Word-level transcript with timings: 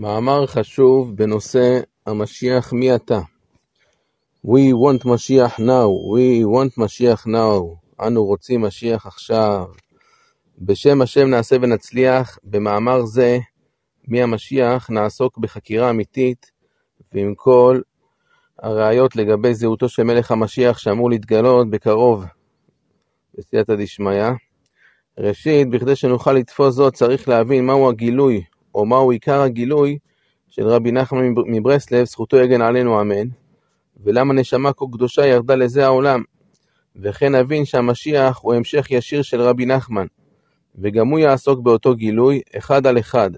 מאמר 0.00 0.46
חשוב 0.46 1.16
בנושא 1.16 1.80
המשיח 2.06 2.72
מי 2.72 2.94
אתה. 2.94 3.20
We 4.46 4.72
want 4.72 5.08
משיח 5.08 5.58
now, 5.58 5.88
we 6.14 6.44
want 6.54 6.72
משיח 6.78 7.26
now, 7.26 7.62
אנו 8.06 8.24
רוצים 8.24 8.62
משיח 8.62 9.06
עכשיו. 9.06 9.64
בשם 10.58 11.02
השם 11.02 11.28
נעשה 11.28 11.56
ונצליח, 11.62 12.38
במאמר 12.44 13.04
זה, 13.04 13.38
מי 14.08 14.22
המשיח, 14.22 14.90
נעסוק 14.90 15.38
בחקירה 15.38 15.90
אמיתית 15.90 16.50
ועם 17.12 17.34
כל 17.36 17.80
הראיות 18.58 19.16
לגבי 19.16 19.54
זהותו 19.54 19.88
של 19.88 20.02
מלך 20.02 20.30
המשיח 20.30 20.78
שאמור 20.78 21.10
להתגלות 21.10 21.70
בקרוב, 21.70 22.24
בסייעתא 23.34 23.74
דשמיא. 23.74 24.30
ראשית, 25.18 25.70
בכדי 25.70 25.96
שנוכל 25.96 26.32
לתפוס 26.32 26.74
זאת, 26.74 26.94
צריך 26.94 27.28
להבין 27.28 27.66
מהו 27.66 27.88
הגילוי, 27.88 28.42
או 28.74 28.86
מהו 28.86 29.10
עיקר 29.10 29.40
הגילוי 29.40 29.98
של 30.48 30.68
רבי 30.68 30.92
נחמן 30.92 31.34
מברסלב, 31.46 32.04
זכותו 32.04 32.36
יגן 32.36 32.62
עלינו 32.62 33.00
אמן, 33.00 33.28
ולמה 34.04 34.34
נשמה 34.34 34.72
כה 34.72 34.84
קדושה 34.92 35.26
ירדה 35.26 35.54
לזה 35.54 35.84
העולם. 35.84 36.22
וכן 36.96 37.34
נבין 37.34 37.64
שהמשיח 37.64 38.38
הוא 38.42 38.54
המשך 38.54 38.90
ישיר 38.90 39.22
של 39.22 39.40
רבי 39.40 39.66
נחמן, 39.66 40.06
וגם 40.78 41.08
הוא 41.08 41.18
יעסוק 41.18 41.60
באותו 41.60 41.94
גילוי, 41.94 42.40
אחד 42.58 42.86
על 42.86 42.98
אחד, 42.98 43.30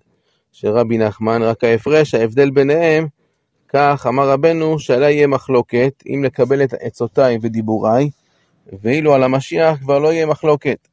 של 0.52 0.68
רבי 0.68 0.98
נחמן, 0.98 1.42
רק 1.42 1.64
ההפרש, 1.64 2.14
ההבדל 2.14 2.50
ביניהם, 2.50 3.06
כך 3.68 4.06
אמר 4.08 4.30
רבנו 4.30 4.78
שעלי 4.78 5.12
יהיה 5.12 5.26
מחלוקת, 5.26 6.02
אם 6.06 6.24
לקבל 6.24 6.62
את 6.62 6.74
עצותיי 6.80 7.38
ודיבוריי, 7.42 8.10
ואילו 8.82 9.14
על 9.14 9.22
המשיח 9.22 9.78
כבר 9.78 9.98
לא 9.98 10.12
יהיה 10.12 10.26
מחלוקת. 10.26 10.88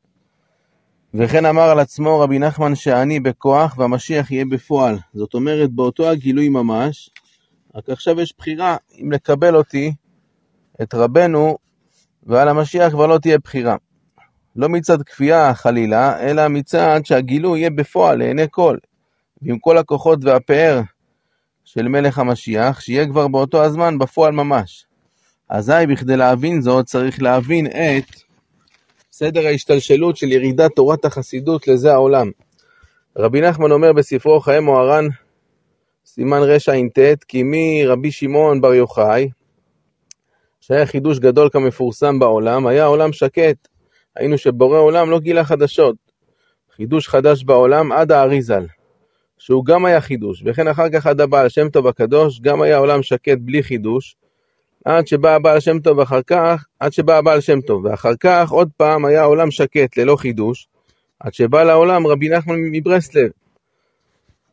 וכן 1.14 1.46
אמר 1.46 1.70
על 1.70 1.80
עצמו 1.80 2.20
רבי 2.20 2.40
נחמן 2.40 2.76
שאני 2.76 3.20
בכוח 3.20 3.78
והמשיח 3.78 4.32
יהיה 4.32 4.46
בפועל. 4.46 4.98
זאת 5.14 5.34
אומרת, 5.34 5.72
באותו 5.72 6.10
הגילוי 6.10 6.50
ממש, 6.50 7.10
רק 7.76 7.90
עכשיו 7.90 8.22
יש 8.22 8.34
בחירה 8.38 8.78
אם 9.02 9.12
לקבל 9.12 9.56
אותי, 9.56 9.94
את 10.82 10.94
רבנו, 10.94 11.58
ועל 12.24 12.48
המשיח 12.48 12.92
כבר 12.92 13.08
לא 13.08 13.18
תהיה 13.18 13.38
בחירה. 13.38 13.76
לא 14.56 14.70
מצד 14.70 15.04
כפייה 15.04 15.54
חלילה, 15.54 16.20
אלא 16.20 16.48
מצד 16.48 17.00
שהגילוי 17.04 17.60
יהיה 17.60 17.70
בפועל 17.70 18.18
לעיני 18.18 18.46
כל, 18.52 18.78
ועם 19.42 19.60
כל 19.60 19.78
הכוחות 19.78 20.20
והפאר 20.24 20.82
של 21.66 21.88
מלך 21.88 22.20
המשיח, 22.20 22.80
שיהיה 22.82 23.08
כבר 23.08 23.28
באותו 23.28 23.64
הזמן 23.64 23.98
בפועל 23.98 24.32
ממש. 24.32 24.86
אזי 25.50 25.88
בכדי 25.90 26.18
להבין 26.18 26.62
זאת 26.62 26.86
צריך 26.86 27.22
להבין 27.22 27.68
את 27.68 28.29
סדר 29.20 29.48
ההשתלשלות 29.48 30.18
של 30.18 30.32
ירידת 30.32 30.72
תורת 30.76 31.06
החסידות 31.06 31.68
לזה 31.68 31.94
העולם. 31.94 32.32
רבי 33.18 33.42
נחמן 33.42 33.72
אומר 33.72 33.94
בספרו 33.94 34.40
חיי 34.40 34.60
מוהר"ן, 34.60 35.08
סימן 36.06 36.42
רע"ט, 36.42 37.24
כי 37.28 37.44
מרבי 37.46 38.12
שמעון 38.12 38.62
בר 38.62 38.74
יוחאי, 38.74 39.30
שהיה 40.62 40.86
חידוש 40.86 41.20
גדול 41.20 41.50
כמפורסם 41.50 42.20
בעולם, 42.20 42.68
היה 42.68 42.84
העולם 42.84 43.14
שקט. 43.14 43.68
היינו 44.16 44.38
שבורא 44.38 44.80
עולם 44.80 45.10
לא 45.10 45.20
גילה 45.20 45.44
חדשות. 45.44 45.96
חידוש 46.76 47.08
חדש 47.08 47.44
בעולם 47.44 47.92
עד 47.92 48.12
האריזל, 48.12 48.66
שהוא 49.38 49.66
גם 49.66 49.86
היה 49.86 50.02
חידוש, 50.02 50.44
וכן 50.46 50.68
אחר 50.68 50.90
כך 50.90 51.08
עד 51.08 51.22
הבעל 51.22 51.50
שם 51.50 51.70
טוב 51.70 51.88
הקדוש, 51.88 52.42
גם 52.42 52.62
היה 52.62 52.78
עולם 52.78 53.04
שקט 53.04 53.38
בלי 53.42 53.64
חידוש, 53.64 54.16
עד 54.86 55.08
שבא 55.08 55.36
הבעל 55.36 55.60
שם 55.60 55.80
טוב 55.80 56.00
אחר 56.00 56.22
כך, 56.22 56.66
עד 56.80 56.94
שבא 56.94 57.18
הבעל 57.18 57.42
שם 57.42 57.62
טוב, 57.62 57.86
ואחר 57.86 58.16
כך 58.20 58.50
עוד 58.50 58.70
פעם 58.78 59.06
היה 59.06 59.24
עולם 59.24 59.52
שקט 59.52 59.98
ללא 59.98 60.16
חידוש, 60.16 60.68
עד 61.20 61.34
שבא 61.34 61.64
לעולם 61.64 62.08
רבי 62.08 62.30
נחמן 62.30 62.56
מברסלב, 62.72 63.30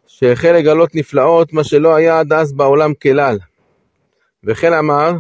שהחל 0.07 0.53
לגלות 0.53 0.95
נפלאות, 0.95 1.53
מה 1.53 1.65
שלא 1.65 1.95
היה 1.95 2.21
עד 2.21 2.33
אז 2.33 2.53
בעולם 2.53 2.95
כלל. 2.95 3.39
וכן 4.45 4.73
אמר 4.73 5.13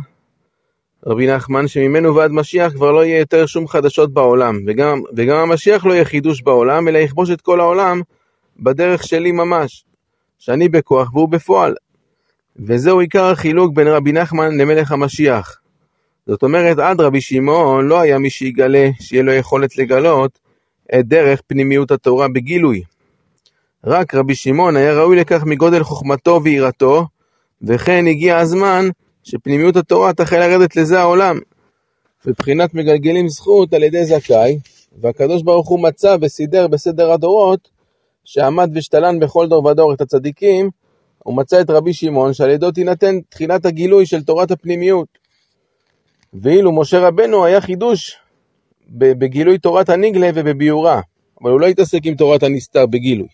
רבי 1.07 1.27
נחמן, 1.27 1.69
שממנו 1.69 2.15
ועד 2.15 2.31
משיח 2.31 2.73
כבר 2.73 2.93
לא 2.93 3.05
יהיה 3.05 3.19
יותר 3.19 3.47
שום 3.47 3.69
חדשות 3.69 4.12
בעולם, 4.15 4.59
וגם, 4.67 5.00
וגם 5.17 5.37
המשיח 5.37 5.87
לא 5.87 5.93
יהיה 5.93 6.05
חידוש 6.05 6.43
בעולם, 6.43 6.88
אלא 6.88 6.99
יכבוש 6.99 7.31
את 7.31 7.41
כל 7.41 7.61
העולם 7.61 8.00
בדרך 8.61 9.03
שלי 9.03 9.33
ממש, 9.33 9.84
שאני 10.38 10.69
בכוח 10.69 11.15
והוא 11.15 11.28
בפועל. 11.28 11.75
וזהו 12.59 13.00
עיקר 13.00 13.25
החילוק 13.25 13.75
בין 13.75 13.89
רבי 13.89 14.12
נחמן 14.12 14.59
למלך 14.59 14.93
המשיח. 14.93 15.61
זאת 16.27 16.43
אומרת, 16.43 16.78
עד 16.78 17.00
רבי 17.00 17.21
שמעון 17.21 17.87
לא 17.87 18.00
היה 18.00 18.19
מי 18.19 18.31
שיגלה, 18.31 18.89
שיהיה 19.00 19.22
לו 19.22 19.33
יכולת 19.33 19.78
לגלות 19.78 20.39
את 20.94 21.06
דרך 21.06 21.41
פנימיות 21.47 21.91
התורה 21.91 22.28
בגילוי. 22.28 22.83
רק 23.84 24.15
רבי 24.15 24.34
שמעון 24.34 24.77
היה 24.77 24.94
ראוי 24.94 25.17
לכך 25.17 25.43
מגודל 25.44 25.83
חוכמתו 25.83 26.41
ויראתו, 26.44 27.06
וכן 27.62 28.06
הגיע 28.06 28.39
הזמן 28.39 28.88
שפנימיות 29.23 29.77
התורה 29.77 30.12
תחל 30.12 30.38
לרדת 30.38 30.77
לזה 30.77 31.00
העולם. 31.00 31.38
בבחינת 32.25 32.75
מגלגלים 32.75 33.28
זכות 33.28 33.75
על 33.75 33.83
ידי 33.83 34.05
זכאי, 34.05 34.59
והקדוש 35.00 35.43
ברוך 35.43 35.69
הוא 35.69 35.83
מצא 35.83 36.17
וסידר 36.21 36.69
בסדר 36.69 37.12
הדורות, 37.12 37.69
שעמד 38.25 38.71
ושתלן 38.75 39.21
בכל 39.21 39.49
דור 39.49 39.67
ודור 39.67 39.94
את 39.94 40.00
הצדיקים, 40.00 40.71
הוא 41.26 41.37
מצא 41.37 41.60
את 41.60 41.70
רבי 41.70 41.92
שמעון 41.92 42.34
שעל 42.34 42.50
ידו 42.50 42.70
תינתן 42.70 43.20
תחילת 43.28 43.66
הגילוי 43.66 44.06
של 44.06 44.22
תורת 44.22 44.50
הפנימיות. 44.50 45.09
ואילו 46.42 46.81
משה 46.81 46.98
רבנו 46.98 47.44
היה 47.44 47.60
חידוש 47.60 48.16
בגילוי 48.91 49.59
תורת 49.59 49.88
הנגלה 49.88 50.31
ובביאורה, 50.34 51.00
אבל 51.42 51.50
הוא 51.50 51.60
לא 51.60 51.66
התעסק 51.66 52.00
עם 52.04 52.14
תורת 52.14 52.42
הנסתר 52.42 52.87
בגילוי. 52.87 53.28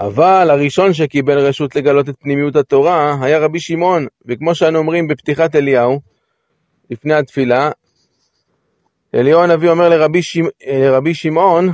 אבל 0.00 0.50
הראשון 0.50 0.92
שקיבל 0.92 1.38
רשות 1.38 1.76
לגלות 1.76 2.08
את 2.08 2.14
פנימיות 2.20 2.56
התורה 2.56 3.16
היה 3.22 3.38
רבי 3.38 3.60
שמעון, 3.60 4.06
וכמו 4.26 4.54
שאנו 4.54 4.78
אומרים 4.78 5.08
בפתיחת 5.08 5.56
אליהו, 5.56 6.00
לפני 6.90 7.14
התפילה, 7.14 7.70
אליהו 9.14 9.42
הנביא 9.42 9.70
אומר 9.70 9.88
לרבי. 9.88 10.20
לרבי 10.66 11.14
שמעון, 11.14 11.70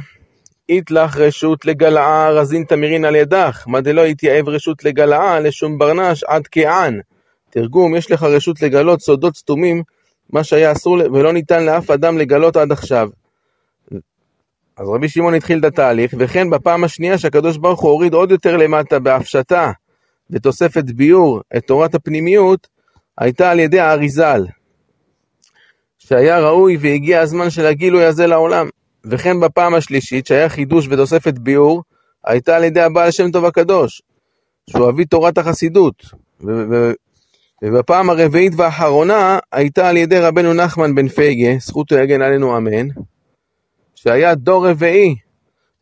אית 0.73 0.91
לך 0.91 1.17
רשות 1.17 1.65
לגלעה 1.65 2.31
רזין 2.31 2.65
תמירין 2.65 3.05
על 3.05 3.17
ידך, 3.17 3.65
מה 3.67 3.81
דלא 3.81 4.01
יתייעב 4.01 4.49
רשות 4.49 4.85
לגלעה 4.85 5.41
לשום 5.41 5.79
ברנש 5.79 6.25
עד 6.25 6.43
כען. 6.51 7.01
תרגום, 7.51 7.95
יש 7.95 8.11
לך 8.11 8.23
רשות 8.23 8.63
לגלות 8.63 9.01
סודות 9.01 9.37
סתומים, 9.37 9.83
מה 10.31 10.45
שהיה 10.45 10.73
אסור 10.73 10.97
ולא 11.13 11.33
ניתן 11.33 11.65
לאף 11.65 11.91
אדם 11.91 12.19
לגלות 12.19 12.57
עד 12.57 12.73
עכשיו. 12.73 13.09
אז 14.77 14.89
רבי 14.89 15.09
שמעון 15.09 15.35
התחיל 15.35 15.59
את 15.59 15.65
התהליך, 15.65 16.15
וכן 16.19 16.51
בפעם 16.51 16.85
השנייה 16.85 17.19
שהקדוש 17.19 17.57
ברוך 17.57 17.81
הוא 17.81 17.91
הוריד 17.91 18.15
עוד 18.15 18.31
יותר 18.31 18.57
למטה 18.57 18.99
בהפשטה 18.99 19.73
ותוספת 20.31 20.85
ביור 20.85 21.41
את 21.57 21.67
תורת 21.67 21.95
הפנימיות, 21.95 22.69
הייתה 23.19 23.51
על 23.51 23.59
ידי 23.59 23.81
האריזל, 23.81 24.45
שהיה 25.99 26.41
ראוי 26.41 26.77
והגיע 26.81 27.21
הזמן 27.21 27.51
של 27.51 27.67
הגילוי 27.67 28.05
הזה 28.05 28.27
לעולם. 28.27 28.69
וכן 29.05 29.41
בפעם 29.41 29.75
השלישית, 29.75 30.27
שהיה 30.27 30.49
חידוש 30.49 30.87
ותוספת 30.91 31.39
ביאור, 31.39 31.83
הייתה 32.25 32.57
על 32.57 32.65
ידי 32.65 32.81
הבעל 32.81 33.11
שם 33.11 33.31
טוב 33.31 33.45
הקדוש, 33.45 34.03
שהוא 34.71 34.89
אבי 34.89 35.05
תורת 35.05 35.39
החסידות. 35.39 36.03
ובפעם 37.63 38.11
הרביעית 38.11 38.53
והאחרונה, 38.57 39.39
הייתה 39.53 39.89
על 39.89 39.97
ידי 39.97 40.19
רבנו 40.19 40.55
נחמן 40.55 40.95
בן 40.95 41.09
פייגה, 41.09 41.59
זכותו 41.59 41.95
יגן 41.95 42.23
עלינו 42.23 42.57
אמן, 42.57 42.89
שהיה 43.95 44.35
דור 44.35 44.69
רביעי 44.69 45.17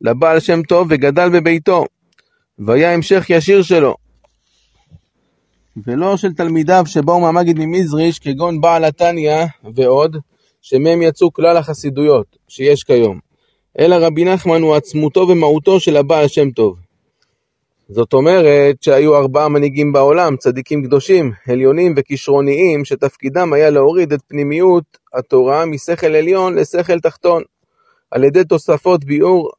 לבעל 0.01 0.41
שם 0.41 0.63
טוב 0.63 0.87
וגדל 0.91 1.29
בביתו, 1.29 1.85
והיה 2.59 2.95
המשך 2.95 3.27
ישיר 3.31 3.63
שלו. 3.63 3.95
ולא 5.87 6.17
של 6.17 6.33
תלמידיו 6.33 6.83
שבאו 6.87 7.21
מהמגיד 7.21 7.59
ממזריש, 7.59 8.19
כגון 8.19 8.61
בעל 8.61 8.85
התניא 8.85 9.45
ועוד, 9.75 10.17
שמהם 10.61 11.03
יצאו 11.03 11.33
כלל 11.33 11.57
החסידויות 11.57 12.37
שיש 12.49 12.85
כיום, 12.85 13.19
אלא 13.79 13.97
רבי 14.01 14.25
נחמן 14.25 14.63
הוא 14.63 14.75
עצמותו 14.75 15.27
ומהותו 15.29 15.81
של 15.81 15.97
הבעל 15.97 16.29
שם 16.29 16.51
טוב. 16.51 16.77
זאת 17.89 18.13
אומרת 18.13 18.83
שהיו 18.83 19.17
ארבעה 19.17 19.49
מנהיגים 19.49 19.93
בעולם, 19.93 20.37
צדיקים 20.37 20.85
קדושים, 20.85 21.33
עליונים 21.49 21.95
וכישרוניים, 21.97 22.85
שתפקידם 22.85 23.53
היה 23.53 23.71
להוריד 23.71 24.13
את 24.13 24.21
פנימיות 24.29 24.99
התורה 25.15 25.67
משכל 25.67 26.07
עליון 26.07 26.55
לשכל 26.55 27.01
תחתון, 27.01 27.43
על 28.11 28.25
ידי 28.25 28.45
תוספות 28.45 29.05
ביאור, 29.05 29.51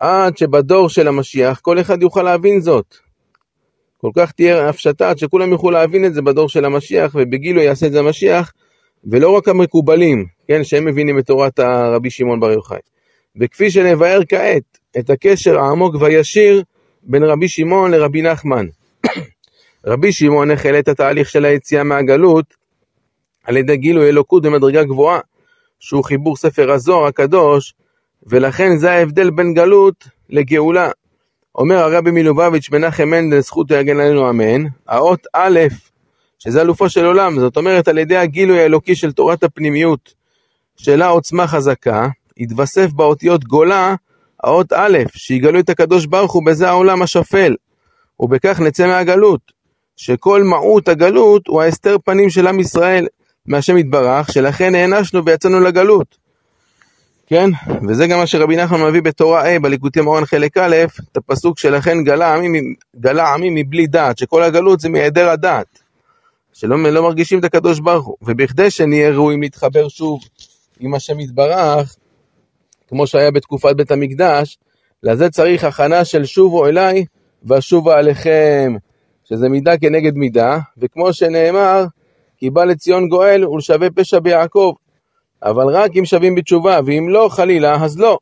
עד 0.00 0.36
שבדור 0.36 0.88
של 0.88 1.08
המשיח 1.08 1.60
כל 1.60 1.80
אחד 1.80 2.02
יוכל 2.02 2.22
להבין 2.22 2.60
זאת. 2.60 2.94
כל 4.00 4.10
כך 4.16 4.32
תהיה 4.32 4.68
הפשטה 4.68 5.10
עד 5.10 5.18
שכולם 5.18 5.50
יוכלו 5.50 5.70
להבין 5.70 6.04
את 6.04 6.14
זה 6.14 6.22
בדור 6.22 6.48
של 6.48 6.64
המשיח, 6.64 7.14
ובגילו 7.14 7.60
יעשה 7.60 7.86
את 7.86 7.92
זה 7.92 7.98
המשיח, 7.98 8.52
ולא 9.04 9.30
רק 9.30 9.48
המקובלים, 9.48 10.26
כן, 10.48 10.64
שהם 10.64 10.84
מבינים 10.84 11.18
את 11.18 11.26
תורת 11.26 11.58
הרבי 11.58 12.10
שמעון 12.10 12.40
בר 12.40 12.50
יוחאי. 12.50 12.78
וכפי 13.40 13.70
שנבהר 13.70 14.20
כעת 14.28 14.78
את 14.98 15.10
הקשר 15.10 15.58
העמוק 15.58 15.94
והישיר 16.00 16.62
בין 17.02 17.22
רבי 17.22 17.48
שמעון 17.48 17.90
לרבי 17.90 18.22
נחמן. 18.22 18.66
רבי 19.86 20.12
שמעון 20.12 20.50
החל 20.50 20.74
את 20.78 20.88
התהליך 20.88 21.28
של 21.28 21.44
היציאה 21.44 21.84
מהגלות 21.84 22.54
על 23.44 23.56
ידי 23.56 23.76
גילוי 23.76 24.08
אלוקות 24.08 24.42
במדרגה 24.42 24.84
גבוהה, 24.84 25.20
שהוא 25.78 26.04
חיבור 26.04 26.36
ספר 26.36 26.72
הזוהר 26.72 27.06
הקדוש, 27.06 27.74
ולכן 28.26 28.76
זה 28.76 28.90
ההבדל 28.90 29.30
בין 29.30 29.54
גלות 29.54 30.08
לגאולה. 30.30 30.90
אומר 31.54 31.76
הרבי 31.76 32.10
מלובביץ' 32.10 32.70
מנחם 32.70 33.08
מנדל, 33.08 33.40
זכות 33.40 33.70
יגן 33.70 34.00
עלינו 34.00 34.30
אמן, 34.30 34.64
האות 34.88 35.26
א', 35.34 35.60
שזה 36.38 36.60
אלופו 36.60 36.88
של 36.88 37.04
עולם, 37.04 37.40
זאת 37.40 37.56
אומרת 37.56 37.88
על 37.88 37.98
ידי 37.98 38.16
הגילוי 38.16 38.60
האלוקי 38.60 38.94
של 38.94 39.12
תורת 39.12 39.44
הפנימיות, 39.44 40.14
שלה 40.76 41.06
עוצמה 41.06 41.46
חזקה, 41.46 42.08
יתווסף 42.36 42.92
באותיות 42.92 43.44
גולה 43.44 43.94
האות 44.44 44.72
א', 44.72 44.98
שיגלו 45.14 45.60
את 45.60 45.68
הקדוש 45.68 46.06
ברוך 46.06 46.32
הוא 46.32 46.46
בזה 46.46 46.68
העולם 46.68 47.02
השפל, 47.02 47.56
ובכך 48.20 48.60
נצא 48.60 48.86
מהגלות, 48.86 49.40
שכל 49.96 50.42
מהות 50.42 50.88
הגלות 50.88 51.46
הוא 51.48 51.62
ההסתר 51.62 51.96
פנים 52.04 52.30
של 52.30 52.46
עם 52.46 52.60
ישראל 52.60 53.06
מהשם 53.46 53.78
יתברך, 53.78 54.32
שלכן 54.32 54.72
נענשנו 54.72 55.24
ויצאנו 55.24 55.60
לגלות. 55.60 56.28
כן? 57.26 57.50
וזה 57.88 58.06
גם 58.06 58.18
מה 58.18 58.26
שרבי 58.26 58.56
נחמן 58.56 58.82
מביא 58.82 59.02
בתורה 59.02 59.56
A, 59.56 59.60
בליקוטי 59.60 60.00
מורן 60.00 60.24
חלק 60.24 60.56
א', 60.56 60.76
את 61.12 61.16
הפסוק 61.16 61.58
שלכן 61.58 62.04
גלה 62.04 62.34
עמי, 62.34 62.60
גלה 62.96 63.34
עמי 63.34 63.62
מבלי 63.62 63.86
דעת, 63.86 64.18
שכל 64.18 64.42
הגלות 64.42 64.80
זה 64.80 64.88
מהיעדר 64.88 65.28
הדעת, 65.28 65.66
שלא 66.60 66.76
לא 66.92 67.02
מרגישים 67.02 67.38
את 67.38 67.44
הקדוש 67.44 67.80
ברוך 67.80 68.06
הוא. 68.06 68.16
ובכדי 68.22 68.70
שנהיה 68.70 69.10
ראויים 69.10 69.42
להתחבר 69.42 69.88
שוב 69.88 70.20
עם 70.80 70.94
השם 70.94 71.20
יתברך, 71.20 71.96
כמו 72.88 73.06
שהיה 73.06 73.30
בתקופת 73.30 73.76
בית 73.76 73.90
המקדש, 73.90 74.58
לזה 75.02 75.30
צריך 75.30 75.64
הכנה 75.64 76.04
של 76.04 76.24
שובו 76.24 76.66
אליי 76.66 77.04
ואשובו 77.44 77.90
עליכם, 77.90 78.74
שזה 79.24 79.48
מידה 79.48 79.78
כנגד 79.78 80.14
מידה, 80.14 80.58
וכמו 80.78 81.12
שנאמר, 81.12 81.84
כי 82.36 82.50
בא 82.50 82.64
לציון 82.64 83.08
גואל 83.08 83.48
ולשווה 83.48 83.90
פשע 83.90 84.18
ביעקב. 84.18 84.72
אבל 85.42 85.76
רק 85.76 85.90
אם 85.98 86.04
שווים 86.04 86.34
בתשובה, 86.34 86.80
ואם 86.86 87.08
לא, 87.08 87.28
חלילה, 87.30 87.84
אז 87.84 87.98
לא. 87.98 88.18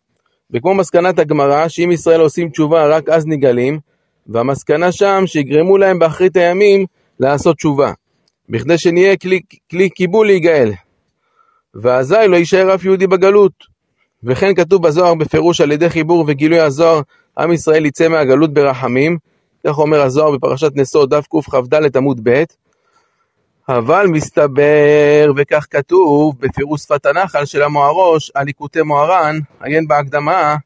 וכמו 0.50 0.74
מסקנת 0.74 1.18
הגמרא, 1.18 1.68
שאם 1.68 1.90
ישראל 1.92 2.20
עושים 2.20 2.48
תשובה, 2.48 2.86
רק 2.86 3.08
אז 3.08 3.26
נגלים, 3.26 3.78
והמסקנה 4.26 4.92
שם, 4.92 5.22
שיגרמו 5.26 5.78
להם 5.78 5.98
באחרית 5.98 6.36
הימים 6.36 6.86
לעשות 7.20 7.56
תשובה. 7.56 7.92
בכדי 8.48 8.78
שנהיה 8.78 9.16
כלי, 9.16 9.40
כלי 9.70 9.90
קיבול 9.90 10.26
להיגאל. 10.26 10.72
ואזי 11.74 12.14
לא 12.28 12.36
יישאר 12.36 12.74
אף 12.74 12.84
יהודי 12.84 13.06
בגלות. 13.06 13.76
וכן 14.24 14.54
כתוב 14.54 14.82
בזוהר 14.82 15.14
בפירוש 15.14 15.60
על 15.60 15.72
ידי 15.72 15.90
חיבור 15.90 16.24
וגילוי 16.28 16.60
הזוהר, 16.60 17.00
עם 17.38 17.52
ישראל 17.52 17.86
יצא 17.86 18.08
מהגלות 18.08 18.54
ברחמים, 18.54 19.18
כך 19.66 19.78
אומר 19.78 20.00
הזוהר 20.00 20.30
בפרשת 20.30 20.70
נשוא, 20.74 21.06
דף 21.06 21.26
קכ"ד 21.26 21.96
עמוד 21.96 22.20
ב', 22.22 22.44
אבל 23.68 24.06
מסתבר, 24.06 25.32
וכך 25.36 25.66
כתוב, 25.70 26.34
בפירוש 26.40 26.82
שפת 26.82 27.06
הנחל 27.06 27.44
של 27.44 27.62
המוהרוש, 27.62 28.30
על 28.34 28.44
ליקוטי 28.46 28.82
מוהר"ן, 28.82 29.38
עיין 29.60 29.86
בהקדמה, 29.88 30.56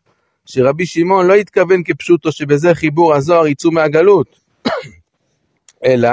שרבי 0.46 0.86
שמעון 0.86 1.26
לא 1.26 1.34
התכוון 1.34 1.82
כפשוטו 1.84 2.32
שבזה 2.32 2.74
חיבור 2.74 3.14
הזוהר 3.14 3.46
יצאו 3.46 3.70
מהגלות, 3.70 4.26
אלא 5.84 6.10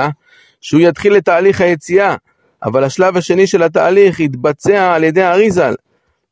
שהוא 0.61 0.81
יתחיל 0.81 1.17
את 1.17 1.25
תהליך 1.25 1.61
היציאה, 1.61 2.15
אבל 2.63 2.83
השלב 2.83 3.17
השני 3.17 3.47
של 3.47 3.63
התהליך 3.63 4.19
יתבצע 4.19 4.93
על 4.93 5.03
ידי 5.03 5.23
אריזל, 5.23 5.75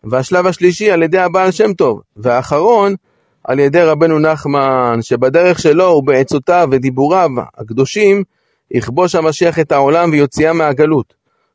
והשלב 0.03 0.47
השלישי 0.47 0.91
על 0.91 1.03
ידי 1.03 1.19
הבעל 1.19 1.51
שם 1.51 1.73
טוב, 1.73 2.01
והאחרון 2.17 2.95
על 3.43 3.59
ידי 3.59 3.81
רבנו 3.81 4.19
נחמן, 4.19 4.97
שבדרך 5.01 5.59
שלו 5.59 5.85
ובעצותיו 5.85 6.67
ודיבוריו 6.71 7.29
הקדושים, 7.57 8.23
יכבוש 8.71 9.15
המשיח 9.15 9.59
את 9.59 9.71
העולם 9.71 10.09
ויוציאה 10.11 10.53
מהגלות. 10.53 11.13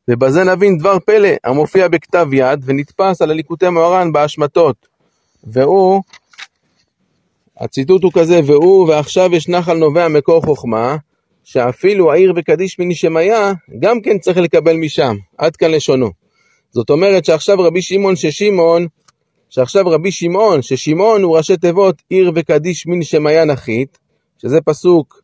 ובזה 0.08 0.44
נבין 0.44 0.78
דבר 0.78 0.98
פלא 0.98 1.28
המופיע 1.44 1.88
בכתב 1.88 2.26
יד 2.32 2.62
ונתפס 2.64 3.22
על 3.22 3.30
הליקוטי 3.30 3.68
מוהר"ן 3.68 4.12
בהשמטות. 4.12 4.86
והוא, 5.44 6.02
הציטוט 7.60 8.02
הוא 8.02 8.12
כזה, 8.14 8.40
והוא 8.46 8.88
ועכשיו 8.88 9.34
יש 9.34 9.48
נחל 9.48 9.74
נובע 9.74 10.08
מקור 10.08 10.42
חוכמה, 10.42 10.96
שאפילו 11.44 12.12
העיר 12.12 12.32
וקדיש 12.36 12.78
מנשמיה, 12.78 13.52
גם 13.78 14.00
כן 14.00 14.18
צריך 14.18 14.38
לקבל 14.38 14.76
משם. 14.76 15.16
עד 15.38 15.56
כאן 15.56 15.70
לשונו. 15.70 16.10
זאת 16.70 16.90
אומרת 16.90 17.24
שעכשיו 17.24 17.58
רבי 17.58 17.82
שמעון 17.82 18.16
ששמעון, 18.16 18.86
שעכשיו 19.50 19.84
רבי 19.86 20.10
שמעון, 20.10 20.62
ששמעון 20.62 21.22
הוא 21.22 21.36
ראשי 21.36 21.56
תיבות 21.56 22.02
עיר 22.08 22.32
וקדיש 22.34 22.86
מן 22.86 23.02
שמיה 23.02 23.44
נחית, 23.44 23.98
שזה 24.38 24.60
פסוק 24.60 25.22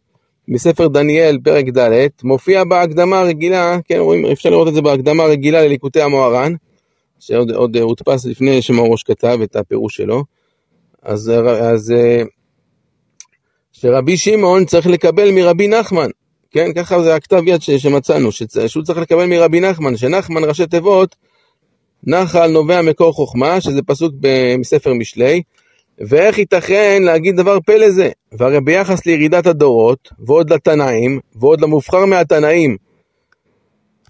מספר 0.49 0.89
דניאל, 0.89 1.39
פרק 1.45 1.65
ד', 1.79 2.09
מופיע 2.25 2.65
בהקדמה 2.65 3.19
הרגילה, 3.19 3.79
כן, 3.85 3.99
רואים, 3.99 4.27
אפשר 4.27 4.51
לראות 4.51 4.69
את 4.69 4.75
זה 4.75 4.83
בהקדמה 4.83 5.23
הרגילה 5.23 5.65
לליקוטי 5.65 6.03
המוהר"ן, 6.03 6.53
שעוד 7.21 7.51
עוד 7.51 7.77
הודפס 7.77 8.27
לפני 8.27 8.63
שמורוש 8.63 9.03
כתב 9.03 9.39
את 9.43 9.57
הפירוש 9.57 9.97
שלו, 9.97 10.25
אז, 11.03 11.33
אז 11.61 11.95
שרבי 13.81 14.17
שמעון 14.17 14.65
צריך 14.65 14.87
לקבל 14.87 15.31
מרבי 15.31 15.69
נחמן, 15.69 16.11
כן, 16.51 16.73
ככה 16.73 17.03
זה 17.03 17.15
הכתב 17.15 17.43
יד 17.47 17.61
שמצאנו, 17.61 18.29
שהוא 18.67 18.85
צריך 18.85 18.99
לקבל 18.99 19.27
מרבי 19.27 19.61
נחמן, 19.61 19.97
שנחמן 19.97 20.45
ראשי 20.45 20.67
תיבות, 20.67 21.17
נחל 22.05 22.47
נובע 22.47 22.83
מקור 22.83 23.13
חוכמה, 23.13 23.61
שזה 23.61 23.83
פסוק 23.83 24.15
מספר 24.59 24.95
משלי, 24.95 25.43
ואיך 25.99 26.39
ייתכן 26.39 27.03
להגיד 27.03 27.37
דבר 27.37 27.59
פלא 27.61 27.91
זה? 27.91 28.11
והרי 28.33 28.61
ביחס 28.61 29.07
לירידת 29.07 29.47
הדורות, 29.47 30.09
ועוד 30.19 30.53
לתנאים, 30.53 31.21
ועוד 31.35 31.61
למובחר 31.61 32.05
מהתנאים, 32.05 32.77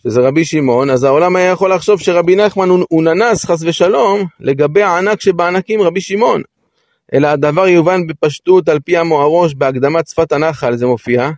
שזה 0.03 0.21
רבי 0.21 0.45
שמעון, 0.45 0.91
אז 0.91 1.05
העולם 1.05 1.37
היה 1.37 1.51
יכול 1.51 1.73
לחשוב 1.73 2.01
שרבי 2.01 2.37
נחמן 2.37 2.69
הוא, 2.69 2.85
הוא 2.89 3.03
ננס, 3.03 3.45
חס 3.45 3.63
ושלום, 3.63 4.25
לגבי 4.41 4.83
הענק 4.83 5.21
שבענקים 5.21 5.83
רבי 5.83 6.01
שמעון. 6.01 6.43
אלא 7.15 7.27
הדבר 7.27 7.69
יובן 7.69 8.07
בפשטות 8.07 8.69
על 8.69 8.81
פי 8.81 8.97
המוהרוש 8.97 9.55
בהקדמת 9.55 10.09
שפת 10.09 10.33
הנחל, 10.33 10.77
זה 10.77 10.87
מופיע, 10.87 11.31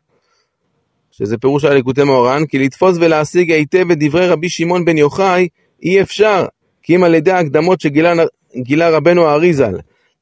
שזה 1.10 1.38
פירוש 1.38 1.64
על 1.64 1.74
ליקוטי 1.74 2.04
מאורן, 2.04 2.46
כי 2.46 2.58
לתפוס 2.58 2.96
ולהשיג 3.00 3.52
היטב 3.52 3.90
את 3.90 3.98
דברי 4.00 4.28
רבי 4.28 4.48
שמעון 4.48 4.84
בן 4.84 4.98
יוחאי 4.98 5.48
אי 5.82 6.02
אפשר, 6.02 6.46
כי 6.82 6.96
אם 6.96 7.04
על 7.04 7.14
ידי 7.14 7.30
ההקדמות 7.30 7.80
שגילה 7.80 8.90
רבנו 8.90 9.26
האריזל, 9.26 9.74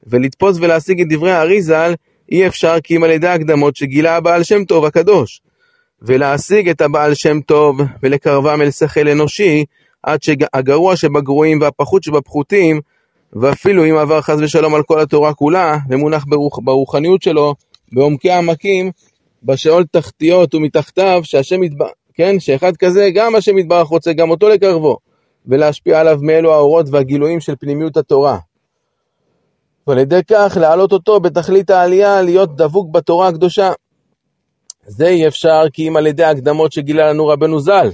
ולתפוס 0.06 0.56
ולהשיג 0.60 1.00
את 1.00 1.06
דברי 1.08 1.32
האריזל, 1.32 1.94
אי 2.32 2.46
אפשר 2.46 2.80
כי 2.84 2.96
אם 2.96 3.04
על 3.04 3.10
ידי 3.10 3.26
ההקדמות 3.26 3.76
שגילה 3.76 4.16
הבעל 4.16 4.42
שם 4.42 4.64
טוב 4.64 4.84
הקדוש. 4.84 5.40
ולהשיג 6.02 6.68
את 6.68 6.80
הבעל 6.80 7.14
שם 7.14 7.40
טוב 7.40 7.80
ולקרבם 8.02 8.62
אל 8.62 8.70
שכל 8.70 9.08
אנושי, 9.08 9.64
עד 10.02 10.22
שהגרוע 10.22 10.96
שבגרועים 10.96 11.60
והפחות 11.60 12.02
שבפחותים, 12.02 12.80
ואפילו 13.40 13.84
אם 13.84 13.96
עבר 13.96 14.20
חס 14.20 14.36
ושלום 14.40 14.74
על 14.74 14.82
כל 14.82 15.00
התורה 15.00 15.34
כולה, 15.34 15.76
ומונח 15.90 16.24
ברוח, 16.28 16.58
ברוחניות 16.58 17.22
שלו, 17.22 17.54
בעומקי 17.92 18.30
העמקים, 18.30 18.90
בשאול 19.42 19.84
תחתיות 19.90 20.54
ומתחתיו, 20.54 21.20
שהשם 21.24 21.62
יתברך, 21.62 21.90
כן, 22.14 22.40
שאחד 22.40 22.76
כזה, 22.76 23.10
גם 23.14 23.34
השם 23.34 23.58
יתברך 23.58 23.88
רוצה 23.88 24.12
גם 24.12 24.30
אותו 24.30 24.48
לקרבו, 24.48 24.96
ולהשפיע 25.46 26.00
עליו 26.00 26.18
מאלו 26.22 26.54
האורות 26.54 26.86
והגילויים 26.90 27.40
של 27.40 27.56
פנימיות 27.56 27.96
התורה. 27.96 28.38
ועל 29.86 29.98
ידי 29.98 30.20
כך 30.30 30.56
להעלות 30.60 30.92
אותו 30.92 31.20
בתכלית 31.20 31.70
העלייה, 31.70 32.22
להיות 32.22 32.56
דבוק 32.56 32.90
בתורה 32.92 33.28
הקדושה. 33.28 33.72
זה 34.86 35.06
אי 35.06 35.28
אפשר 35.28 35.62
כי 35.72 35.88
אם 35.88 35.96
על 35.96 36.06
ידי 36.06 36.24
ההקדמות 36.24 36.72
שגילה 36.72 37.10
לנו 37.10 37.26
רבנו 37.26 37.60
ז"ל. 37.60 37.90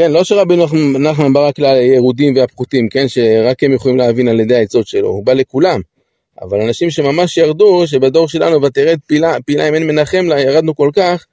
כן, 0.00 0.12
לא 0.12 0.24
שרבנו 0.24 0.66
נחמן 0.98 1.32
בא 1.32 1.48
רק 1.48 1.58
לירודים 1.58 2.36
והפחותים, 2.36 2.88
כן, 2.88 3.08
שרק 3.08 3.64
הם 3.64 3.72
יכולים 3.72 3.96
להבין 3.96 4.28
על 4.28 4.40
ידי 4.40 4.56
העצות 4.56 4.86
שלו, 4.86 5.08
הוא 5.08 5.26
בא 5.26 5.32
לכולם. 5.32 5.80
אבל 6.42 6.60
אנשים 6.60 6.90
שממש 6.90 7.36
ירדו, 7.36 7.86
שבדור 7.86 8.28
שלנו 8.28 8.62
ותרד 8.62 8.98
פילה, 9.06 9.36
פילה 9.46 9.68
אם 9.68 9.74
אין 9.74 9.86
מנחם 9.86 10.26
לה, 10.26 10.40
ירדנו 10.40 10.76
כל 10.76 10.90
כך, 10.94 11.24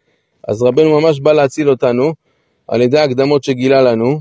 אז 0.48 0.64
רבנו 0.64 1.02
ממש 1.02 1.20
בא 1.20 1.34
להציל 1.34 1.70
אותנו 1.70 2.14
על 2.68 2.82
ידי 2.82 3.00
ההקדמות 3.00 3.44
שגילה 3.44 3.82
לנו. 3.82 4.20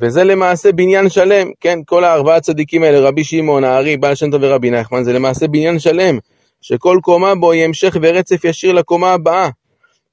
וזה 0.00 0.24
למעשה 0.24 0.72
בניין 0.72 1.08
שלם, 1.08 1.50
כן, 1.60 1.78
כל 1.86 2.04
הארבעה 2.04 2.40
צדיקים 2.40 2.82
האלה, 2.82 3.00
רבי 3.00 3.24
שמעון, 3.24 3.64
הארי, 3.64 3.96
בעל 3.96 4.14
שם 4.14 4.30
טוב 4.30 4.40
ורבי 4.42 4.70
נחמן, 4.70 5.04
זה 5.04 5.12
למעשה 5.12 5.48
בניין 5.48 5.78
שלם, 5.78 6.18
שכל 6.60 6.98
קומה 7.02 7.34
בו 7.34 7.52
היא 7.52 7.64
המשך 7.64 7.96
ורצף 8.02 8.44
ישיר 8.44 8.72
לקומה 8.72 9.12
הבאה. 9.12 9.48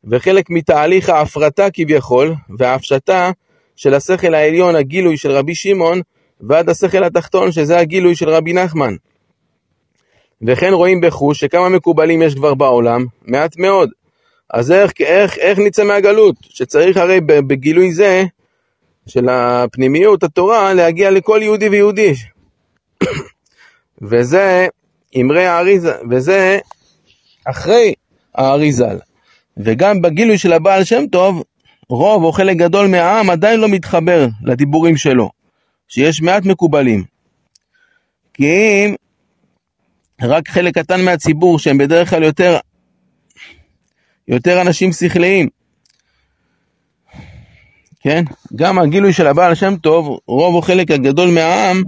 וחלק 0.03 0.50
מתהליך 0.50 1.10
ההפרטה 1.10 1.68
כביכול, 1.74 2.34
וההפשטה 2.60 3.32
של 3.75 3.94
השכל 3.94 4.34
העליון, 4.34 4.75
הגילוי 4.75 5.18
של 5.18 5.32
רבי 5.32 5.56
שמעון, 5.56 6.01
ועד 6.41 6.70
השכל 6.70 7.03
התחתון, 7.03 7.51
שזה 7.51 7.77
הגילוי 7.77 8.15
של 8.15 8.29
רבי 8.29 8.53
נחמן. 8.53 8.96
וכן 10.41 10.74
רואים 10.74 11.01
בחוש 11.01 11.39
שכמה 11.39 11.70
מקובלים 11.70 12.22
יש 12.22 12.36
כבר 12.36 12.53
בעולם, 12.53 13.06
מעט 13.25 13.58
מאוד. 13.58 13.89
אז 14.50 14.72
איך, 14.72 14.91
איך, 15.00 15.38
איך 15.38 15.60
נצא 15.60 15.84
מהגלות? 15.84 16.36
שצריך 16.41 16.98
הרי 16.98 17.22
בגילוי 17.22 17.91
זה, 17.91 18.24
של 19.08 19.29
הפנימיות, 19.29 20.24
התורה, 20.24 20.74
להגיע 20.74 21.12
לכל 21.12 21.39
יהודי 21.44 21.70
ויהודי. 21.70 22.13
וזה 24.10 24.68
אמרי 25.22 25.46
האריזה, 25.46 25.94
וזה 26.10 26.60
אחרי 27.46 27.94
האריזל. 28.36 28.98
וגם 29.60 30.01
בגילוי 30.01 30.38
של 30.38 30.54
הבעל 30.54 30.84
שם 30.84 31.04
טוב, 31.12 31.44
רוב 31.89 32.24
או 32.24 32.32
חלק 32.32 32.58
גדול 32.58 32.88
מהעם 32.88 33.30
עדיין 33.30 33.60
לא 33.60 33.68
מתחבר 33.68 34.28
לדיבורים 34.44 34.98
שלו, 34.98 35.30
שיש 35.88 36.22
מעט 36.22 36.46
מקובלים. 36.46 37.04
כי 38.34 38.46
אם 38.46 38.96
רק 40.22 40.50
חלק 40.50 40.78
קטן 40.78 41.06
מהציבור, 41.06 41.60
שהם 41.60 41.78
בדרך 41.78 42.10
כלל 42.10 42.24
יותר, 42.24 42.58
יותר 44.28 44.62
אנשים 44.62 44.92
שכליים. 44.92 45.48
כן? 48.00 48.24
גם 48.56 48.80
הגילוי 48.80 49.13
של 49.13 49.28
הבעל 49.28 49.56
שם 49.56 49.75
טוב, 49.75 50.20
רוב 50.28 50.56
או 50.56 50.62
חלק 50.62 50.92
הגדול 50.92 51.32
מהעם 51.32 51.84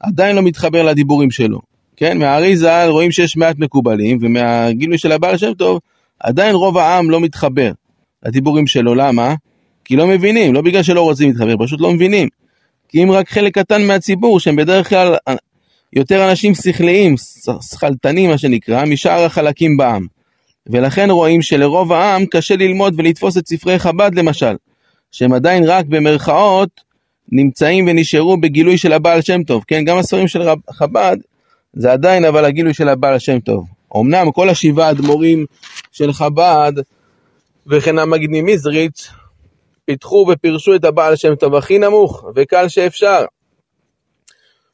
עדיין 0.00 0.36
לא 0.36 0.42
מתחבר 0.42 0.82
לדיבורים 0.82 1.30
שלו. 1.30 1.60
כן? 1.96 2.18
מהארי 2.18 2.56
ז"ל 2.56 2.86
רואים 2.88 3.12
שיש 3.12 3.36
מעט 3.36 3.58
מקובלים, 3.58 4.18
ומהגילוי 4.20 4.98
של 4.98 5.12
הבעל 5.12 5.36
שם 5.36 5.54
טוב, 5.54 5.80
עדיין 6.22 6.54
רוב 6.54 6.78
העם 6.78 7.10
לא 7.10 7.20
מתחבר 7.20 7.72
לדיבורים 8.22 8.66
שלו. 8.66 8.94
למה? 8.94 9.34
כי 9.84 9.96
לא 9.96 10.06
מבינים, 10.06 10.54
לא 10.54 10.60
בגלל 10.60 10.82
שלא 10.82 11.02
רוצים 11.02 11.28
להתחבר, 11.28 11.54
פשוט 11.64 11.80
לא 11.80 11.92
מבינים. 11.92 12.28
כי 12.88 13.04
אם 13.04 13.10
רק 13.10 13.30
חלק 13.30 13.58
קטן 13.58 13.82
מהציבור, 13.86 14.40
שהם 14.40 14.56
בדרך 14.56 14.88
כלל 14.88 15.14
יותר 15.92 16.30
אנשים 16.30 16.54
שכליים, 16.54 17.14
שכלתנים 17.70 18.30
מה 18.30 18.38
שנקרא, 18.38 18.84
משאר 18.84 19.24
החלקים 19.24 19.76
בעם. 19.76 20.06
ולכן 20.66 21.10
רואים 21.10 21.42
שלרוב 21.42 21.92
העם 21.92 22.26
קשה 22.26 22.56
ללמוד 22.56 22.94
ולתפוס 22.96 23.38
את 23.38 23.46
ספרי 23.46 23.78
חב"ד 23.78 24.14
למשל, 24.14 24.54
שהם 25.12 25.32
עדיין 25.32 25.64
רק 25.64 25.86
במרכאות 25.86 26.80
נמצאים 27.32 27.86
ונשארו 27.88 28.36
בגילוי 28.36 28.78
של 28.78 28.92
הבעל 28.92 29.22
שם 29.22 29.42
טוב, 29.42 29.64
כן? 29.66 29.84
גם 29.84 29.98
הספרים 29.98 30.28
של 30.28 30.42
חב"ד 30.70 31.16
זה 31.72 31.92
עדיין 31.92 32.24
אבל 32.24 32.44
הגילוי 32.44 32.74
של 32.74 32.88
הבעל 32.88 33.18
שם 33.18 33.38
טוב. 33.40 33.66
אמנם 33.96 34.30
כל 34.30 34.48
השבעה 34.48 34.90
אדמו"רים 34.90 35.46
של 35.92 36.12
חב"ד 36.12 36.72
וכן 37.66 37.98
המגיד 37.98 38.30
ממזריץ' 38.32 39.10
פיתחו 39.84 40.26
ופירשו 40.32 40.74
את 40.74 40.84
הבעל 40.84 41.16
שם 41.16 41.34
טוב 41.34 41.54
הכי 41.54 41.78
נמוך 41.78 42.24
וקל 42.34 42.68
שאפשר. 42.68 43.24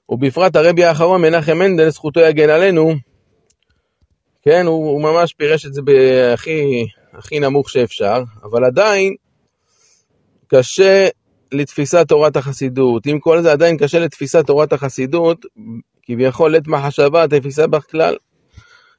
ובפרט 0.09 0.57
הרבי 0.57 0.85
האחרון 0.85 1.23
מנחם 1.23 1.59
מנדל, 1.59 1.91
זכותו 1.91 2.21
יגן 2.21 2.51
עלינו, 2.51 2.95
כן, 4.43 4.67
הוא, 4.67 4.91
הוא 4.91 5.03
ממש 5.03 5.35
פירש 5.35 5.67
את 5.67 5.75
זה 5.75 5.83
בהכי 5.83 6.87
הכי 7.13 7.41
נמוך 7.41 7.71
שאפשר, 7.71 8.23
אבל 8.43 8.65
עדיין 8.65 9.15
קשה 10.47 11.09
לתפיסת 11.53 12.09
תורת 12.09 12.37
החסידות. 12.37 13.07
עם 13.07 13.21
כל 13.21 13.43
זה 13.43 13.53
עדיין 13.53 13.77
קשה 13.77 13.99
לתפיסת 13.99 14.47
תורת 14.47 14.73
החסידות, 14.73 15.47
כביכול 16.03 16.53
לית 16.53 16.69
מחשבה 16.69 17.29
תפיסה 17.29 17.67
בכלל. 17.67 18.17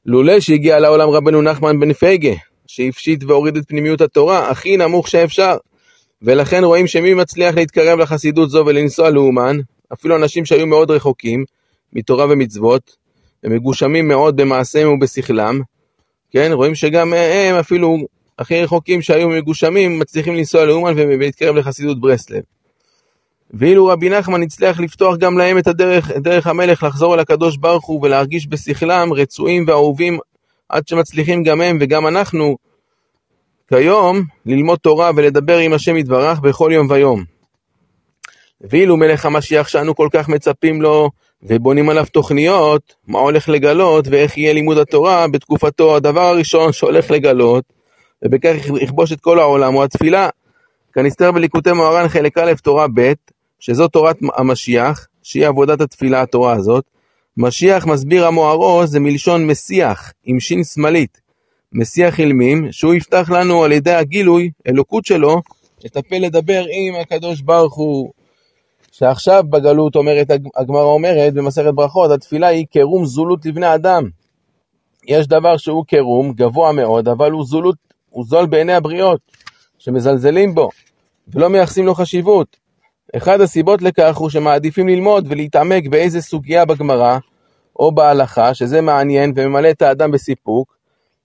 לולא 0.06 0.40
שהגיע 0.40 0.78
לעולם 0.78 1.08
רבנו 1.08 1.42
נחמן 1.42 1.80
בן 1.80 1.92
פייגה, 1.92 2.32
שהפשיט 2.66 3.24
והוריד 3.24 3.56
את 3.56 3.68
פנימיות 3.68 4.00
התורה, 4.00 4.50
הכי 4.50 4.76
נמוך 4.76 5.08
שאפשר. 5.08 5.56
ולכן 6.22 6.64
רואים 6.64 6.86
שמי 6.86 7.14
מצליח 7.14 7.54
להתקרב 7.54 7.98
לחסידות 7.98 8.50
זו 8.50 8.64
ולנסוע 8.66 9.10
לאומן, 9.10 9.56
אפילו 9.92 10.16
אנשים 10.16 10.44
שהיו 10.44 10.66
מאוד 10.66 10.90
רחוקים 10.90 11.44
מתורה 11.92 12.26
ומצוות, 12.30 12.96
ומגושמים 13.44 14.08
מאוד 14.08 14.36
במעשיהם 14.36 14.92
ובשכלם, 14.92 15.60
כן, 16.30 16.50
רואים 16.52 16.74
שגם 16.74 17.12
הם 17.12 17.56
אפילו 17.56 17.98
הכי 18.38 18.62
רחוקים 18.62 19.02
שהיו 19.02 19.28
מגושמים 19.28 19.98
מצליחים 19.98 20.34
לנסוע 20.34 20.64
לאומן 20.64 20.94
ולהתקרב 20.96 21.56
לחסידות 21.56 22.00
ברסלב. 22.00 22.42
ואילו 23.54 23.86
רבי 23.86 24.10
נחמן 24.10 24.42
הצליח 24.42 24.80
לפתוח 24.80 25.16
גם 25.16 25.38
להם 25.38 25.58
את 25.58 25.66
הדרך, 25.66 26.10
את 26.10 26.22
דרך 26.22 26.46
המלך 26.46 26.82
לחזור 26.82 27.14
אל 27.14 27.20
הקדוש 27.20 27.56
ברוך 27.56 27.86
הוא 27.86 28.00
ולהרגיש 28.02 28.46
בשכלם 28.48 29.12
רצויים 29.12 29.64
ואהובים 29.66 30.18
עד 30.68 30.88
שמצליחים 30.88 31.42
גם 31.42 31.60
הם 31.60 31.78
וגם 31.80 32.06
אנחנו 32.06 32.56
כיום 33.68 34.22
ללמוד 34.46 34.78
תורה 34.78 35.10
ולדבר 35.16 35.58
עם 35.58 35.72
השם 35.72 35.96
יתברך 35.96 36.40
בכל 36.40 36.70
יום 36.74 36.86
ויום. 36.90 37.24
ואילו 38.60 38.96
מלך 38.96 39.26
המשיח 39.26 39.68
שאנו 39.68 39.94
כל 39.94 40.08
כך 40.12 40.28
מצפים 40.28 40.82
לו 40.82 41.10
ובונים 41.42 41.88
עליו 41.88 42.06
תוכניות, 42.12 42.94
מה 43.06 43.18
הולך 43.18 43.48
לגלות 43.48 44.08
ואיך 44.08 44.38
יהיה 44.38 44.52
לימוד 44.52 44.78
התורה 44.78 45.28
בתקופתו, 45.28 45.96
הדבר 45.96 46.20
הראשון 46.20 46.72
שהולך 46.72 47.10
לגלות, 47.10 47.64
ובכך 48.24 48.54
יכבוש 48.80 49.12
את 49.12 49.20
כל 49.20 49.38
העולם, 49.38 49.72
הוא 49.72 49.84
התפילה. 49.84 50.28
כנסתר 50.92 51.32
בליקוטי 51.32 51.72
מוהר"ן 51.72 52.08
חלק 52.08 52.38
א', 52.38 52.52
תורה 52.62 52.86
ב', 52.94 53.12
שזו 53.60 53.88
תורת 53.88 54.16
המשיח, 54.34 55.06
שהיא 55.22 55.46
עבודת 55.46 55.80
התפילה, 55.80 56.22
התורה 56.22 56.52
הזאת. 56.52 56.84
משיח 57.36 57.86
מסביר 57.86 58.26
המוהרו, 58.26 58.86
זה 58.86 59.00
מלשון 59.00 59.46
מסיח, 59.46 60.12
עם 60.24 60.40
שין 60.40 60.64
שמאלית. 60.64 61.20
מסיח 61.72 62.20
אילמים, 62.20 62.72
שהוא 62.72 62.94
יפתח 62.94 63.30
לנו 63.30 63.64
על 63.64 63.72
ידי 63.72 63.92
הגילוי, 63.92 64.50
אלוקות 64.68 65.04
שלו, 65.04 65.42
את 65.86 65.96
הפה 65.96 66.18
לדבר 66.18 66.64
עם 66.70 66.94
הקדוש 67.00 67.40
ברוך 67.40 67.74
הוא. 67.74 68.10
שעכשיו 68.92 69.44
בגלות 69.50 69.96
אומרת, 69.96 70.30
הגמרא 70.56 70.82
אומרת 70.82 71.34
במסכת 71.34 71.74
ברכות, 71.74 72.10
התפילה 72.10 72.46
היא 72.46 72.66
קירום 72.66 73.06
זולות 73.06 73.46
לבני 73.46 73.74
אדם. 73.74 74.08
יש 75.06 75.26
דבר 75.26 75.56
שהוא 75.56 75.84
קירום, 75.84 76.32
גבוה 76.32 76.72
מאוד, 76.72 77.08
אבל 77.08 77.30
הוא 77.30 77.44
זולות, 77.44 77.76
הוא 78.10 78.24
זול 78.24 78.46
בעיני 78.46 78.72
הבריות, 78.72 79.20
שמזלזלים 79.78 80.54
בו, 80.54 80.70
ולא 81.28 81.48
מייחסים 81.48 81.86
לו 81.86 81.94
חשיבות. 81.94 82.56
אחד 83.16 83.40
הסיבות 83.40 83.82
לכך 83.82 84.16
הוא 84.16 84.30
שמעדיפים 84.30 84.88
ללמוד 84.88 85.26
ולהתעמק 85.28 85.86
באיזה 85.86 86.22
סוגיה 86.22 86.64
בגמרא, 86.64 87.18
או 87.76 87.92
בהלכה, 87.92 88.54
שזה 88.54 88.80
מעניין 88.80 89.32
וממלא 89.36 89.70
את 89.70 89.82
האדם 89.82 90.10
בסיפוק, 90.10 90.76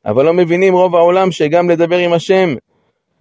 אבל 0.06 0.26
לא 0.26 0.34
מבינים 0.34 0.74
רוב 0.74 0.96
העולם 0.96 1.32
שגם 1.32 1.70
לדבר 1.70 1.98
עם 1.98 2.14
השם, 2.14 2.56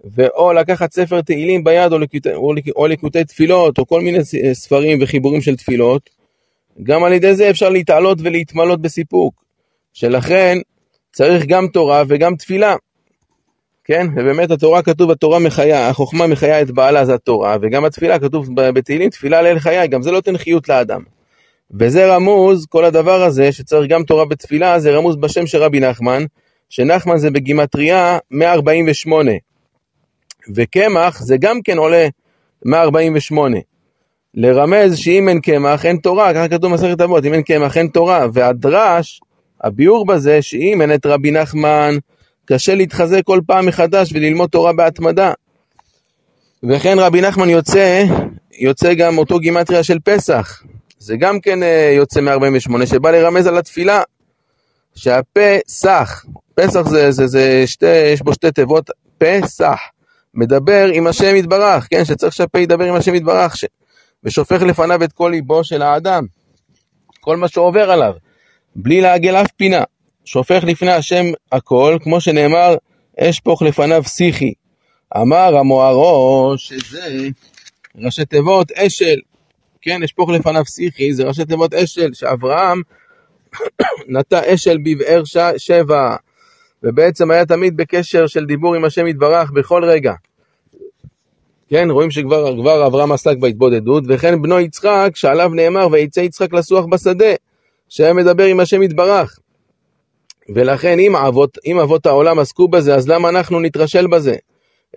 ואו 0.03 0.53
לקחת 0.53 0.93
ספר 0.93 1.21
תהילים 1.21 1.63
ביד, 1.63 1.93
או, 1.93 1.99
לקוטי, 1.99 2.29
או 2.75 2.87
לקוטי 2.87 3.23
תפילות, 3.23 3.77
או 3.77 3.87
כל 3.87 4.01
מיני 4.01 4.19
ספרים 4.53 4.97
וחיבורים 5.01 5.41
של 5.41 5.55
תפילות, 5.55 6.09
גם 6.83 7.03
על 7.03 7.13
ידי 7.13 7.35
זה 7.35 7.49
אפשר 7.49 7.69
להתעלות 7.69 8.17
ולהתמלות 8.21 8.81
בסיפוק. 8.81 9.43
שלכן 9.93 10.57
צריך 11.11 11.45
גם 11.45 11.67
תורה 11.67 12.03
וגם 12.07 12.35
תפילה. 12.35 12.75
כן? 13.85 14.07
ובאמת 14.15 14.51
התורה 14.51 14.81
כתוב, 14.81 15.11
התורה 15.11 15.39
מחיה, 15.39 15.89
החוכמה 15.89 16.27
מחיה 16.27 16.61
את 16.61 16.71
בעלה 16.71 17.05
זה 17.05 17.13
התורה, 17.13 17.57
וגם 17.61 17.85
התפילה 17.85 18.19
כתוב 18.19 18.49
בתהילים, 18.55 19.09
תפילה 19.09 19.41
לאל 19.41 19.59
חיי, 19.59 19.87
גם 19.87 20.01
זה 20.01 20.11
לא 20.11 20.15
נותן 20.15 20.37
חיות 20.37 20.69
לאדם. 20.69 21.01
וזה 21.79 22.15
רמוז, 22.15 22.65
כל 22.69 22.85
הדבר 22.85 23.23
הזה, 23.23 23.51
שצריך 23.51 23.91
גם 23.91 24.03
תורה 24.03 24.25
בתפילה, 24.25 24.79
זה 24.79 24.91
רמוז 24.91 25.15
בשם 25.15 25.47
של 25.47 25.63
רבי 25.63 25.79
נחמן, 25.79 26.23
שנחמן 26.69 27.17
זה 27.17 27.31
בגימטריה 27.31 28.17
148. 28.31 29.31
וקמח 30.55 31.21
זה 31.21 31.37
גם 31.39 31.61
כן 31.61 31.77
עולה 31.77 32.07
148. 32.65 33.57
לרמז 34.33 34.97
שאם 34.97 35.29
אין 35.29 35.41
קמח 35.41 35.85
אין 35.85 35.97
תורה, 35.97 36.33
ככה 36.33 36.47
כתוב 36.47 36.71
במסכת 36.71 37.01
אבות, 37.01 37.25
אם 37.25 37.33
אין 37.33 37.41
קמח 37.41 37.77
אין 37.77 37.87
תורה. 37.87 38.25
והדרש, 38.33 39.21
הביאור 39.61 40.05
בזה, 40.05 40.41
שאם 40.41 40.81
אין 40.81 40.93
את 40.93 41.05
רבי 41.05 41.31
נחמן, 41.31 41.95
קשה 42.45 42.75
להתחזק 42.75 43.21
כל 43.23 43.39
פעם 43.47 43.65
מחדש 43.65 44.13
וללמוד 44.13 44.49
תורה 44.49 44.73
בהתמדה. 44.73 45.33
וכן 46.63 46.99
רבי 46.99 47.21
נחמן 47.21 47.49
יוצא, 47.49 48.03
יוצא 48.59 48.93
גם 48.93 49.17
אותו 49.17 49.39
גימטריה 49.39 49.83
של 49.83 49.99
פסח. 50.03 50.63
זה 50.99 51.17
גם 51.17 51.39
כן 51.39 51.63
אה, 51.63 51.93
יוצא 51.95 52.21
מ-48, 52.21 52.85
שבא 52.85 53.11
לרמז 53.11 53.47
על 53.47 53.57
התפילה. 53.57 54.01
שהפה 54.95 55.57
סח, 55.67 56.25
פסח 56.55 56.81
זה, 56.81 57.11
זה, 57.11 57.27
זה 57.27 57.63
שתי, 57.65 57.95
יש 58.13 58.21
בו 58.21 58.33
שתי 58.33 58.51
תיבות, 58.51 58.89
פסח. 59.17 59.79
מדבר 60.33 60.89
עם 60.93 61.07
השם 61.07 61.35
יתברך, 61.35 61.87
כן, 61.89 62.05
שצריך 62.05 62.33
שהפה 62.33 62.59
ידבר 62.59 62.85
עם 62.85 62.95
השם 62.95 63.15
יתברך, 63.15 63.57
ש... 63.57 63.65
ושופך 64.23 64.61
לפניו 64.61 65.03
את 65.03 65.11
כל 65.11 65.29
ליבו 65.29 65.63
של 65.63 65.81
האדם, 65.81 66.25
כל 67.21 67.37
מה 67.37 67.47
שעובר 67.47 67.91
עליו, 67.91 68.13
בלי 68.75 69.01
לעגל 69.01 69.35
אף 69.35 69.51
פינה, 69.51 69.83
שופך 70.25 70.63
לפני 70.63 70.91
השם 70.91 71.25
הכל, 71.51 71.97
כמו 72.01 72.21
שנאמר, 72.21 72.75
אשפוך 73.19 73.61
לפניו 73.61 74.03
שיחי. 74.03 74.53
אמר 75.17 75.57
המוהרו 75.57 76.53
שזה 76.57 77.29
ראשי 77.95 78.25
תיבות 78.25 78.71
אשל, 78.71 79.19
כן, 79.81 80.03
אשפוך 80.03 80.29
לפניו 80.29 80.65
שיחי, 80.65 81.13
זה 81.13 81.23
ראשי 81.23 81.45
תיבות 81.45 81.73
אשל, 81.73 82.13
שאברהם 82.13 82.81
נטע 84.13 84.53
אשל 84.53 84.77
בבאר 84.85 85.23
שבע, 85.57 86.15
ובעצם 86.83 87.31
היה 87.31 87.45
תמיד 87.45 87.77
בקשר 87.77 88.27
של 88.27 88.45
דיבור 88.45 88.75
עם 88.75 88.85
השם 88.85 89.07
יתברך 89.07 89.51
בכל 89.51 89.83
רגע. 89.85 90.13
כן, 91.69 91.89
רואים 91.89 92.11
שכבר 92.11 92.55
כבר 92.61 92.87
אברהם 92.87 93.11
עסק 93.11 93.37
בהתבודדות, 93.37 94.03
וכן 94.07 94.41
בנו 94.41 94.59
יצחק, 94.59 95.11
שעליו 95.15 95.49
נאמר, 95.49 95.87
ויצא 95.91 96.19
יצחק 96.19 96.53
לסוח 96.53 96.85
בשדה, 96.85 97.33
שהיה 97.89 98.13
מדבר 98.13 98.43
עם 98.43 98.59
השם 98.59 98.83
יתברך. 98.83 99.39
ולכן 100.49 100.99
אם 100.99 101.15
אבות, 101.15 101.57
אם 101.65 101.79
אבות 101.79 102.05
העולם 102.05 102.39
עסקו 102.39 102.67
בזה, 102.67 102.95
אז 102.95 103.09
למה 103.09 103.29
אנחנו 103.29 103.59
נתרשל 103.59 104.07
בזה? 104.07 104.35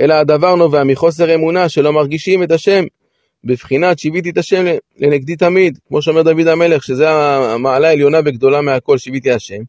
אלא 0.00 0.14
הדבר 0.14 0.54
נובע 0.54 0.84
מחוסר 0.84 1.34
אמונה 1.34 1.68
שלא 1.68 1.92
מרגישים 1.92 2.42
את 2.42 2.50
השם, 2.50 2.84
בבחינת 3.44 3.98
שיוויתי 3.98 4.30
את 4.30 4.38
השם 4.38 4.64
לנגדי 4.98 5.36
תמיד, 5.36 5.78
כמו 5.88 6.02
שאומר 6.02 6.22
דוד 6.22 6.46
המלך, 6.46 6.82
שזה 6.82 7.10
המעלה 7.10 7.88
העליונה 7.88 8.20
וגדולה 8.24 8.60
מהכל, 8.60 8.98
שיוויתי 8.98 9.32
השם. 9.32 9.62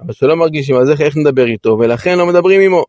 אבל 0.00 0.12
שלא 0.12 0.36
מרגישים, 0.36 0.76
אז 0.76 0.90
איך, 0.90 1.00
איך 1.00 1.16
נדבר 1.16 1.46
איתו? 1.46 1.76
ולכן 1.80 2.18
לא 2.18 2.26
מדברים 2.26 2.60
עמו. 2.60 2.84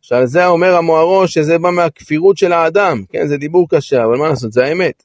שעל 0.00 0.26
זה 0.26 0.46
אומר 0.46 0.76
המוהרו 0.76 1.28
שזה 1.28 1.58
בא 1.58 1.70
מהכפירות 1.70 2.36
של 2.36 2.52
האדם, 2.52 3.02
כן, 3.08 3.26
זה 3.26 3.36
דיבור 3.36 3.68
קשה, 3.68 4.04
אבל 4.04 4.16
מה 4.16 4.28
לעשות, 4.28 4.52
זה 4.52 4.64
האמת. 4.64 5.02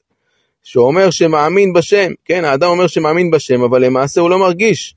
שהוא 0.62 0.86
אומר 0.86 1.10
שמאמין 1.10 1.72
בשם, 1.72 2.12
כן, 2.24 2.44
האדם 2.44 2.68
אומר 2.68 2.86
שמאמין 2.86 3.30
בשם, 3.30 3.62
אבל 3.62 3.84
למעשה 3.84 4.20
הוא 4.20 4.30
לא 4.30 4.38
מרגיש. 4.38 4.94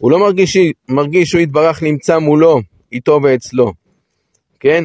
הוא 0.00 0.10
לא 0.10 0.18
מרגיש, 0.18 0.56
מרגיש 0.88 1.30
שהוא 1.30 1.40
יתברך 1.40 1.82
נמצא 1.82 2.18
מולו, 2.18 2.60
איתו 2.92 3.20
ואצלו, 3.22 3.72
כן? 4.60 4.84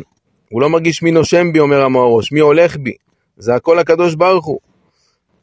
הוא 0.50 0.62
לא 0.62 0.69
מרגיש 0.69 1.03
מי 1.03 1.12
נושם 1.12 1.53
בי, 1.53 1.60
אומר 1.60 1.81
המוהרוש, 1.81 2.31
מי 2.31 2.39
הולך 2.39 2.77
בי. 2.77 2.93
זה 3.38 3.55
הכל 3.55 3.79
הקדוש 3.79 4.15
ברוך 4.15 4.45
הוא. 4.45 4.60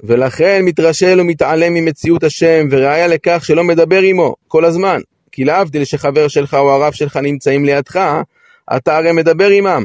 ולכן 0.00 0.62
מתרשל 0.64 1.20
ומתעלם 1.20 1.74
ממציאות 1.74 2.24
השם, 2.24 2.68
וראיה 2.70 3.06
לכך 3.06 3.42
שלא 3.44 3.64
מדבר 3.64 4.00
עמו 4.00 4.34
כל 4.48 4.64
הזמן. 4.64 5.00
כי 5.32 5.44
להבדיל 5.44 5.84
שחבר 5.84 6.28
שלך 6.28 6.54
או 6.54 6.70
הרב 6.70 6.92
שלך 6.92 7.16
נמצאים 7.16 7.64
לידך, 7.64 8.00
אתה 8.76 8.96
הרי 8.96 9.12
מדבר 9.12 9.48
עמם. 9.48 9.84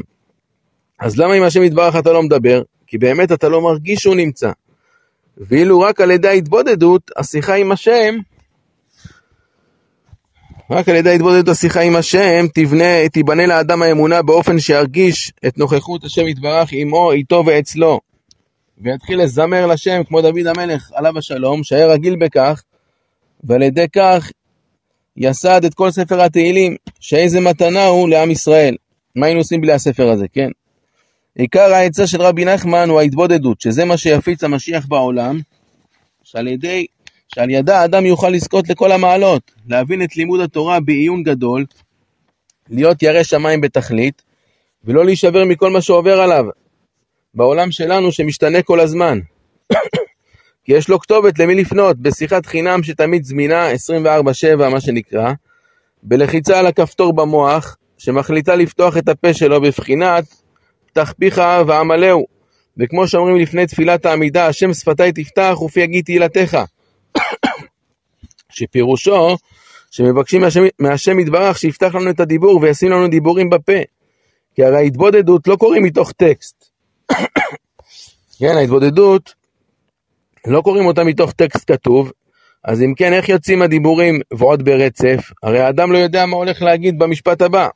אז 1.00 1.18
למה 1.18 1.34
עם 1.34 1.44
השם 1.44 1.64
יתברך 1.64 1.96
אתה 1.96 2.14
לא 2.14 2.24
מדבר? 2.24 2.62
כי 2.88 2.98
באמת 2.98 3.32
אתה 3.32 3.50
לא 3.50 3.62
מרגיש 3.62 4.00
שהוא 4.00 4.16
נמצא. 4.16 4.52
ואילו 5.38 5.80
רק 5.80 6.02
על 6.02 6.12
ידי 6.12 6.28
ההתבודדות, 6.28 7.12
השיחה 7.18 7.54
עם 7.56 7.72
השם, 7.72 8.16
רק 10.70 10.90
על 10.90 10.96
ידי 10.96 11.16
התבודדות 11.16 11.48
השיחה 11.48 11.82
עם 11.82 11.96
השם, 11.96 12.46
תבנה, 12.54 13.10
תיבנה 13.12 13.46
לאדם 13.46 13.82
האמונה 13.82 14.22
באופן 14.22 14.60
שירגיש 14.60 15.32
את 15.48 15.58
נוכחות 15.58 16.04
השם 16.04 16.28
יתברך 16.28 16.70
עמו, 16.72 17.12
איתו 17.12 17.44
ואצלו. 17.46 18.00
ויתחיל 18.78 19.22
לזמר 19.22 19.66
לשם 19.66 20.04
כמו 20.04 20.22
דוד 20.22 20.48
המלך 20.48 20.92
עליו 20.96 21.18
השלום, 21.18 21.64
שהיה 21.64 21.88
רגיל 21.88 22.16
בכך, 22.16 22.64
ועל 23.44 23.62
ידי 23.62 23.86
כך 23.94 24.32
יסד 25.18 25.66
את 25.66 25.74
כל 25.74 25.92
ספר 25.92 26.22
התהילים, 26.22 26.76
שאיזה 27.00 27.40
מתנה 27.40 27.86
הוא 27.86 28.10
לעם 28.10 28.32
ישראל. 28.32 28.76
מה 29.16 29.26
היינו 29.26 29.40
עושים 29.40 29.62
בלי 29.62 29.74
הספר 29.74 30.10
הזה, 30.10 30.26
כן? 30.34 30.50
עיקר 31.36 31.74
העצה 31.74 32.08
של 32.08 32.22
רבי 32.22 32.46
נחמן 32.46 32.90
הוא 32.90 33.00
ההתבודדות, 33.00 33.62
שזה 33.62 33.86
מה 33.86 33.98
שיפיץ 33.98 34.44
המשיח 34.44 34.86
בעולם, 34.86 35.40
שעל 36.24 36.48
ידי, 36.48 36.86
שעל 37.36 37.50
ידה 37.50 37.82
האדם 37.82 38.06
יוכל 38.06 38.30
לזכות 38.30 38.70
לכל 38.70 38.92
המעלות, 38.92 39.52
להבין 39.68 40.04
את 40.04 40.16
לימוד 40.16 40.40
התורה 40.40 40.80
בעיון 40.80 41.24
גדול, 41.24 41.66
להיות 42.70 43.04
ירא 43.04 43.24
שמיים 43.24 43.62
בתכלית, 43.62 44.22
ולא 44.84 45.06
להישבר 45.06 45.46
מכל 45.46 45.70
מה 45.70 45.82
שעובר 45.82 46.20
עליו, 46.22 46.46
בעולם 47.34 47.72
שלנו 47.72 48.12
שמשתנה 48.12 48.62
כל 48.62 48.80
הזמן. 48.80 49.20
כי 50.66 50.74
יש 50.74 50.90
לו 50.90 51.00
כתובת 51.00 51.40
למי 51.40 51.56
לפנות, 51.56 51.98
בשיחת 51.98 52.46
חינם 52.46 52.84
שתמיד 52.84 53.24
זמינה, 53.24 53.72
24/7 53.72 54.70
מה 54.70 54.82
שנקרא, 54.82 55.34
בלחיצה 56.04 56.60
על 56.60 56.68
הכפתור 56.68 57.14
במוח, 57.14 57.78
שמחליטה 57.98 58.56
לפתוח 58.56 58.98
את 58.98 59.10
הפה 59.10 59.34
שלו 59.34 59.62
בבחינת 59.62 60.26
פתח 60.88 61.14
פיך 61.20 61.42
ועמלהו. 61.68 62.26
וכמו 62.78 63.08
שאומרים 63.08 63.38
לפני 63.38 63.68
תפילת 63.68 64.06
העמידה, 64.06 64.48
השם 64.48 64.74
שפתי 64.74 65.12
תפתח 65.12 65.62
ופי 65.62 65.80
יגיד 65.80 66.06
תהילתך. 66.06 66.58
שפירושו 68.50 69.38
שמבקשים 69.92 70.42
מהשם, 70.42 70.62
מהשם 70.80 71.20
יתברך 71.20 71.58
שיפתח 71.58 71.96
לנו 71.96 72.10
את 72.10 72.20
הדיבור 72.20 72.60
וישים 72.62 72.92
לנו 72.92 73.08
דיבורים 73.08 73.50
בפה. 73.50 73.82
כי 74.56 74.64
הרי 74.64 74.78
ההתבודדות 74.78 75.48
לא 75.48 75.56
קוראים 75.56 75.84
מתוך 75.84 76.12
טקסט. 76.12 76.70
כן, 78.40 78.58
ההתבודדות 78.58 79.34
לא 80.48 80.62
קוראים 80.62 80.86
אותה 80.86 81.04
מתוך 81.04 81.32
טקסט 81.32 81.72
כתוב, 81.72 82.12
אז 82.64 82.82
אם 82.82 82.94
כן, 82.98 83.14
איך 83.14 83.30
יוצאים 83.30 83.62
הדיבורים 83.62 84.20
ועוד 84.34 84.66
ברצף? 84.66 85.32
הרי 85.44 85.60
האדם 85.60 85.92
לא 85.92 85.98
יודע 85.98 86.26
מה 86.26 86.36
הולך 86.38 86.62
להגיד 86.62 87.00
במשפט 87.00 87.42
הבא. 87.42 87.68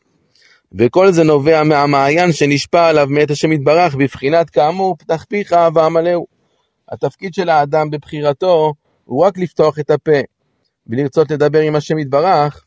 וכל 0.74 1.12
זה 1.12 1.24
נובע 1.24 1.64
מהמעיין 1.64 2.32
שנשפע 2.34 2.88
עליו 2.88 3.08
מאת 3.10 3.32
השם 3.32 3.52
יתברך, 3.52 3.96
בבחינת 3.96 4.50
כאמור, 4.50 4.96
פתח 4.98 5.26
פיך 5.30 5.56
ועמלהו. 5.74 6.26
התפקיד 6.92 7.34
של 7.34 7.50
האדם 7.50 7.90
בבחירתו 7.90 8.74
הוא 9.06 9.26
רק 9.26 9.38
לפתוח 9.38 9.80
את 9.80 9.90
הפה, 9.90 10.20
ולרצות 10.88 11.32
לדבר 11.32 11.60
עם 11.60 11.76
השם 11.76 12.00
יתברך, 12.00 12.64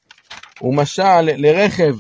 הוא 0.61 0.75
משל 0.75 1.21
לרכב, 1.21 1.95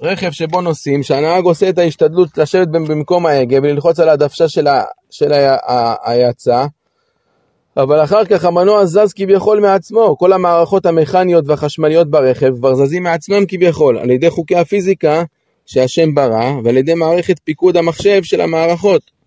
רכב 0.00 0.30
שבו 0.30 0.60
נוסעים, 0.60 1.02
שהנהג 1.02 1.44
עושה 1.44 1.68
את 1.68 1.78
ההשתדלות 1.78 2.38
לשבת 2.38 2.68
במקום 2.68 3.26
ההגה 3.26 3.58
וללחוץ 3.62 4.00
על 4.00 4.08
הדוושה 4.08 4.48
של, 4.48 4.66
ה, 4.66 4.82
של 5.10 5.32
ההאצה, 5.32 6.66
אבל 7.76 8.04
אחר 8.04 8.24
כך 8.24 8.44
המנוע 8.44 8.84
זז 8.84 9.12
כביכול 9.14 9.60
מעצמו, 9.60 10.16
כל 10.18 10.32
המערכות 10.32 10.86
המכניות 10.86 11.44
והחשמליות 11.48 12.10
ברכב 12.10 12.56
כבר 12.56 12.74
זזים 12.74 13.02
מעצמם 13.02 13.46
כביכול, 13.48 13.98
על 13.98 14.10
ידי 14.10 14.30
חוקי 14.30 14.56
הפיזיקה 14.56 15.22
שהשם 15.66 16.14
ברא, 16.14 16.52
ועל 16.64 16.76
ידי 16.76 16.94
מערכת 16.94 17.36
פיקוד 17.44 17.76
המחשב 17.76 18.22
של 18.22 18.40
המערכות. 18.40 19.19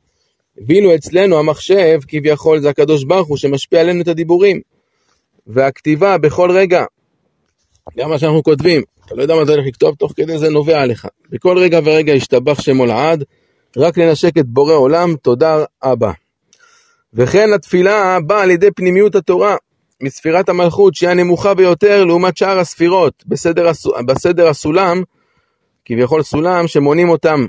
ואילו 0.67 0.95
אצלנו 0.95 1.39
המחשב 1.39 1.99
כביכול 2.07 2.59
זה 2.59 2.69
הקדוש 2.69 3.03
ברוך 3.03 3.27
הוא 3.27 3.37
שמשפיע 3.37 3.81
עלינו 3.81 4.01
את 4.01 4.07
הדיבורים. 4.07 4.61
והכתיבה 5.47 6.17
בכל 6.17 6.51
רגע, 6.51 6.85
גם 7.97 8.09
מה 8.09 8.19
שאנחנו 8.19 8.43
כותבים, 8.43 8.81
אתה 9.05 9.15
לא 9.15 9.21
יודע 9.21 9.35
מה 9.35 9.43
אתה 9.43 9.51
הולך 9.51 9.65
לכתוב, 9.67 9.95
תוך 9.95 10.13
כדי 10.15 10.37
זה 10.37 10.49
נובע 10.49 10.81
עליך. 10.81 11.07
בכל 11.29 11.57
רגע 11.57 11.79
ורגע 11.83 12.13
ישתבח 12.13 12.61
שמו 12.61 12.85
לעד, 12.85 13.23
רק 13.77 13.97
לנשק 13.97 14.37
את 14.37 14.45
בורא 14.45 14.73
עולם, 14.73 15.15
תודה 15.15 15.63
אבא. 15.83 16.11
וכן 17.13 17.53
התפילה 17.53 18.19
באה 18.19 18.43
על 18.43 18.51
ידי 18.51 18.71
פנימיות 18.71 19.15
התורה, 19.15 19.55
מספירת 20.01 20.49
המלכות 20.49 20.95
שהיא 20.95 21.09
הנמוכה 21.09 21.53
ביותר 21.53 22.05
לעומת 22.05 22.37
שאר 22.37 22.59
הספירות, 22.59 23.23
בסדר, 23.27 23.71
בסדר 24.05 24.47
הסולם, 24.47 25.03
כביכול 25.85 26.23
סולם 26.23 26.67
שמונים 26.67 27.09
אותם. 27.09 27.45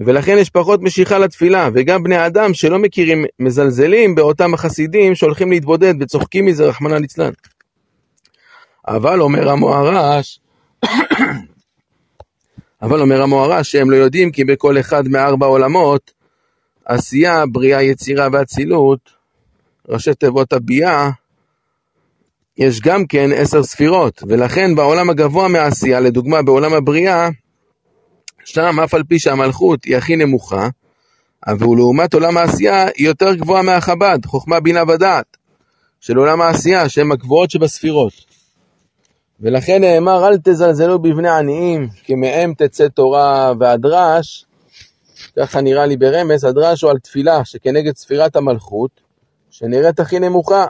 ולכן 0.00 0.36
יש 0.38 0.50
פחות 0.50 0.82
משיכה 0.82 1.18
לתפילה, 1.18 1.68
וגם 1.74 2.02
בני 2.02 2.26
אדם 2.26 2.54
שלא 2.54 2.78
מכירים 2.78 3.24
מזלזלים 3.38 4.14
באותם 4.14 4.54
החסידים 4.54 5.14
שהולכים 5.14 5.50
להתבודד 5.50 5.94
וצוחקים 6.00 6.46
מזה, 6.46 6.64
רחמנא 6.64 6.94
ליצלן. 6.94 7.30
אבל 8.88 9.20
אומר 9.20 9.50
המוהר"ש, 9.50 10.40
אבל 12.82 13.00
אומר 13.00 13.22
המוהר"ש 13.22 13.72
שהם 13.72 13.90
לא 13.90 13.96
יודעים 13.96 14.30
כי 14.30 14.44
בכל 14.44 14.78
אחד 14.80 15.08
מארבע 15.08 15.46
עולמות 15.46 16.12
עשייה, 16.84 17.46
בריאה, 17.46 17.82
יצירה 17.82 18.28
ואצילות, 18.32 19.10
ראשי 19.88 20.14
תיבות 20.14 20.52
הביאה, 20.52 21.10
יש 22.58 22.80
גם 22.80 23.06
כן 23.06 23.30
עשר 23.34 23.62
ספירות, 23.62 24.22
ולכן 24.28 24.74
בעולם 24.74 25.10
הגבוה 25.10 25.48
מהעשייה, 25.48 26.00
לדוגמה 26.00 26.42
בעולם 26.42 26.74
הבריאה, 26.74 27.28
שם 28.44 28.80
אף 28.80 28.94
על 28.94 29.02
פי 29.04 29.18
שהמלכות 29.18 29.84
היא 29.84 29.96
הכי 29.96 30.16
נמוכה, 30.16 30.68
אבל 31.46 31.66
לעומת 31.76 32.14
עולם 32.14 32.36
העשייה 32.36 32.86
היא 32.96 33.06
יותר 33.06 33.34
גבוהה 33.34 33.62
מהחב"ד, 33.62 34.18
חוכמה, 34.26 34.60
בינה 34.60 34.82
ודעת, 34.88 35.36
של 36.00 36.16
עולם 36.16 36.40
העשייה, 36.40 36.88
שהן 36.88 37.12
הגבוהות 37.12 37.50
שבספירות. 37.50 38.12
ולכן 39.40 39.80
נאמר 39.80 40.28
אל 40.28 40.38
תזלזלו 40.44 40.98
בבני 40.98 41.28
עניים, 41.28 41.88
כי 42.04 42.14
מהם 42.14 42.54
תצא 42.54 42.88
תורה 42.88 43.52
והדרש, 43.60 44.46
ככה 45.36 45.60
נראה 45.60 45.86
לי 45.86 45.96
ברמז, 45.96 46.44
הדרש 46.44 46.82
הוא 46.82 46.90
על 46.90 46.98
תפילה 46.98 47.44
שכנגד 47.44 47.96
ספירת 47.96 48.36
המלכות, 48.36 48.90
שנראית 49.50 50.00
הכי 50.00 50.18
נמוכה, 50.18 50.66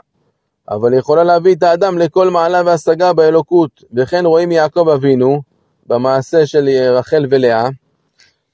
אבל 0.69 0.93
יכולה 0.93 1.23
להביא 1.23 1.55
את 1.55 1.63
האדם 1.63 1.97
לכל 1.97 2.29
מעלה 2.29 2.61
והשגה 2.65 3.13
באלוקות. 3.13 3.83
וכן 3.93 4.25
רואים 4.25 4.51
יעקב 4.51 4.89
אבינו, 4.89 5.41
במעשה 5.91 6.45
של 6.45 6.69
רחל 6.69 7.25
ולאה, 7.29 7.69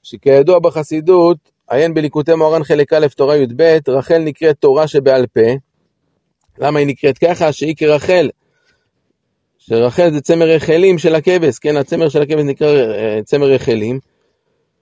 שכידוע 0.02 0.58
בחסידות, 0.58 1.38
עיין 1.70 1.94
בליקוטי 1.94 2.34
מוהר"ן 2.34 2.64
חלק 2.64 2.92
א', 2.92 3.06
תורה 3.16 3.36
י"ב, 3.36 3.78
רחל 3.88 4.18
נקראת 4.18 4.56
תורה 4.56 4.88
שבעל 4.88 5.26
פה. 5.26 5.50
למה 6.58 6.78
היא 6.78 6.86
נקראת 6.86 7.18
ככה? 7.18 7.52
שהיא 7.52 7.74
כרחל. 7.76 8.30
שרחל 9.58 10.12
זה 10.12 10.20
צמר 10.20 10.48
רחלים 10.48 10.98
של 10.98 11.14
הכבש, 11.14 11.58
כן, 11.58 11.76
הצמר 11.76 12.08
של 12.08 12.22
הכבש 12.22 12.42
נקרא 12.44 12.68
אה, 12.68 13.20
צמר 13.24 13.46
רחלים. 13.46 13.98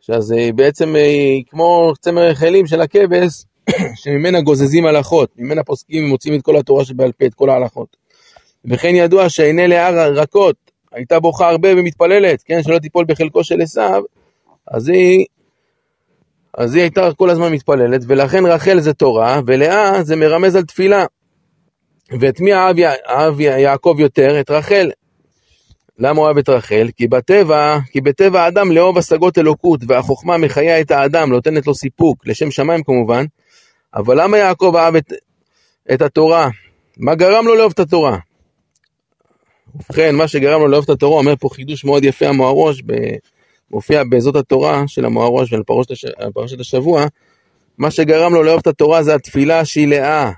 שאז 0.00 0.30
היא 0.30 0.54
בעצם 0.54 0.94
היא 0.94 1.44
כמו 1.50 1.92
צמר 2.00 2.22
רחלים 2.22 2.66
של 2.66 2.80
הכבש, 2.80 3.44
שממנה 4.02 4.40
גוזזים 4.40 4.86
הלכות, 4.86 5.30
ממנה 5.36 5.62
פוסקים 5.64 6.04
ומוצאים 6.04 6.34
את 6.34 6.42
כל 6.42 6.56
התורה 6.56 6.84
שבעל 6.84 7.12
פה, 7.12 7.26
את 7.26 7.34
כל 7.34 7.50
ההלכות. 7.50 7.96
וכן 8.70 8.94
ידוע 8.94 9.28
שעיני 9.28 9.68
לאה 9.68 10.08
רכות, 10.08 10.65
הייתה 10.96 11.20
בוכה 11.20 11.48
הרבה 11.48 11.68
ומתפללת, 11.76 12.42
כן, 12.42 12.62
שלא 12.62 12.78
תיפול 12.78 13.04
בחלקו 13.08 13.44
של 13.44 13.60
עשיו, 13.60 14.02
אז 14.68 14.88
היא, 14.88 15.26
אז 16.54 16.74
היא 16.74 16.82
הייתה 16.82 17.08
כל 17.16 17.30
הזמן 17.30 17.52
מתפללת, 17.52 18.00
ולכן 18.06 18.46
רחל 18.46 18.80
זה 18.80 18.94
תורה, 18.94 19.40
ולאה 19.46 20.02
זה 20.02 20.16
מרמז 20.16 20.56
על 20.56 20.62
תפילה. 20.62 21.04
ואת 22.20 22.40
מי 22.40 22.54
אהב, 22.54 22.76
אהב 23.08 23.40
יעקב 23.40 23.96
יותר? 23.98 24.40
את 24.40 24.50
רחל. 24.50 24.90
למה 25.98 26.20
אוהב 26.20 26.38
את 26.38 26.48
רחל? 26.48 26.88
כי 26.96 27.08
בטבע, 27.08 27.78
כי 27.90 28.00
בטבע 28.00 28.42
האדם 28.42 28.72
לאהוב 28.72 28.98
השגות 28.98 29.38
אלוקות, 29.38 29.80
והחוכמה 29.88 30.36
מחיה 30.38 30.80
את 30.80 30.90
האדם, 30.90 31.30
נותנת 31.30 31.66
לו 31.66 31.74
סיפוק, 31.74 32.26
לשם 32.26 32.50
שמיים 32.50 32.82
כמובן. 32.82 33.24
אבל 33.94 34.22
למה 34.22 34.38
יעקב 34.38 34.74
אהב 34.76 34.96
את, 34.96 35.12
את 35.94 36.02
התורה? 36.02 36.48
מה 36.98 37.14
גרם 37.14 37.46
לו 37.46 37.54
לאהוב 37.54 37.72
את 37.72 37.78
התורה? 37.78 38.18
ובכן, 39.76 40.14
מה 40.14 40.28
שגרם 40.28 40.60
לו 40.60 40.68
לאהוב 40.68 40.84
את 40.84 40.90
התורה, 40.90 41.18
אומר 41.18 41.34
פה 41.40 41.48
חידוש 41.52 41.84
מאוד 41.84 42.04
יפה 42.04 42.26
המוהרוש, 42.26 42.82
מופיע 43.70 44.02
בזאת 44.10 44.36
התורה 44.36 44.82
של 44.86 45.04
המוהרוש 45.04 45.52
ועל 45.52 45.62
פרשת 46.34 46.60
השבוע, 46.60 47.06
מה 47.78 47.90
שגרם 47.90 48.34
לו 48.34 48.42
לאהוב 48.42 48.60
את 48.60 48.66
התורה 48.66 49.02
זה 49.02 49.14
התפילה 49.14 49.64
שהיא 49.64 49.88
לאה, 49.88 50.30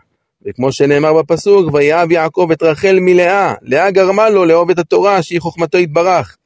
וכמו 0.47 0.73
שנאמר 0.73 1.13
בפסוק, 1.13 1.75
ויאהב 1.75 2.13
יעקב 2.13 2.49
את 2.53 2.63
רחל 2.63 2.99
מלאה, 3.01 3.55
לאה 3.63 3.91
גרמה 3.91 4.31
לו 4.31 4.45
לאהוב 4.45 4.71
את 4.71 4.79
התורה 4.79 5.23
שהיא 5.23 5.41
חוכמתו 5.41 5.79
יתברך. 5.79 6.37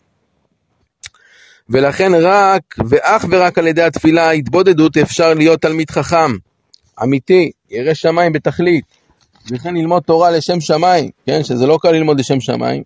ולכן 1.68 2.12
רק 2.14 2.62
ואך 2.88 3.24
ורק 3.31 3.59
על 3.59 3.66
ידי 3.66 3.83
התפילה 3.83 4.28
ההתבודדות 4.28 4.96
אפשר 4.96 5.35
להיות 5.35 5.62
תלמיד 5.62 5.90
חכם, 5.90 6.33
אמיתי, 7.02 7.50
ירא 7.70 7.94
שמיים 7.94 8.33
בתכלית, 8.33 8.85
וכן 9.50 9.74
ללמוד 9.74 10.02
תורה 10.02 10.31
לשם 10.31 10.61
שמיים, 10.61 11.11
כן, 11.26 11.44
שזה 11.44 11.66
לא 11.66 11.78
קל 11.83 11.90
ללמוד 11.90 12.20
לשם 12.20 12.40
שמיים, 12.40 12.83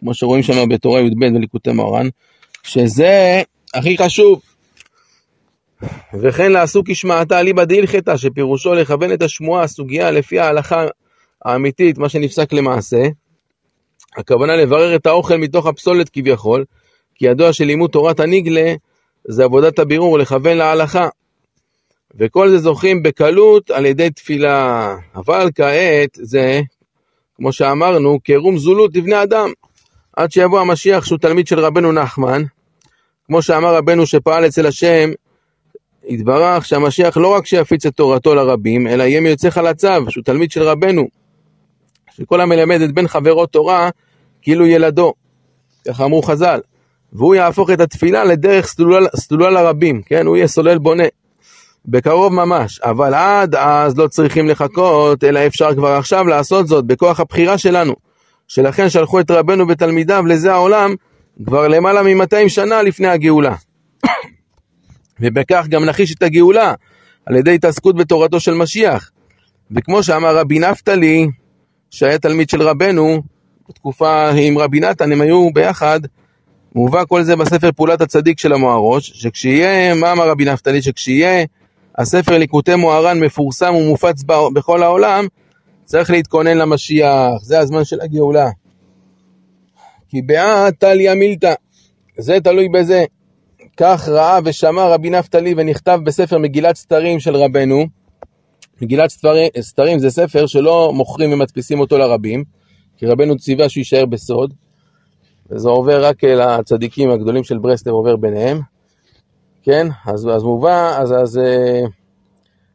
כמו 0.00 0.14
שרואים 0.14 0.42
שם 0.42 0.68
בתורה 0.68 1.00
י"ב 1.00 1.22
וליקוטי 1.34 1.72
מוהר"ן, 1.72 2.08
שזה 2.62 3.42
הכי 3.74 3.98
חשוב. 3.98 4.40
וכן 6.20 6.52
לעסוק 6.52 6.90
כשמעתה 6.90 7.40
אליבא 7.40 7.64
דהלכתא, 7.64 8.16
שפירושו 8.16 8.74
לכוון 8.74 9.12
את 9.12 9.22
השמועה, 9.22 9.62
הסוגיה 9.62 10.10
לפי 10.10 10.40
ההלכה 10.40 10.86
האמיתית, 11.44 11.98
מה 11.98 12.08
שנפסק 12.08 12.52
למעשה. 12.52 13.02
הכוונה 14.16 14.56
לברר 14.56 14.96
את 14.96 15.06
האוכל 15.06 15.36
מתוך 15.36 15.66
הפסולת 15.66 16.08
כביכול, 16.08 16.64
כי 17.14 17.26
ידוע 17.26 17.52
שלימוד 17.52 17.90
תורת 17.90 18.20
הניגלה 18.20 18.74
זה 19.28 19.44
עבודת 19.44 19.78
הבירור, 19.78 20.18
לכוון 20.18 20.56
להלכה. 20.56 21.08
וכל 22.18 22.50
זה 22.50 22.58
זוכים 22.58 23.02
בקלות 23.02 23.70
על 23.70 23.86
ידי 23.86 24.10
תפילה. 24.10 24.96
אבל 25.14 25.50
כעת 25.54 26.10
זה, 26.12 26.60
כמו 27.36 27.52
שאמרנו, 27.52 28.20
קירום 28.20 28.58
זולות 28.58 28.96
לבני 28.96 29.22
אדם. 29.22 29.50
עד 30.16 30.32
שיבוא 30.32 30.60
המשיח 30.60 31.04
שהוא 31.04 31.18
תלמיד 31.18 31.46
של 31.46 31.60
רבנו 31.60 31.92
נחמן, 31.92 32.42
כמו 33.26 33.42
שאמר 33.42 33.76
רבנו 33.76 34.06
שפעל 34.06 34.46
אצל 34.46 34.66
השם, 34.66 35.10
יתברך 36.08 36.64
שהמשיח 36.64 37.16
לא 37.16 37.28
רק 37.28 37.46
שיפיץ 37.46 37.86
את 37.86 37.94
תורתו 37.94 38.34
לרבים, 38.34 38.86
אלא 38.86 39.02
יהיה 39.02 39.20
מיוצא 39.20 39.50
חלציו, 39.50 40.02
שהוא 40.08 40.24
תלמיד 40.24 40.50
של 40.50 40.62
רבנו. 40.62 41.08
שכל 42.10 42.40
המלמד 42.40 42.80
את 42.80 42.92
בן 42.92 43.08
חברו 43.08 43.46
תורה, 43.46 43.90
כאילו 44.42 44.66
ילדו. 44.66 45.12
ככה 45.88 46.04
אמרו 46.04 46.22
חז"ל. 46.22 46.60
והוא 47.12 47.34
יהפוך 47.34 47.70
את 47.70 47.80
התפילה 47.80 48.24
לדרך 48.24 48.66
סלולה, 48.66 49.08
סלולה 49.16 49.50
לרבים, 49.50 50.02
כן? 50.02 50.26
הוא 50.26 50.36
יהיה 50.36 50.46
סולל 50.46 50.78
בונה. 50.78 51.04
בקרוב 51.86 52.32
ממש, 52.32 52.80
אבל 52.80 53.14
עד 53.14 53.54
אז 53.54 53.98
לא 53.98 54.08
צריכים 54.08 54.48
לחכות, 54.48 55.24
אלא 55.24 55.46
אפשר 55.46 55.74
כבר 55.74 55.92
עכשיו 55.92 56.26
לעשות 56.26 56.66
זאת 56.66 56.84
בכוח 56.84 57.20
הבחירה 57.20 57.58
שלנו. 57.58 57.94
שלכן 58.48 58.90
שלחו 58.90 59.20
את 59.20 59.30
רבנו 59.30 59.68
ותלמידיו 59.68 60.26
לזה 60.26 60.52
העולם 60.52 60.94
כבר 61.46 61.68
למעלה 61.68 62.02
מ-200 62.02 62.48
שנה 62.48 62.82
לפני 62.82 63.08
הגאולה. 63.08 63.54
ובכך 65.20 65.66
גם 65.68 65.84
נחיש 65.84 66.14
את 66.14 66.22
הגאולה 66.22 66.74
על 67.26 67.36
ידי 67.36 67.54
התעסקות 67.54 67.96
בתורתו 67.96 68.40
של 68.40 68.54
משיח. 68.54 69.10
וכמו 69.70 70.02
שאמר 70.02 70.36
רבי 70.36 70.58
נפתלי, 70.58 71.28
שהיה 71.90 72.18
תלמיד 72.18 72.50
של 72.50 72.62
רבנו, 72.62 73.22
בתקופה 73.68 74.30
עם 74.30 74.58
רבי 74.58 74.80
נתן, 74.80 75.12
הם 75.12 75.20
היו 75.20 75.50
ביחד, 75.54 76.00
מובא 76.74 77.04
כל 77.08 77.22
זה 77.22 77.36
בספר 77.36 77.72
פעולת 77.72 78.00
הצדיק 78.00 78.38
של 78.38 78.52
המוהרוש, 78.52 79.12
שכשיהיה, 79.14 79.94
מה 79.94 80.12
אמר 80.12 80.28
רבי 80.28 80.44
נפתלי? 80.44 80.82
שכשיהיה 80.82 81.44
הספר 82.00 82.38
ליקוטי 82.38 82.74
מוהר"ן 82.74 83.20
מפורסם 83.20 83.74
ומופץ 83.74 84.22
בכל 84.54 84.82
העולם, 84.82 85.26
צריך 85.84 86.10
להתכונן 86.10 86.58
למשיח, 86.58 87.42
זה 87.42 87.58
הזמן 87.58 87.84
של 87.84 88.00
הגאולה. 88.00 88.50
כי 90.08 90.22
באה 90.22 90.72
טליה 90.78 91.14
מילתא, 91.14 91.54
זה 92.18 92.38
תלוי 92.40 92.68
בזה. 92.68 93.04
כך 93.76 94.08
ראה 94.08 94.38
ושמע 94.44 94.86
רבי 94.86 95.10
נפתלי 95.10 95.54
ונכתב 95.56 96.00
בספר 96.04 96.38
מגילת 96.38 96.76
סתרים 96.76 97.20
של 97.20 97.36
רבנו. 97.36 97.84
מגילת 98.82 99.10
סתרים 99.60 99.98
זה 99.98 100.10
ספר 100.10 100.46
שלא 100.46 100.92
מוכרים 100.94 101.32
ומדפיסים 101.32 101.80
אותו 101.80 101.98
לרבים, 101.98 102.44
כי 102.96 103.06
רבנו 103.06 103.36
ציווה 103.36 103.68
שהוא 103.68 103.80
יישאר 103.80 104.06
בסוד, 104.06 104.54
וזה 105.50 105.68
עובר 105.68 106.04
רק 106.04 106.24
לצדיקים 106.24 107.10
הגדולים 107.10 107.44
של 107.44 107.58
ברסלב, 107.58 107.92
עובר 107.92 108.16
ביניהם. 108.16 108.60
כן, 109.62 109.86
אז, 110.06 110.28
אז 110.28 110.42
מובא, 110.42 110.98
אז, 110.98 111.12
אז, 111.12 111.38
אה, 111.38 111.80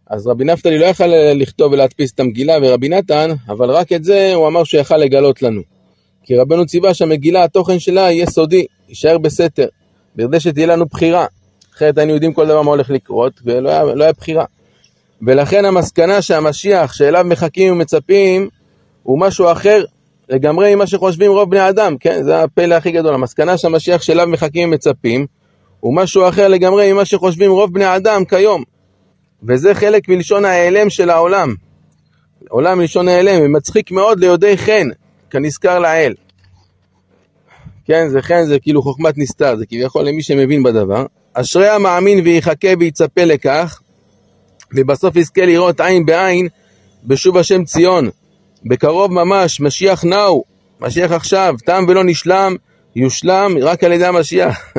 אז 0.09 0.27
רבי 0.27 0.43
נפתלי 0.43 0.77
לא 0.77 0.85
יכל 0.85 1.07
לכתוב 1.35 1.73
ולהדפיס 1.73 2.13
את 2.13 2.19
המגילה 2.19 2.53
ורבי 2.61 2.89
נתן, 2.89 3.29
אבל 3.47 3.69
רק 3.69 3.93
את 3.93 4.03
זה 4.03 4.31
הוא 4.33 4.47
אמר 4.47 4.63
שהוא 4.63 4.81
יכל 4.81 4.97
לגלות 4.97 5.41
לנו. 5.41 5.61
כי 6.23 6.35
רבנו 6.35 6.65
ציווה 6.65 6.93
שהמגילה, 6.93 7.43
התוכן 7.43 7.79
שלה 7.79 8.01
יהיה 8.01 8.25
סודי, 8.25 8.65
יישאר 8.89 9.17
בסתר, 9.17 9.67
בכדי 10.15 10.39
שתהיה 10.39 10.67
לנו 10.67 10.85
בחירה. 10.85 11.25
אחרת 11.75 11.97
היינו 11.97 12.13
יודעים 12.13 12.33
כל 12.33 12.47
דבר 12.47 12.61
מה 12.61 12.71
הולך 12.71 12.89
לקרות, 12.89 13.33
ולא 13.45 13.69
היה, 13.69 13.83
לא 13.83 14.03
היה 14.03 14.13
בחירה. 14.13 14.45
ולכן 15.21 15.65
המסקנה 15.65 16.21
שהמשיח 16.21 16.93
שאליו 16.93 17.23
מחכים 17.25 17.73
ומצפים 17.73 18.49
הוא 19.03 19.19
משהו 19.19 19.51
אחר 19.51 19.83
לגמרי 20.29 20.75
ממה 20.75 20.87
שחושבים 20.87 21.31
רוב 21.31 21.49
בני 21.49 21.69
אדם, 21.69 21.97
כן? 21.97 22.23
זה 22.23 22.43
הפלא 22.43 22.75
הכי 22.75 22.91
גדול. 22.91 23.13
המסקנה 23.13 23.57
שהמשיח 23.57 24.01
שאליו 24.01 24.27
מחכים 24.27 24.69
ומצפים 24.69 25.25
הוא 25.85 25.95
משהו 25.95 26.29
אחר 26.29 26.47
לגמרי 26.47 26.93
ממה 26.93 27.05
שחושבים 27.05 27.51
רוב 27.51 27.73
בני 27.73 27.95
אדם 27.95 28.25
כיום. 28.25 28.63
וזה 29.43 29.73
חלק 29.73 30.09
מלשון 30.09 30.45
ההיעלם 30.45 30.89
של 30.89 31.09
העולם. 31.09 31.55
עולם 32.49 32.77
מלשון 32.77 33.07
ההיעלם, 33.07 33.41
ומצחיק 33.45 33.91
מאוד 33.91 34.19
ליודעי 34.19 34.57
חן, 34.57 34.87
כנזכר 35.29 35.79
לעיל. 35.79 36.13
כן, 37.85 38.09
זה 38.09 38.21
חן 38.21 38.45
זה 38.45 38.59
כאילו 38.59 38.81
חוכמת 38.81 39.17
נסתר, 39.17 39.55
זה 39.55 39.65
כביכול 39.65 40.05
למי 40.05 40.23
שמבין 40.23 40.63
בדבר. 40.63 41.05
אשרי 41.33 41.69
המאמין 41.69 42.19
ויחכה 42.23 42.69
ויצפה 42.79 43.23
לכך, 43.23 43.81
ובסוף 44.75 45.15
יזכה 45.15 45.45
לראות 45.45 45.81
עין 45.81 46.05
בעין 46.05 46.47
בשוב 47.03 47.37
השם 47.37 47.63
ציון. 47.63 48.09
בקרוב 48.65 49.11
ממש, 49.11 49.61
משיח 49.61 50.03
נאו, 50.03 50.43
משיח 50.81 51.11
עכשיו, 51.11 51.55
תם 51.65 51.85
ולא 51.87 52.03
נשלם, 52.03 52.55
יושלם 52.95 53.55
רק 53.61 53.83
על 53.83 53.91
ידי 53.91 54.05
המשיח. 54.05 54.59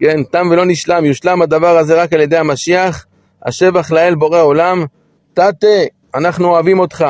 כן, 0.00 0.22
תם 0.30 0.48
ולא 0.50 0.66
נשלם, 0.66 1.04
יושלם 1.04 1.42
הדבר 1.42 1.78
הזה 1.78 2.02
רק 2.02 2.12
על 2.12 2.20
ידי 2.20 2.36
המשיח. 2.36 3.06
השבח 3.42 3.90
לאל 3.90 4.14
בורא 4.14 4.40
עולם, 4.40 4.84
תתה, 5.34 5.66
אנחנו 6.14 6.48
אוהבים 6.48 6.78
אותך. 6.78 7.04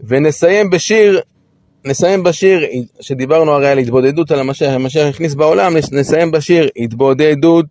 ונסיים 0.00 0.70
בשיר, 0.70 1.20
נסיים 1.84 2.22
בשיר, 2.22 2.66
שדיברנו 3.00 3.52
הרי 3.52 3.68
על 3.68 3.78
התבודדות 3.78 4.30
על 4.30 4.40
המשיח, 4.40 4.72
המשיח 4.72 5.08
הכניס 5.08 5.34
בעולם, 5.34 5.72
נסיים 5.92 6.30
בשיר, 6.30 6.68
התבודדות, 6.76 7.66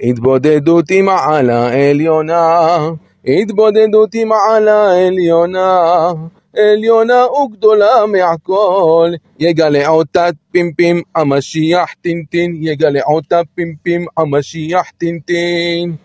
התבודדות 0.00 0.90
עם 0.90 1.04
מעלה 1.04 1.90
עליונה, 1.90 2.78
התבודדות 3.26 4.14
עם 4.14 4.28
מעלה 4.28 5.06
עליונה. 5.06 6.12
עליונה 6.58 7.26
וגדולה 7.26 8.06
מהכל, 8.06 9.10
יגלה 9.38 9.88
אותה 9.88 10.28
פימפים 10.50 11.02
המשיח 11.14 11.94
טינטין, 12.00 12.56
יגלה 12.60 13.00
אותה 13.06 13.40
פימפים 13.54 14.06
המשיח 14.16 14.90
טינטין. 14.98 15.96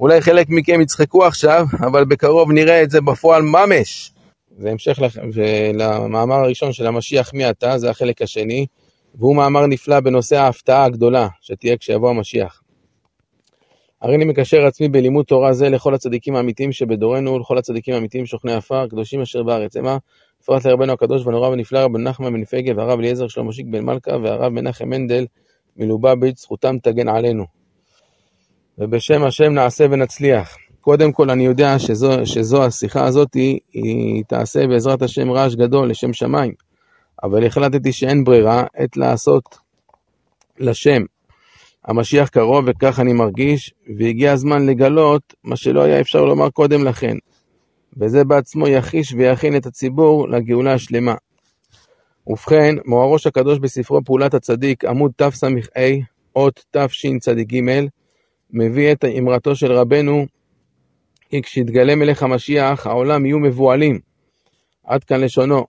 אולי 0.00 0.20
חלק 0.20 0.46
מכם 0.48 0.80
יצחקו 0.80 1.24
עכשיו, 1.24 1.66
אבל 1.86 2.04
בקרוב 2.04 2.52
נראה 2.52 2.82
את 2.82 2.90
זה 2.90 3.00
בפועל 3.00 3.42
ממש. 3.42 4.12
זה 4.58 4.70
המשך 4.70 4.98
למאמר 5.74 6.34
הראשון 6.34 6.72
של 6.72 6.86
המשיח 6.86 7.34
מי 7.34 7.50
אתה, 7.50 7.78
זה 7.78 7.90
החלק 7.90 8.22
השני, 8.22 8.66
והוא 9.14 9.36
מאמר 9.36 9.66
נפלא 9.66 10.00
בנושא 10.00 10.36
ההפתעה 10.36 10.84
הגדולה 10.84 11.28
שתהיה 11.40 11.76
כשיבוא 11.76 12.10
המשיח. 12.10 12.62
הריני 14.06 14.24
מקשר 14.24 14.66
עצמי 14.66 14.88
בלימוד 14.88 15.24
תורה 15.24 15.52
זה 15.52 15.68
לכל 15.68 15.94
הצדיקים 15.94 16.36
האמיתיים 16.36 16.72
שבדורנו 16.72 17.32
ולכל 17.32 17.58
הצדיקים 17.58 17.94
האמיתיים 17.94 18.26
שוכני 18.26 18.52
עפר, 18.52 18.88
קדושים 18.88 19.20
אשר 19.20 19.42
בארץ. 19.42 19.76
המה, 19.76 19.98
בפרט 20.42 20.66
לרבנו 20.66 20.92
הקדוש 20.92 21.26
והנורא 21.26 21.48
ונפלא 21.48 21.78
רבן 21.78 22.02
נחמן 22.02 22.32
בן 22.32 22.44
פגה 22.44 22.72
והרב 22.76 22.98
אליעזר 22.98 23.28
שלמה 23.28 23.52
שיק 23.52 23.66
בן 23.70 23.84
מלכה 23.84 24.16
והרב 24.22 24.52
מנחם 24.52 24.88
מנדל 24.88 25.26
מלובביץ', 25.76 26.40
זכותם 26.40 26.76
תגן 26.82 27.08
עלינו. 27.08 27.44
ובשם 28.78 29.24
השם 29.24 29.52
נעשה 29.52 29.86
ונצליח. 29.90 30.56
קודם 30.80 31.12
כל 31.12 31.30
אני 31.30 31.46
יודע 31.46 31.78
שזו, 31.78 32.10
שזו 32.24 32.64
השיחה 32.64 33.04
הזאת 33.04 33.34
היא, 33.34 33.58
היא 33.72 34.24
תעשה 34.28 34.66
בעזרת 34.66 35.02
השם 35.02 35.30
רעש 35.30 35.54
גדול 35.54 35.90
לשם 35.90 36.12
שמיים, 36.12 36.52
אבל 37.22 37.46
החלטתי 37.46 37.92
שאין 37.92 38.24
ברירה 38.24 38.64
עת 38.74 38.96
לעשות 38.96 39.58
לשם. 40.58 41.02
המשיח 41.86 42.28
קרוב 42.28 42.64
וכך 42.66 43.00
אני 43.00 43.12
מרגיש, 43.12 43.74
והגיע 43.98 44.32
הזמן 44.32 44.66
לגלות 44.66 45.34
מה 45.44 45.56
שלא 45.56 45.82
היה 45.82 46.00
אפשר 46.00 46.24
לומר 46.24 46.50
קודם 46.50 46.84
לכן, 46.84 47.16
וזה 47.96 48.24
בעצמו 48.24 48.68
יחיש 48.68 49.12
ויכין 49.12 49.56
את 49.56 49.66
הציבור 49.66 50.28
לגאולה 50.28 50.74
השלמה. 50.74 51.14
ובכן, 52.26 52.74
מוהרוש 52.84 53.26
הקדוש 53.26 53.58
בספרו 53.58 54.04
פעולת 54.04 54.34
הצדיק, 54.34 54.84
עמוד 54.84 55.12
תס"ה, 55.16 55.46
אות 56.36 56.64
תשצ"ג, 56.70 57.60
מביא 58.50 58.92
את 58.92 59.04
אמרתו 59.04 59.56
של 59.56 59.72
רבנו, 59.72 60.26
כי 61.28 61.42
כשיתגלה 61.42 61.94
מלך 61.94 62.22
המשיח, 62.22 62.86
העולם 62.86 63.26
יהיו 63.26 63.38
מבוהלים. 63.38 63.98
עד 64.84 65.04
כאן 65.04 65.20
לשונו. 65.20 65.64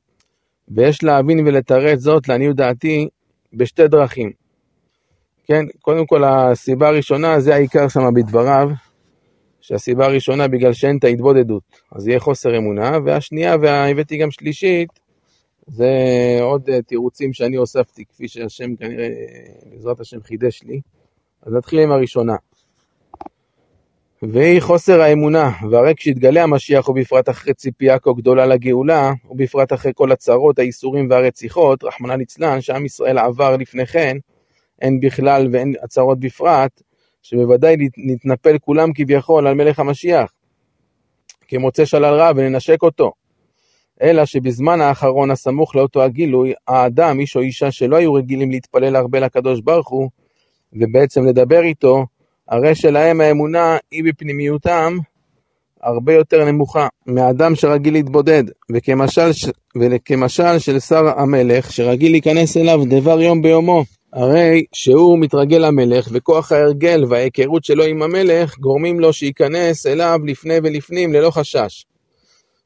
ויש 0.70 1.04
להבין 1.04 1.40
ולתרץ 1.40 2.00
זאת, 2.00 2.28
לעניות 2.28 2.56
דעתי, 2.56 3.08
בשתי 3.54 3.88
דרכים. 3.88 4.47
כן, 5.48 5.66
קודם 5.82 6.06
כל 6.06 6.24
הסיבה 6.24 6.88
הראשונה, 6.88 7.40
זה 7.40 7.56
העיקר 7.56 7.88
שם 7.88 8.14
בדבריו, 8.16 8.70
שהסיבה 9.62 10.06
הראשונה 10.06 10.48
בגלל 10.48 10.74
שאין 10.74 10.98
את 10.98 11.04
ההתבודדות, 11.04 11.64
אז 11.92 12.08
יהיה 12.08 12.20
חוסר 12.20 12.58
אמונה, 12.58 12.92
והשנייה, 13.06 13.56
והבאתי 13.62 14.18
גם 14.18 14.32
שלישית, 14.32 14.90
זה 15.68 15.92
עוד 16.42 16.70
אה, 16.70 16.82
תירוצים 16.82 17.34
שאני 17.34 17.56
הוספתי, 17.56 18.06
כפי 18.06 18.28
שהשם 18.28 18.76
כנראה, 18.76 19.10
בעזרת 19.72 20.00
השם 20.00 20.22
חידש 20.22 20.64
לי. 20.64 20.82
אז 21.42 21.54
נתחיל 21.54 21.80
עם 21.80 21.92
הראשונה. 21.92 22.36
והיא 24.22 24.62
חוסר 24.62 25.02
האמונה, 25.02 25.52
והרי 25.72 25.94
כשיתגלה 25.96 26.44
המשיח 26.44 26.90
ובפרט 26.90 27.30
אחרי 27.30 27.54
ציפייה 27.54 28.00
כה 28.00 28.12
גדולה 28.18 28.46
לגאולה, 28.46 29.12
ובפרט 29.30 29.74
אחרי 29.74 29.92
כל 29.96 30.12
הצרות, 30.12 30.60
האיסורים 30.60 31.10
והרציחות, 31.10 31.84
רחמנא 31.84 32.14
ליצלן, 32.14 32.62
שעם 32.62 32.86
ישראל 32.86 33.18
עבר 33.18 33.58
לפני 33.58 33.86
כן, 33.86 34.18
אין 34.82 35.00
בכלל 35.00 35.48
ואין 35.52 35.74
הצרות 35.84 36.20
בפרט, 36.20 36.82
שבוודאי 37.22 37.76
נתנפל 37.98 38.58
כולם 38.58 38.94
כביכול 38.94 39.48
על 39.48 39.54
מלך 39.54 39.80
המשיח, 39.80 40.32
כמוצא 41.48 41.86
שלל 41.86 42.14
רע 42.16 42.32
וננשק 42.36 42.84
אותו. 42.84 43.12
אלא 44.02 44.26
שבזמן 44.26 44.82
האחרון 44.82 45.32
הסמוך 45.32 45.76
לאותו 45.76 46.04
הגילוי, 46.04 46.54
האדם, 46.68 47.20
איש 47.20 47.36
או 47.36 47.42
אישה 47.42 47.72
שלא 47.72 47.96
היו 47.96 48.14
רגילים 48.14 48.52
להתפלל 48.52 48.96
הרבה 48.96 49.20
לקדוש 49.20 49.62
ברוך 49.62 49.90
הוא, 49.90 50.10
ובעצם 50.74 51.26
לדבר 51.26 51.62
איתו, 51.62 52.06
הרי 52.48 52.76
שלהם 52.76 53.22
האמונה 53.22 53.78
היא 53.92 54.04
בפנימיותם 54.04 54.98
הרבה 55.82 56.14
יותר 56.14 56.46
נמוכה 56.46 56.88
מאדם 57.08 57.56
שרגיל 57.56 57.94
להתבודד, 57.94 58.44
וכמשל, 58.72 59.30
וכמשל 59.82 60.60
של 60.60 60.80
שר 60.80 61.20
המלך 61.20 61.72
שרגיל 61.72 62.12
להיכנס 62.12 62.58
אליו 62.58 62.80
דבר 62.86 63.22
יום 63.22 63.42
ביומו. 63.42 63.97
הרי 64.14 64.66
שהוא 64.74 65.20
מתרגל 65.20 65.58
למלך, 65.58 66.08
וכוח 66.12 66.52
ההרגל 66.52 67.04
וההיכרות 67.10 67.64
שלו 67.64 67.84
עם 67.84 68.02
המלך 68.04 68.58
גורמים 68.60 69.00
לו 69.00 69.14
שייכנס 69.14 69.86
אליו 69.86 70.20
לפני 70.26 70.58
ולפנים 70.64 71.14
ללא 71.14 71.32
חשש. 71.32 71.86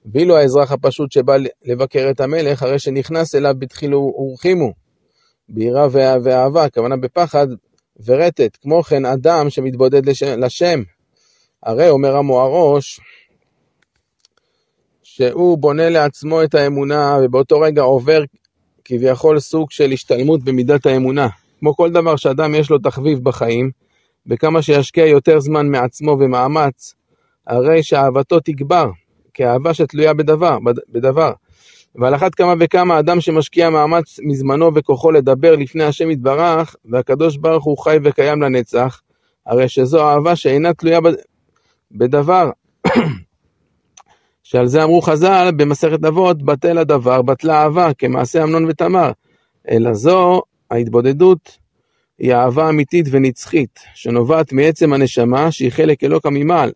ואילו 0.05 0.37
האזרח 0.37 0.71
הפשוט 0.71 1.11
שבא 1.11 1.35
לבקר 1.65 2.07
את 2.11 2.19
המלך, 2.19 2.63
הרי 2.63 2.79
שנכנס 2.79 3.35
אליו 3.35 3.53
בתחילו 3.59 4.13
ורחימו, 4.17 4.73
ביראה 5.49 5.87
ואהבה, 6.23 6.63
הכוונה 6.63 6.97
בפחד 6.97 7.47
ורטט. 8.05 8.57
כמו 8.61 8.83
כן, 8.83 9.05
אדם 9.05 9.49
שמתבודד 9.49 10.05
לשם, 10.21 10.81
הרי 11.63 11.89
אומר 11.89 12.15
המוהרוש, 12.15 12.99
שהוא 15.03 15.57
בונה 15.57 15.89
לעצמו 15.89 16.43
את 16.43 16.55
האמונה, 16.55 17.17
ובאותו 17.23 17.59
רגע 17.59 17.81
עובר 17.81 18.23
כביכול 18.85 19.39
סוג 19.39 19.71
של 19.71 19.91
השתלמות 19.91 20.43
במידת 20.43 20.85
האמונה. 20.85 21.27
כמו 21.59 21.75
כל 21.75 21.91
דבר 21.91 22.15
שאדם 22.15 22.55
יש 22.55 22.69
לו 22.69 22.77
תחביב 22.77 23.19
בחיים, 23.23 23.71
וכמה 24.27 24.61
שישקיע 24.61 25.05
יותר 25.05 25.39
זמן 25.39 25.67
מעצמו 25.67 26.11
ומאמץ, 26.19 26.93
הרי 27.47 27.83
שאהבתו 27.83 28.39
תגבר, 28.39 28.89
כאהבה 29.33 29.73
שתלויה 29.73 30.13
בדבר, 30.13 30.57
בדבר. 30.89 31.31
ועל 31.95 32.15
אחת 32.15 32.35
כמה 32.35 32.53
וכמה 32.59 32.99
אדם 32.99 33.21
שמשקיע 33.21 33.69
מאמץ 33.69 34.19
מזמנו 34.23 34.75
וכוחו 34.75 35.11
לדבר 35.11 35.55
לפני 35.55 35.83
השם 35.83 36.11
יתברך, 36.11 36.75
והקדוש 36.85 37.37
ברוך 37.37 37.63
הוא 37.63 37.77
חי 37.77 37.97
וקיים 38.03 38.41
לנצח, 38.41 39.01
הרי 39.45 39.69
שזו 39.69 40.09
אהבה 40.09 40.35
שאינה 40.35 40.73
תלויה 40.73 40.99
בדבר. 41.91 42.49
שעל 44.51 44.67
זה 44.67 44.83
אמרו 44.83 45.01
חז"ל 45.01 45.51
במסכת 45.55 46.05
אבות, 46.05 46.43
בטל 46.43 46.77
הדבר, 46.77 47.21
בטלה 47.21 47.63
אהבה, 47.63 47.93
כמעשה 47.93 48.43
אמנון 48.43 48.65
ותמר. 48.69 49.11
אלא 49.69 49.93
זו 49.93 50.41
ההתבודדות 50.71 51.57
היא 52.19 52.33
אהבה 52.33 52.69
אמיתית 52.69 53.05
ונצחית, 53.11 53.79
שנובעת 53.95 54.53
מעצם 54.53 54.93
הנשמה 54.93 55.51
שהיא 55.51 55.71
חלק 55.71 56.03
אלוקא 56.03 56.29
ממעל, 56.31 56.71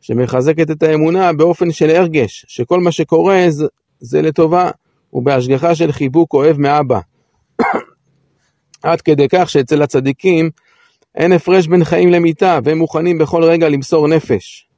שמחזקת 0.00 0.70
את 0.70 0.82
האמונה 0.82 1.32
באופן 1.32 1.72
של 1.72 1.90
הרגש, 1.90 2.44
שכל 2.48 2.80
מה 2.80 2.92
שקורה 2.92 3.44
זה, 3.48 3.66
זה 4.00 4.22
לטובה, 4.22 4.70
ובהשגחה 5.12 5.74
של 5.74 5.92
חיבוק 5.92 6.34
אוהב 6.34 6.58
מאבא. 6.58 7.00
עד 8.82 9.00
כדי 9.00 9.26
כך 9.28 9.50
שאצל 9.50 9.82
הצדיקים 9.82 10.50
אין 11.14 11.32
הפרש 11.32 11.66
בין 11.66 11.84
חיים 11.84 12.10
למיתה, 12.10 12.58
והם 12.64 12.78
מוכנים 12.78 13.18
בכל 13.18 13.44
רגע 13.44 13.68
למסור 13.68 14.08
נפש. 14.08 14.68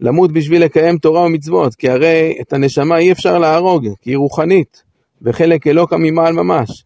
למות 0.00 0.32
בשביל 0.32 0.64
לקיים 0.64 0.98
תורה 0.98 1.22
ומצוות, 1.22 1.74
כי 1.74 1.90
הרי 1.90 2.38
את 2.40 2.52
הנשמה 2.52 2.98
אי 2.98 3.12
אפשר 3.12 3.38
להרוג, 3.38 3.88
כי 4.02 4.10
היא 4.10 4.16
רוחנית, 4.16 4.82
וחלק 5.22 5.66
אלוקא 5.66 5.96
ממעל 5.98 6.32
ממש. 6.32 6.84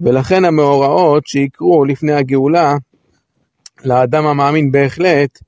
ולכן 0.00 0.44
המאורעות 0.44 1.26
שיקרו 1.26 1.84
לפני 1.84 2.12
הגאולה, 2.12 2.76
לאדם 3.84 4.26
המאמין 4.26 4.70
בהחלט, 4.70 5.38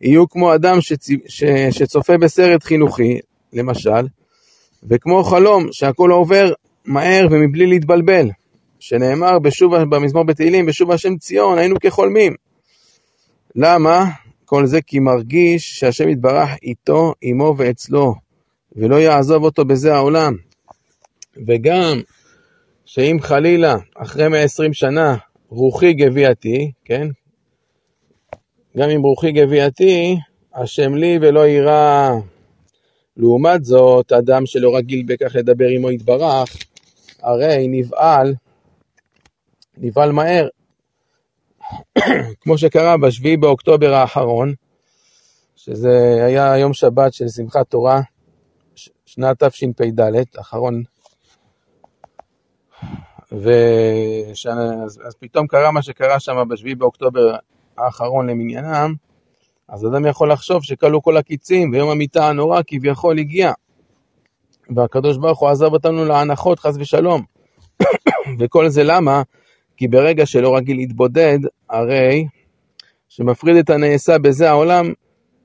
יהיו 0.00 0.28
כמו 0.28 0.54
אדם 0.54 0.80
שצ... 0.80 1.08
ש... 1.28 1.44
שצופה 1.70 2.18
בסרט 2.18 2.64
חינוכי, 2.64 3.18
למשל, 3.52 4.06
וכמו 4.88 5.24
חלום 5.24 5.66
שהכל 5.72 6.10
עובר 6.10 6.52
מהר 6.84 7.28
ומבלי 7.30 7.66
להתבלבל, 7.66 8.30
שנאמר 8.80 9.38
בשוב, 9.38 9.76
במזמור 9.76 10.24
בתהילים, 10.24 10.66
בשוב 10.66 10.90
השם 10.90 11.16
ציון 11.16 11.58
היינו 11.58 11.76
כחולמים. 11.80 12.34
למה? 13.56 14.04
כל 14.50 14.66
זה 14.66 14.82
כי 14.82 14.98
מרגיש 14.98 15.78
שהשם 15.78 16.08
יתברך 16.08 16.50
איתו, 16.62 17.14
עמו 17.22 17.54
ואצלו, 17.56 18.14
ולא 18.76 18.96
יעזוב 18.96 19.44
אותו 19.44 19.64
בזה 19.64 19.94
העולם. 19.94 20.36
וגם 21.46 22.00
שאם 22.84 23.16
חלילה, 23.20 23.76
אחרי 23.96 24.28
120 24.28 24.72
שנה, 24.72 25.16
רוחי 25.48 25.92
גבייתי, 25.92 26.72
כן? 26.84 27.08
גם 28.76 28.90
אם 28.90 29.02
רוחי 29.02 29.32
גבייתי, 29.32 30.16
השם 30.54 30.94
לי 30.94 31.18
ולא 31.22 31.46
יירא. 31.46 32.10
לעומת 33.16 33.64
זאת, 33.64 34.12
אדם 34.12 34.46
שלא 34.46 34.76
רגיל 34.76 35.02
בכך 35.06 35.34
לדבר 35.34 35.68
עמו 35.68 35.90
יתברך, 35.90 36.56
הרי 37.22 37.66
נבהל, 37.68 38.34
נבהל 39.78 40.12
מהר. 40.12 40.48
כמו 42.40 42.58
שקרה 42.58 42.96
בשביעי 42.96 43.36
באוקטובר 43.36 43.94
האחרון, 43.94 44.54
שזה 45.56 46.24
היה 46.26 46.58
יום 46.58 46.72
שבת 46.72 47.12
של 47.12 47.28
שמחת 47.28 47.66
תורה, 47.70 48.00
שנת 49.06 49.42
תשפ"ד, 49.42 50.00
אחרון 50.40 50.82
ואז 53.32 55.00
אז 55.06 55.14
פתאום 55.20 55.46
קרה 55.46 55.70
מה 55.70 55.82
שקרה 55.82 56.20
שם 56.20 56.48
בשביעי 56.48 56.74
באוקטובר 56.74 57.34
האחרון 57.78 58.30
למניינם, 58.30 58.94
אז 59.68 59.86
אדם 59.86 60.06
יכול 60.06 60.32
לחשוב 60.32 60.62
שכלו 60.62 61.02
כל 61.02 61.16
הקיצים 61.16 61.72
ויום 61.72 61.90
המיטה 61.90 62.28
הנורא 62.28 62.60
כביכול 62.66 63.18
הגיע. 63.18 63.52
והקדוש 64.76 65.16
ברוך 65.16 65.38
הוא 65.38 65.48
עזב 65.48 65.72
אותנו 65.72 66.04
להנחות 66.04 66.58
חס 66.58 66.76
ושלום. 66.78 67.22
וכל 68.38 68.68
זה 68.68 68.84
למה? 68.84 69.22
כי 69.80 69.88
ברגע 69.88 70.26
שלא 70.26 70.56
רגיל 70.56 70.76
להתבודד, 70.76 71.38
הרי 71.70 72.26
שמפריד 73.08 73.56
את 73.56 73.70
הנעשה 73.70 74.18
בזה 74.18 74.50
העולם 74.50 74.92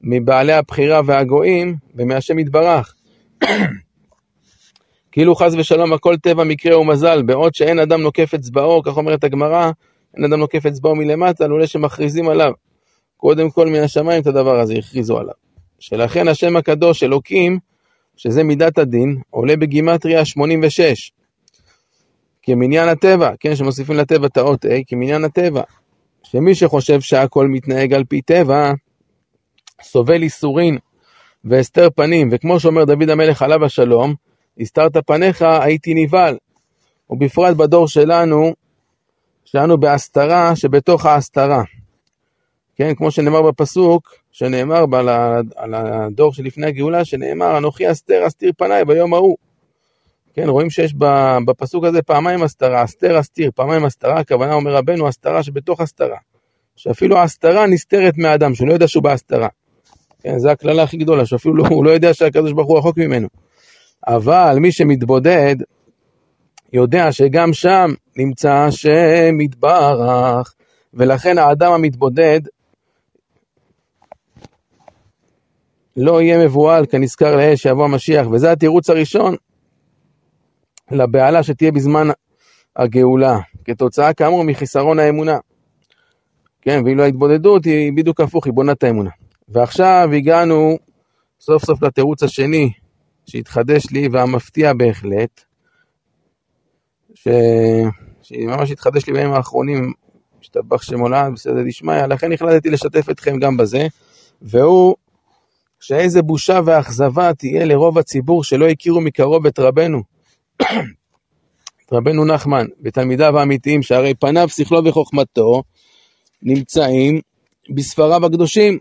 מבעלי 0.01 0.53
הבחירה 0.53 1.01
והגויים 1.05 1.75
ומהשם 1.95 2.39
יתברך. 2.39 2.95
כאילו 5.11 5.35
חס 5.35 5.53
ושלום 5.57 5.93
הכל 5.93 6.17
טבע, 6.17 6.43
מקרה 6.43 6.79
ומזל, 6.79 7.21
בעוד 7.21 7.55
שאין 7.55 7.79
אדם 7.79 8.01
נוקף 8.01 8.33
אצבעו, 8.33 8.83
כך 8.83 8.97
אומרת 8.97 9.23
הגמרא, 9.23 9.71
אין 10.15 10.23
אדם 10.25 10.39
נוקף 10.39 10.65
אצבעו 10.65 10.95
מלמטה, 10.95 11.47
לולא 11.47 11.65
שמכריזים 11.65 12.29
עליו. 12.29 12.51
קודם 13.17 13.49
כל 13.49 13.67
מן 13.67 13.79
השמיים 13.79 14.21
את 14.21 14.27
הדבר 14.27 14.59
הזה 14.59 14.73
הכריזו 14.73 15.17
עליו. 15.17 15.33
שלכן 15.79 16.27
השם 16.27 16.55
הקדוש, 16.55 17.03
אלוקים, 17.03 17.59
שזה 18.17 18.43
מידת 18.43 18.77
הדין, 18.77 19.21
עולה 19.29 19.55
בגימטריה 19.55 20.25
86. 20.25 21.11
כמניין 22.45 22.89
הטבע, 22.89 23.29
כן, 23.39 23.55
שמוסיפים 23.55 23.95
לטבע 23.95 24.27
את 24.27 24.37
האות 24.37 24.65
A, 24.65 24.69
כמניין 24.87 25.23
הטבע. 25.23 25.61
שמי 26.23 26.55
שחושב 26.55 27.01
שהכל 27.01 27.47
מתנהג 27.47 27.93
על 27.93 28.03
פי 28.03 28.21
טבע, 28.21 28.71
סובל 29.81 30.23
איסורין 30.23 30.77
והסתר 31.43 31.87
פנים, 31.95 32.29
וכמו 32.31 32.59
שאומר 32.59 32.85
דוד 32.85 33.09
המלך 33.09 33.41
עליו 33.41 33.65
השלום, 33.65 34.15
הסתרת 34.59 34.97
פניך, 34.97 35.41
הייתי 35.41 35.93
נבהל. 35.93 36.37
ובפרט 37.09 37.57
בדור 37.57 37.87
שלנו, 37.87 38.53
שאנו 39.45 39.77
בהסתרה 39.77 40.55
שבתוך 40.55 41.05
ההסתרה. 41.05 41.63
כן, 42.75 42.95
כמו 42.95 43.11
שנאמר 43.11 43.41
בפסוק, 43.41 44.13
שנאמר 44.31 44.85
על 45.55 45.73
הדור 45.73 46.33
שלפני 46.33 46.67
הגאולה, 46.67 47.05
שנאמר, 47.05 47.57
אנוכי 47.57 47.91
אסתר 47.91 48.27
אסתיר 48.27 48.51
פניי 48.57 48.85
ביום 48.85 49.13
ההוא. 49.13 49.37
כן, 50.35 50.49
רואים 50.49 50.69
שיש 50.69 50.93
בפסוק 51.45 51.83
הזה 51.83 52.01
פעמיים 52.01 52.43
הסתרה, 52.43 52.83
אסתר 52.83 53.19
אסתיר, 53.19 53.51
פעמיים 53.55 53.85
הסתרה, 53.85 54.19
הכוונה 54.19 54.53
אומר 54.53 54.75
רבנו, 54.75 55.07
הסתרה 55.07 55.43
שבתוך 55.43 55.81
הסתרה. 55.81 56.17
שאפילו 56.75 57.17
ההסתרה 57.17 57.67
נסתרת 57.67 58.17
מהאדם, 58.17 58.55
שהוא 58.55 58.67
לא 58.67 58.73
יודע 58.73 58.87
שהוא 58.87 59.03
בהסתרה. 59.03 59.47
כן, 60.23 60.39
זו 60.39 60.49
הקללה 60.49 60.83
הכי 60.83 60.97
גדולה, 60.97 61.25
שאפילו 61.25 61.55
לא, 61.55 61.67
הוא 61.67 61.85
לא 61.85 61.89
יודע 61.89 62.13
שהקדוש 62.13 62.51
ברוך 62.51 62.67
הוא 62.67 62.77
רחוק 62.77 62.97
ממנו. 62.97 63.27
אבל 64.07 64.57
מי 64.59 64.71
שמתבודד, 64.71 65.55
יודע 66.73 67.11
שגם 67.11 67.53
שם 67.53 67.93
נמצא 68.17 68.53
השם 68.53 69.41
יתברך, 69.41 70.53
ולכן 70.93 71.37
האדם 71.37 71.71
המתבודד 71.71 72.41
לא 75.97 76.21
יהיה 76.21 76.37
מבוהל 76.45 76.85
כנזכר 76.85 77.35
לאל 77.35 77.55
שיבוא 77.55 77.85
המשיח, 77.85 78.27
וזה 78.31 78.51
התירוץ 78.51 78.89
הראשון 78.89 79.35
לבהלה 80.91 81.43
שתהיה 81.43 81.71
בזמן 81.71 82.07
הגאולה, 82.75 83.39
כתוצאה 83.65 84.13
כאמור 84.13 84.43
מחיסרון 84.43 84.99
האמונה. 84.99 85.37
כן, 86.61 86.81
ואילו 86.85 87.03
ההתבודדות 87.03 87.65
היא 87.65 87.93
בדיוק 87.95 88.21
הפוך, 88.21 88.45
היא 88.45 88.53
בונה 88.53 88.71
את 88.71 88.83
האמונה. 88.83 89.09
ועכשיו 89.49 90.09
הגענו 90.17 90.77
סוף 91.39 91.65
סוף 91.65 91.83
לתירוץ 91.83 92.23
השני 92.23 92.71
שהתחדש 93.25 93.85
לי 93.91 94.07
והמפתיע 94.11 94.73
בהחלט, 94.73 95.41
ש... 97.13 97.27
שממש 98.21 98.71
התחדש 98.71 99.07
לי 99.07 99.13
בימים 99.13 99.33
האחרונים, 99.33 99.93
השתבח 100.41 100.81
שמולד, 100.81 101.33
בסדר 101.33 101.63
דשמיא, 101.67 102.05
לכן 102.05 102.31
החלטתי 102.31 102.69
לשתף 102.69 103.09
אתכם 103.09 103.39
גם 103.39 103.57
בזה, 103.57 103.87
והוא 104.41 104.95
שאיזה 105.79 106.21
בושה 106.21 106.59
ואכזבה 106.65 107.33
תהיה 107.33 107.65
לרוב 107.65 107.97
הציבור 107.97 108.43
שלא 108.43 108.67
הכירו 108.67 109.01
מקרוב 109.01 109.45
את 109.45 109.59
רבנו, 109.59 110.14
רבנו 111.91 112.25
נחמן 112.25 112.65
ותלמידיו 112.83 113.39
האמיתיים, 113.39 113.81
שהרי 113.81 114.13
פניו, 114.13 114.49
שכלו 114.49 114.85
וחוכמתו 114.85 115.63
נמצאים 116.41 117.19
בספריו 117.75 118.25
הקדושים, 118.25 118.77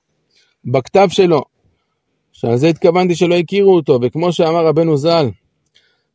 בכתב 0.65 1.09
שלו, 1.11 1.43
שעל 2.33 2.57
זה 2.57 2.69
התכוונתי 2.69 3.15
שלא 3.15 3.35
הכירו 3.35 3.77
אותו, 3.77 3.99
וכמו 4.03 4.33
שאמר 4.33 4.67
רבנו 4.67 4.97
ז"ל, 4.97 5.31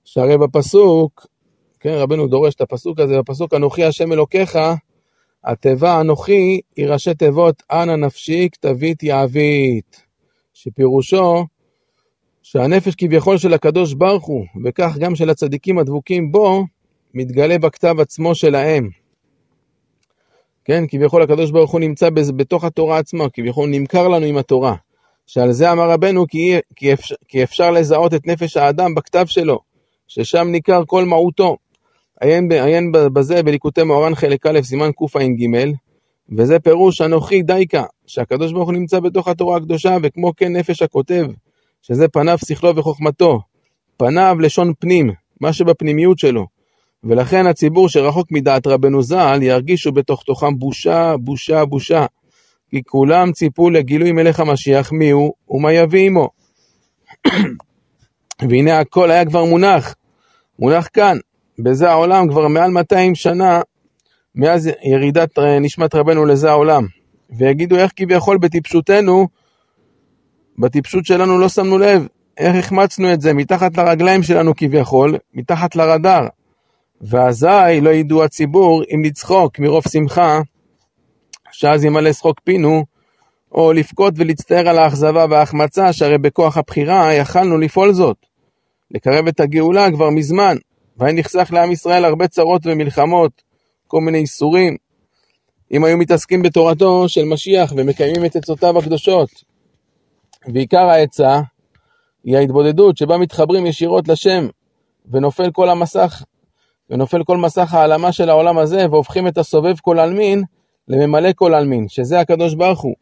שהרי 0.05 0.37
בפסוק, 0.37 1.27
כן, 1.79 1.93
רבנו 1.93 2.27
דורש 2.27 2.55
את 2.55 2.61
הפסוק 2.61 2.99
הזה, 2.99 3.17
בפסוק 3.19 3.53
אנוכי 3.53 3.83
השם 3.83 4.13
אלוקיך, 4.13 4.59
התיבה 5.43 6.01
אנוכי 6.01 6.61
היא 6.75 6.87
ראשי 6.87 7.13
תיבות 7.13 7.63
אנא 7.71 7.95
נפשי 7.95 8.49
כתבית 8.51 9.03
יעבית, 9.03 10.03
שפירושו 10.53 11.45
שהנפש 12.43 12.95
כביכול 12.95 13.37
של 13.37 13.53
הקדוש 13.53 13.93
ברוך 13.93 14.25
הוא, 14.25 14.45
וכך 14.65 14.97
גם 14.99 15.15
של 15.15 15.29
הצדיקים 15.29 15.77
הדבוקים 15.77 16.31
בו, 16.31 16.65
מתגלה 17.13 17.57
בכתב 17.57 17.95
עצמו 17.99 18.35
שלהם. 18.35 18.89
כן, 20.65 20.83
כביכול 20.87 21.21
הקדוש 21.21 21.51
ברוך 21.51 21.71
הוא 21.71 21.79
נמצא 21.79 22.09
בתוך 22.09 22.63
התורה 22.63 22.97
עצמה, 22.97 23.29
כביכול 23.29 23.69
נמכר 23.69 24.07
לנו 24.07 24.25
עם 24.25 24.37
התורה. 24.37 24.75
שעל 25.27 25.51
זה 25.51 25.71
אמר 25.71 25.91
רבנו 25.91 26.27
כי, 26.27 26.57
כי, 26.75 26.93
אפשר, 26.93 27.15
כי 27.27 27.43
אפשר 27.43 27.71
לזהות 27.71 28.13
את 28.13 28.27
נפש 28.27 28.57
האדם 28.57 28.95
בכתב 28.95 29.25
שלו, 29.27 29.59
ששם 30.07 30.47
ניכר 30.51 30.83
כל 30.85 31.05
מהותו. 31.05 31.57
עיין, 32.21 32.51
עיין 32.51 32.91
בזה 32.91 33.43
בליקוטי 33.43 33.83
מאורן 33.83 34.15
חלק 34.15 34.45
א', 34.45 34.61
סימן 34.61 34.91
קע"ג, 34.91 35.71
וזה 36.37 36.59
פירוש 36.59 37.01
אנוכי 37.01 37.41
דייקה, 37.41 37.83
שהקדוש 38.07 38.53
ברוך 38.53 38.69
הוא 38.69 38.73
נמצא 38.73 38.99
בתוך 38.99 39.27
התורה 39.27 39.57
הקדושה, 39.57 39.97
וכמו 40.03 40.35
כן 40.35 40.55
נפש 40.55 40.81
הכותב, 40.81 41.25
שזה 41.81 42.07
פניו, 42.07 42.37
שכלו 42.45 42.75
וחוכמתו. 42.75 43.39
פניו 43.97 44.37
לשון 44.39 44.73
פנים, 44.79 45.11
מה 45.41 45.53
שבפנימיות 45.53 46.19
שלו. 46.19 46.45
ולכן 47.03 47.47
הציבור 47.47 47.89
שרחוק 47.89 48.31
מדעת 48.31 48.67
רבנו 48.67 49.03
ז"ל 49.03 49.39
ירגישו 49.41 49.91
בתוך 49.91 50.23
תוכם 50.23 50.59
בושה, 50.59 51.17
בושה, 51.17 51.65
בושה. 51.65 52.05
כי 52.69 52.83
כולם 52.83 53.31
ציפו 53.31 53.69
לגילוי 53.69 54.11
מלך 54.11 54.39
המשיח 54.39 54.91
מי 54.91 55.09
הוא 55.09 55.33
ומה 55.49 55.73
יביא 55.73 56.05
עמו. 56.07 56.29
והנה 58.49 58.79
הכל 58.79 59.11
היה 59.11 59.25
כבר 59.25 59.45
מונח, 59.45 59.95
מונח 60.59 60.87
כאן, 60.93 61.17
בזה 61.59 61.89
העולם 61.89 62.29
כבר 62.29 62.47
מעל 62.47 62.71
200 62.71 63.15
שנה 63.15 63.61
מאז 64.35 64.69
ירידת 64.83 65.39
נשמת 65.61 65.95
רבנו 65.95 66.25
לזה 66.25 66.49
העולם. 66.49 66.85
ויגידו 67.37 67.75
איך 67.75 67.91
כביכול 67.95 68.37
בטיפשותנו, 68.37 69.27
בטיפשות 70.59 71.05
שלנו 71.05 71.39
לא 71.39 71.49
שמנו 71.49 71.77
לב, 71.77 72.07
איך 72.37 72.55
החמצנו 72.55 73.13
את 73.13 73.21
זה 73.21 73.33
מתחת 73.33 73.77
לרגליים 73.77 74.23
שלנו 74.23 74.55
כביכול, 74.55 75.17
מתחת 75.33 75.75
לרדאר. 75.75 76.27
ואזי 77.01 77.81
לא 77.81 77.89
ידעו 77.89 78.23
הציבור 78.23 78.83
אם 78.95 79.03
לצחוק 79.03 79.59
מרוב 79.59 79.83
שמחה, 79.91 80.41
שאז 81.51 81.83
ימלא 81.83 82.13
שחוק 82.13 82.39
פינו, 82.43 82.85
או 83.51 83.73
לבכות 83.73 84.13
ולהצטער 84.17 84.69
על 84.69 84.77
האכזבה 84.77 85.25
וההחמצה, 85.29 85.93
שהרי 85.93 86.17
בכוח 86.17 86.57
הבחירה 86.57 87.13
יכלנו 87.13 87.57
לפעול 87.57 87.93
זאת. 87.93 88.17
לקרב 88.91 89.27
את 89.27 89.39
הגאולה 89.39 89.91
כבר 89.91 90.09
מזמן, 90.09 90.55
והיה 90.97 91.13
נחסך 91.13 91.49
לעם 91.53 91.71
ישראל 91.71 92.05
הרבה 92.05 92.27
צרות 92.27 92.61
ומלחמות, 92.65 93.41
כל 93.87 94.01
מיני 94.01 94.17
איסורים. 94.17 94.77
אם 95.71 95.83
היו 95.83 95.97
מתעסקים 95.97 96.41
בתורתו 96.41 97.09
של 97.09 97.25
משיח 97.25 97.73
ומקיימים 97.77 98.25
את 98.25 98.35
עצותיו 98.35 98.79
הקדושות. 98.79 99.48
ועיקר 100.47 100.89
העצה 100.89 101.39
היא 102.23 102.37
ההתבודדות 102.37 102.97
שבה 102.97 103.17
מתחברים 103.17 103.65
ישירות 103.65 104.07
לשם, 104.07 104.47
ונופל 105.11 105.51
כל 105.51 105.69
המסך 105.69 106.23
ונופל 106.89 107.23
כל 107.23 107.37
מסך 107.37 107.73
העלמה 107.73 108.11
של 108.11 108.29
העולם 108.29 108.57
הזה, 108.57 108.85
והופכים 108.91 109.27
את 109.27 109.37
הסובב 109.37 109.75
כל 109.81 109.99
עלמין 109.99 110.43
לממלא 110.87 111.29
כל 111.35 111.53
עלמין, 111.53 111.87
שזה 111.87 112.19
הקדוש 112.19 112.53
ברוך 112.55 112.81
הוא. 112.81 112.95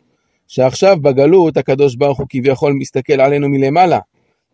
שעכשיו 0.47 0.97
בגלות 1.01 1.57
הקדוש 1.57 1.95
ברוך 1.95 2.19
הוא 2.19 2.27
כביכול 2.29 2.73
מסתכל 2.73 3.21
עלינו 3.21 3.49
מלמעלה, 3.49 3.99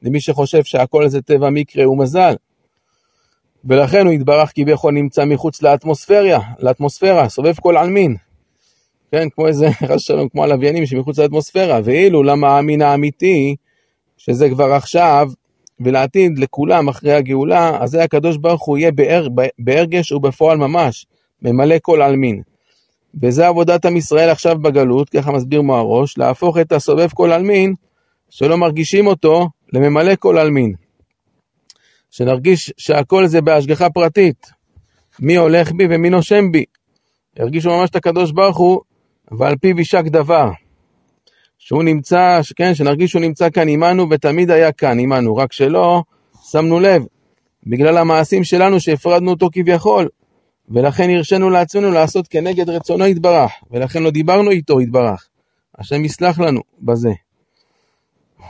למי 0.01 0.19
שחושב 0.19 0.63
שהכל 0.63 1.07
זה 1.07 1.21
טבע 1.21 1.49
מקרה 1.49 1.89
ומזל. 1.89 2.35
ולכן 3.65 4.05
הוא 4.05 4.13
יתברך 4.13 4.51
כביכול 4.55 4.93
נמצא 4.93 5.25
מחוץ 5.25 5.61
לאטמוספריה, 5.61 6.39
לאטמוספירה, 6.59 7.29
סובב 7.29 7.53
כל 7.59 7.77
עלמין. 7.77 8.15
כן, 9.13 9.29
כמו 9.29 9.47
איזה, 9.47 9.71
חס 9.87 9.95
ושלום, 9.95 10.29
כמו 10.29 10.43
הלוויינים 10.43 10.85
שמחוץ 10.85 11.19
לאטמוספירה. 11.19 11.79
ואילו 11.83 12.23
למה 12.23 12.57
המין 12.57 12.81
האמיתי, 12.81 13.55
שזה 14.17 14.49
כבר 14.49 14.73
עכשיו, 14.73 15.27
ולעתיד 15.79 16.39
לכולם 16.39 16.87
אחרי 16.87 17.13
הגאולה, 17.13 17.77
אז 17.81 17.89
זה 17.89 18.03
הקדוש 18.03 18.37
ברוך 18.37 18.65
הוא 18.65 18.77
יהיה 18.77 18.91
בהר, 18.91 19.27
בהרגש 19.59 20.11
ובפועל 20.11 20.57
ממש, 20.57 21.05
ממלא 21.41 21.75
כל 21.81 22.01
עלמין. 22.01 22.41
וזה 23.21 23.47
עבודת 23.47 23.85
עם 23.85 23.97
ישראל 23.97 24.29
עכשיו 24.29 24.59
בגלות, 24.59 25.09
ככה 25.09 25.31
מסביר 25.31 25.61
מוהראש, 25.61 26.17
להפוך 26.17 26.57
את 26.57 26.71
הסובב 26.71 27.09
כל 27.13 27.31
עלמין, 27.31 27.73
שלא 28.29 28.57
מרגישים 28.57 29.07
אותו, 29.07 29.49
לממלא 29.73 30.15
כל 30.15 30.37
עלמין. 30.37 30.73
שנרגיש 32.11 32.73
שהכל 32.77 33.27
זה 33.27 33.41
בהשגחה 33.41 33.89
פרטית. 33.89 34.51
מי 35.19 35.35
הולך 35.35 35.71
בי 35.71 35.87
ומי 35.89 36.09
נושם 36.09 36.51
בי. 36.51 36.65
ירגישו 37.39 37.69
ממש 37.69 37.89
את 37.89 37.95
הקדוש 37.95 38.31
ברוך 38.31 38.57
הוא, 38.57 38.81
ועל 39.37 39.55
פיו 39.55 39.79
יישק 39.79 40.03
דבר. 40.05 40.49
שהוא 41.57 41.83
נמצא, 41.83 42.39
כן, 42.55 42.75
שנרגיש 42.75 43.11
שהוא 43.11 43.21
נמצא 43.21 43.49
כאן 43.49 43.69
עמנו 43.69 44.09
ותמיד 44.09 44.51
היה 44.51 44.71
כאן 44.71 44.99
עמנו, 44.99 45.35
רק 45.35 45.53
שלא 45.53 46.03
שמנו 46.51 46.79
לב, 46.79 47.03
בגלל 47.67 47.97
המעשים 47.97 48.43
שלנו 48.43 48.79
שהפרדנו 48.79 49.31
אותו 49.31 49.49
כביכול, 49.51 50.07
ולכן 50.69 51.09
הרשינו 51.09 51.49
לעצמנו 51.49 51.91
לעשות 51.91 52.27
כנגד 52.27 52.69
רצונו 52.69 53.05
יתברך, 53.07 53.51
ולכן 53.71 54.03
לא 54.03 54.11
דיברנו 54.11 54.51
איתו 54.51 54.81
יתברך. 54.81 55.27
השם 55.77 56.05
יסלח 56.05 56.39
לנו 56.39 56.61
בזה. 56.81 57.11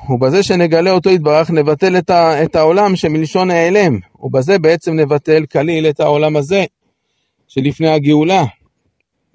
ובזה 0.10 0.44
שנגלה 0.44 0.92
אותו 0.92 1.10
יתברך 1.10 1.52
נבטל 1.52 1.98
את, 1.98 2.10
ה, 2.10 2.44
את 2.44 2.56
העולם 2.56 2.96
שמלשון 2.96 3.52
העלם, 3.52 4.00
ובזה 4.20 4.60
בעצם 4.60 4.94
נבטל 4.94 5.46
כליל 5.46 5.90
את 5.90 6.00
העולם 6.00 6.36
הזה 6.36 6.66
שלפני 7.48 7.90
הגאולה. 7.90 8.44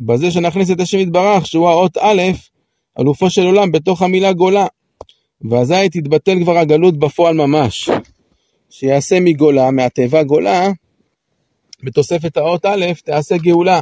בזה 0.01 0.31
שנכניס 0.31 0.71
את 0.71 0.81
השם 0.81 0.99
יתברך 0.99 1.47
שהוא 1.47 1.69
האות 1.69 1.97
א', 2.01 2.23
אלופו 3.01 3.31
של 3.31 3.47
עולם 3.47 3.73
בתוך 3.73 4.03
המילה 4.03 4.33
גולה. 4.33 4.67
ואזי 5.51 5.89
תתבטל 5.89 6.43
כבר 6.43 6.59
הגלות 6.59 6.99
בפועל 6.99 7.35
ממש. 7.35 7.91
שיעשה 8.71 9.21
מגולה, 9.21 9.71
מהתיבה 9.71 10.23
גולה, 10.23 10.69
בתוספת 11.83 12.37
האות 12.37 12.67
א', 12.67 12.87
תעשה 13.05 13.37
גאולה. 13.37 13.81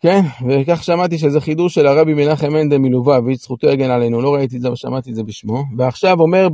כן, 0.00 0.20
וכך 0.48 0.84
שמעתי 0.84 1.18
שזה 1.18 1.40
חידוש 1.40 1.74
של 1.74 1.86
הרבי 1.86 2.14
מנחם 2.14 2.52
מנדל 2.52 2.78
מלובביץ', 2.78 3.42
זכותו 3.42 3.68
יגן 3.68 3.90
עלינו, 3.90 4.22
לא 4.22 4.34
ראיתי 4.34 4.56
את 4.56 4.60
זה, 4.60 4.68
אבל 4.68 4.76
שמעתי 4.76 5.10
את 5.10 5.14
זה 5.14 5.22
בשמו. 5.22 5.64
ועכשיו 5.76 6.20
אומר, 6.20 6.48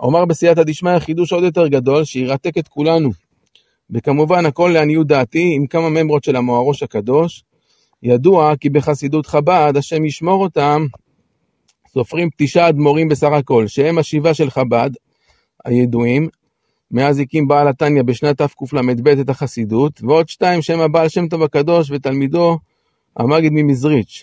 אומר 0.00 0.24
בסייעתא 0.24 0.62
דשמיא 0.62 0.98
חידוש 0.98 1.32
עוד 1.32 1.44
יותר 1.44 1.66
גדול, 1.66 2.04
שירתק 2.04 2.58
את 2.58 2.68
כולנו. 2.68 3.10
וכמובן 3.90 4.46
הכל 4.46 4.70
לעניות 4.74 5.06
דעתי, 5.06 5.52
עם 5.56 5.66
כמה 5.66 5.88
ממרות 5.88 6.24
של 6.24 6.36
המוהרוש 6.36 6.82
הקדוש, 6.82 7.44
ידוע 8.02 8.56
כי 8.56 8.70
בחסידות 8.70 9.26
חב"ד, 9.26 9.72
השם 9.76 10.04
ישמור 10.04 10.42
אותם, 10.42 10.86
סופרים 11.88 12.28
תשעה 12.36 12.68
אדמו"רים 12.68 13.08
בסך 13.08 13.32
הכל, 13.32 13.66
שהם 13.66 13.98
השבעה 13.98 14.34
של 14.34 14.50
חב"ד, 14.50 14.90
הידועים, 15.64 16.28
מאז 16.90 17.18
הקים 17.18 17.48
בעל 17.48 17.68
התניא 17.68 18.02
בשנת 18.02 18.42
תקל"ב 18.42 19.08
את 19.08 19.30
החסידות, 19.30 20.00
ועוד 20.02 20.28
שתיים 20.28 20.62
שהם 20.62 20.80
הבעל 20.80 21.08
שם 21.08 21.28
טוב 21.28 21.42
הקדוש 21.42 21.90
ותלמידו 21.90 22.58
המגיד 23.16 23.52
ממזריץ'. 23.54 24.22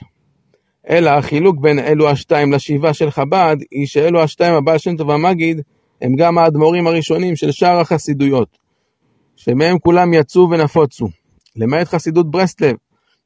אלא 0.90 1.10
החילוק 1.10 1.60
בין 1.60 1.80
אלו 1.80 2.10
השתיים 2.10 2.54
לשבעה 2.54 2.94
של 2.94 3.12
חב"ד, 3.12 3.58
היא 3.72 3.88
שאלו 3.88 4.22
השתיים 4.22 4.54
הבעל 4.54 4.78
שם 4.78 4.98
טוב 4.98 5.12
המגיד, 5.12 5.62
הם 6.02 6.16
גם 6.16 6.38
האדמו"רים 6.38 6.88
הראשונים 6.88 7.36
של 7.36 7.52
שאר 7.52 7.80
החסידויות, 7.80 8.58
שמהם 9.36 9.80
כולם 9.80 10.14
יצאו 10.14 10.50
ונפוצו, 10.50 11.08
למעט 11.56 11.88
חסידות 11.88 12.32
ברסלב, 12.32 12.76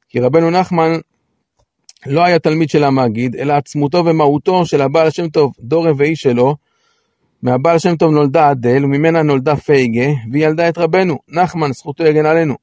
כי 0.08 0.20
רבנו 0.20 0.50
נחמן 0.50 0.92
לא 2.06 2.24
היה 2.24 2.38
תלמיד 2.38 2.70
של 2.70 2.84
המגיד, 2.84 3.36
אלא 3.36 3.52
עצמותו 3.52 4.04
ומהותו 4.04 4.66
של 4.66 4.80
הבעל 4.80 5.06
השם 5.06 5.28
טוב, 5.28 5.52
דור 5.60 5.88
רביעי 5.88 6.16
שלו. 6.16 6.56
מהבעל 7.42 7.76
השם 7.76 7.96
טוב 7.96 8.12
נולדה 8.12 8.50
אדל, 8.50 8.84
וממנה 8.84 9.22
נולדה 9.22 9.56
פייגה, 9.56 10.06
והיא 10.32 10.46
ילדה 10.46 10.68
את 10.68 10.78
רבנו, 10.78 11.18
נחמן, 11.28 11.72
זכותו 11.72 12.04
יגן 12.04 12.26
עלינו. 12.26 12.54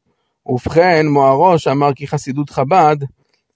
ובכן, 0.46 1.08
מוהרו 1.08 1.60
שאמר 1.60 1.94
כי 1.94 2.08
חסידות 2.08 2.50
חב"ד, 2.50 2.98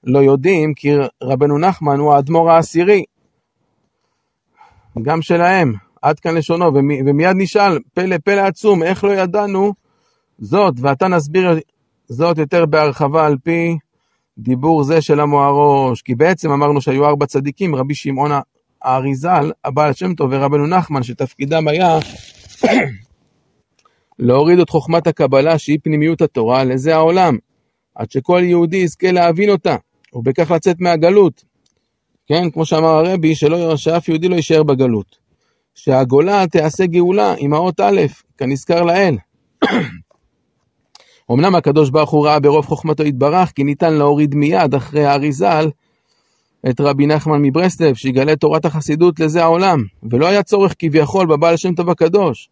לא 0.03 0.19
יודעים 0.19 0.73
כי 0.73 0.89
רבנו 1.23 1.57
נחמן 1.57 1.99
הוא 1.99 2.13
האדמו"ר 2.13 2.51
העשירי. 2.51 3.03
גם 5.01 5.21
שלהם, 5.21 5.73
עד 6.01 6.19
כאן 6.19 6.35
לשונו, 6.35 6.73
ומיד 7.05 7.35
נשאל, 7.35 7.79
פלא 7.93 8.17
פלא 8.17 8.41
עצום, 8.41 8.83
איך 8.83 9.03
לא 9.03 9.11
ידענו 9.11 9.73
זאת, 10.39 10.73
ועתה 10.77 11.07
נסביר 11.07 11.59
זאת 12.07 12.37
יותר 12.37 12.65
בהרחבה 12.65 13.25
על 13.25 13.37
פי 13.43 13.77
דיבור 14.37 14.83
זה 14.83 15.01
של 15.01 15.19
המוהרוש. 15.19 16.01
כי 16.01 16.15
בעצם 16.15 16.51
אמרנו 16.51 16.81
שהיו 16.81 17.05
ארבע 17.05 17.25
צדיקים, 17.25 17.75
רבי 17.75 17.95
שמעון 17.95 18.31
האריזל, 18.81 19.51
הבעל 19.65 19.89
השם 19.89 20.13
טוב 20.13 20.29
ורבנו 20.33 20.67
נחמן, 20.67 21.03
שתפקידם 21.03 21.67
היה 21.67 21.99
להוריד 24.19 24.59
את 24.59 24.69
חוכמת 24.69 25.07
הקבלה 25.07 25.57
שהיא 25.57 25.79
פנימיות 25.83 26.21
התורה 26.21 26.63
לזה 26.63 26.95
העולם, 26.95 27.37
עד 27.95 28.11
שכל 28.11 28.41
יהודי 28.43 28.77
יזכה 28.77 29.11
להבין 29.11 29.49
אותה, 29.49 29.75
ובכך 30.13 30.51
לצאת 30.51 30.81
מהגלות. 30.81 31.43
כן, 32.27 32.49
כמו 32.49 32.65
שאמר 32.65 32.87
הרבי, 32.87 33.35
שלא, 33.35 33.77
שאף 33.77 34.09
יהודי 34.09 34.27
לא 34.27 34.35
יישאר 34.35 34.63
בגלות. 34.63 35.19
שהגולה 35.75 36.47
תעשה 36.47 36.85
גאולה 36.85 37.35
עם 37.37 37.53
האות 37.53 37.79
א', 37.79 38.01
כנזכר 38.37 38.81
לאל. 38.81 39.17
אמנם 41.31 41.55
הקדוש 41.55 41.89
ברוך 41.89 42.09
הוא 42.09 42.25
ראה 42.25 42.39
ברוב 42.39 42.65
חוכמתו 42.65 43.03
יתברך, 43.03 43.51
כי 43.51 43.63
ניתן 43.63 43.93
להוריד 43.93 44.35
מיד 44.35 44.75
אחרי 44.75 45.05
האריזל 45.05 45.69
את 46.69 46.81
רבי 46.81 47.07
נחמן 47.07 47.41
מברסלב, 47.41 47.95
שיגלה 47.95 48.35
תורת 48.35 48.65
החסידות 48.65 49.19
לזה 49.19 49.43
העולם, 49.43 49.83
ולא 50.03 50.27
היה 50.27 50.43
צורך 50.43 50.75
כביכול 50.79 51.27
בבעל 51.27 51.57
שם 51.57 51.73
טוב 51.75 51.89
הקדוש, 51.89 52.49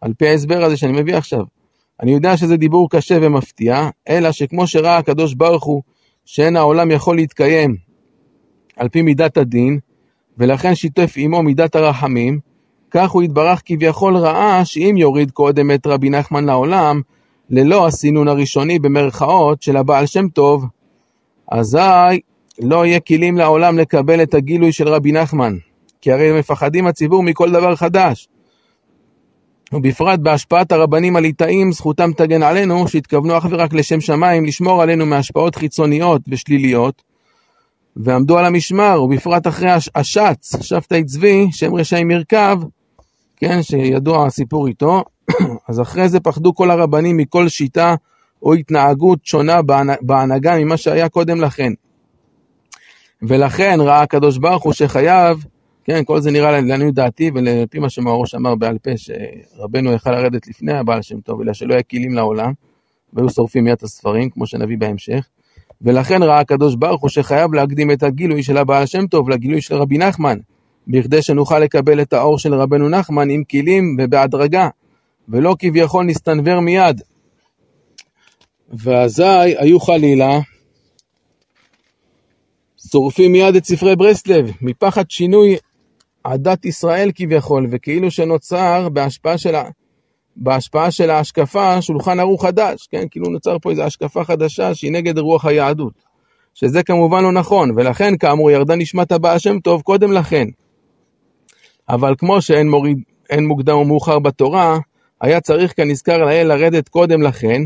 על 0.00 0.12
פי 0.18 0.28
ההסבר 0.28 0.64
הזה 0.64 0.76
שאני 0.76 0.92
מביא 1.02 1.16
עכשיו. 1.16 1.44
אני 2.02 2.12
יודע 2.12 2.36
שזה 2.36 2.56
דיבור 2.56 2.90
קשה 2.90 3.18
ומפתיע, 3.22 3.88
אלא 4.08 4.32
שכמו 4.32 4.66
שראה 4.66 4.96
הקדוש 4.96 5.34
ברוך 5.34 5.64
הוא 5.64 5.82
שאין 6.24 6.56
העולם 6.56 6.90
יכול 6.90 7.16
להתקיים 7.16 7.76
על 8.76 8.88
פי 8.88 9.02
מידת 9.02 9.36
הדין, 9.36 9.78
ולכן 10.38 10.74
שיתף 10.74 11.14
עמו 11.16 11.42
מידת 11.42 11.76
הרחמים, 11.76 12.38
כך 12.90 13.10
הוא 13.10 13.22
יתברך 13.22 13.62
כביכול 13.64 14.16
ראה 14.16 14.64
שאם 14.64 14.94
יוריד 14.98 15.30
קודם 15.30 15.70
את 15.70 15.86
רבי 15.86 16.10
נחמן 16.10 16.44
לעולם, 16.44 17.00
ללא 17.50 17.86
הסינון 17.86 18.28
הראשוני 18.28 18.78
במרכאות 18.78 19.62
של 19.62 19.76
הבעל 19.76 20.06
שם 20.06 20.28
טוב, 20.28 20.64
אזי 21.50 22.20
לא 22.58 22.86
יהיה 22.86 23.00
כלים 23.00 23.36
לעולם 23.36 23.78
לקבל 23.78 24.22
את 24.22 24.34
הגילוי 24.34 24.72
של 24.72 24.88
רבי 24.88 25.12
נחמן, 25.12 25.56
כי 26.00 26.12
הרי 26.12 26.38
מפחדים 26.38 26.86
הציבור 26.86 27.22
מכל 27.22 27.50
דבר 27.50 27.76
חדש. 27.76 28.28
ובפרט 29.72 30.18
בהשפעת 30.18 30.72
הרבנים 30.72 31.16
הליטאים, 31.16 31.72
זכותם 31.72 32.10
תגן 32.16 32.42
עלינו, 32.42 32.88
שהתכוונו 32.88 33.38
אך 33.38 33.46
ורק 33.50 33.72
לשם 33.72 34.00
שמיים, 34.00 34.44
לשמור 34.44 34.82
עלינו 34.82 35.06
מהשפעות 35.06 35.56
חיצוניות 35.56 36.22
ושליליות, 36.28 37.02
ועמדו 37.96 38.38
על 38.38 38.44
המשמר, 38.44 39.02
ובפרט 39.02 39.46
אחרי 39.46 39.70
השץ, 39.94 40.62
שבתאי 40.62 41.04
צבי, 41.04 41.46
שהם 41.52 41.74
רשעים 41.74 42.08
מרכב, 42.08 42.58
כן, 43.44 43.62
שידוע 43.62 44.26
הסיפור 44.26 44.66
איתו, 44.66 45.04
אז 45.68 45.80
אחרי 45.80 46.08
זה 46.08 46.20
פחדו 46.20 46.54
כל 46.54 46.70
הרבנים 46.70 47.16
מכל 47.16 47.48
שיטה 47.48 47.94
או 48.42 48.54
התנהגות 48.54 49.26
שונה 49.26 49.60
בהנהגה 50.00 50.56
ממה 50.58 50.76
שהיה 50.76 51.08
קודם 51.08 51.40
לכן. 51.40 51.72
ולכן 53.22 53.78
ראה 53.80 54.02
הקדוש 54.02 54.38
ברוך 54.38 54.64
הוא 54.64 54.72
שחייב, 54.72 55.44
כן, 55.84 56.04
כל 56.04 56.20
זה 56.20 56.30
נראה 56.30 56.60
לעניות 56.60 56.94
דעתי 56.94 57.30
ולפי 57.34 57.78
מה 57.78 57.90
שמהראש 57.90 58.34
אמר 58.34 58.54
בעל 58.54 58.78
פה, 58.78 58.90
שרבנו 58.96 59.92
יכל 59.92 60.10
לרדת 60.10 60.48
לפני 60.48 60.72
הבעל 60.72 61.02
שם 61.02 61.20
טוב, 61.20 61.40
אלא 61.40 61.52
שלא 61.52 61.74
היה 61.74 61.82
כלים 61.82 62.14
לעולם, 62.14 62.52
והיו 63.12 63.30
שורפים 63.30 63.64
מיד 63.64 63.78
הספרים, 63.82 64.30
כמו 64.30 64.46
שנביא 64.46 64.78
בהמשך. 64.78 65.28
ולכן 65.82 66.22
ראה 66.22 66.40
הקדוש 66.40 66.74
ברוך 66.74 67.02
הוא 67.02 67.10
שחייב 67.10 67.54
להקדים 67.54 67.90
את 67.90 68.02
הגילוי 68.02 68.42
של 68.42 68.56
הבעל 68.56 68.86
שם 68.86 69.06
טוב 69.06 69.30
לגילוי 69.30 69.60
של 69.60 69.74
רבי 69.74 69.98
נחמן, 69.98 70.38
בכדי 70.88 71.22
שנוכל 71.22 71.58
לקבל 71.58 72.02
את 72.02 72.12
האור 72.12 72.38
של 72.38 72.54
רבנו 72.54 72.88
נחמן 72.88 73.30
עם 73.30 73.44
כלים 73.44 73.96
ובהדרגה, 74.00 74.68
ולא 75.28 75.56
כביכול 75.58 76.04
נסתנוור 76.04 76.60
מיד. 76.60 77.00
ואזי 78.72 79.54
היו 79.58 79.80
חלילה 79.80 80.40
שורפים 82.90 83.32
מיד 83.32 83.56
את 83.56 83.64
ספרי 83.64 83.96
ברסלב, 83.96 84.50
מפחד 84.60 85.10
שינוי 85.10 85.56
עדת 86.24 86.64
ישראל 86.64 87.10
כביכול, 87.14 87.66
וכאילו 87.70 88.10
שנוצר 88.10 88.88
בהשפעה 88.88 89.38
של, 89.38 89.54
בהשפעה 90.36 90.90
של 90.90 91.10
ההשקפה 91.10 91.82
שולחן 91.82 92.20
ערוך 92.20 92.46
חדש, 92.46 92.88
כן? 92.90 93.06
כאילו 93.10 93.26
נוצר 93.26 93.58
פה 93.58 93.70
איזו 93.70 93.82
השקפה 93.82 94.24
חדשה 94.24 94.74
שהיא 94.74 94.92
נגד 94.92 95.18
רוח 95.18 95.44
היהדות. 95.44 95.92
שזה 96.54 96.82
כמובן 96.82 97.22
לא 97.22 97.32
נכון, 97.32 97.70
ולכן 97.76 98.16
כאמור 98.16 98.50
ירדה 98.50 98.76
נשמת 98.76 99.12
הבעל 99.12 99.38
שם 99.38 99.60
טוב 99.60 99.82
קודם 99.82 100.12
לכן. 100.12 100.48
אבל 101.88 102.14
כמו 102.18 102.42
שאין 102.42 102.70
מוריד, 102.70 102.98
מוקדם 103.40 103.76
ומאוחר 103.76 104.18
בתורה, 104.18 104.78
היה 105.20 105.40
צריך 105.40 105.72
כנזכר 105.76 106.18
לאל 106.18 106.46
לרדת 106.46 106.88
קודם 106.88 107.22
לכן, 107.22 107.62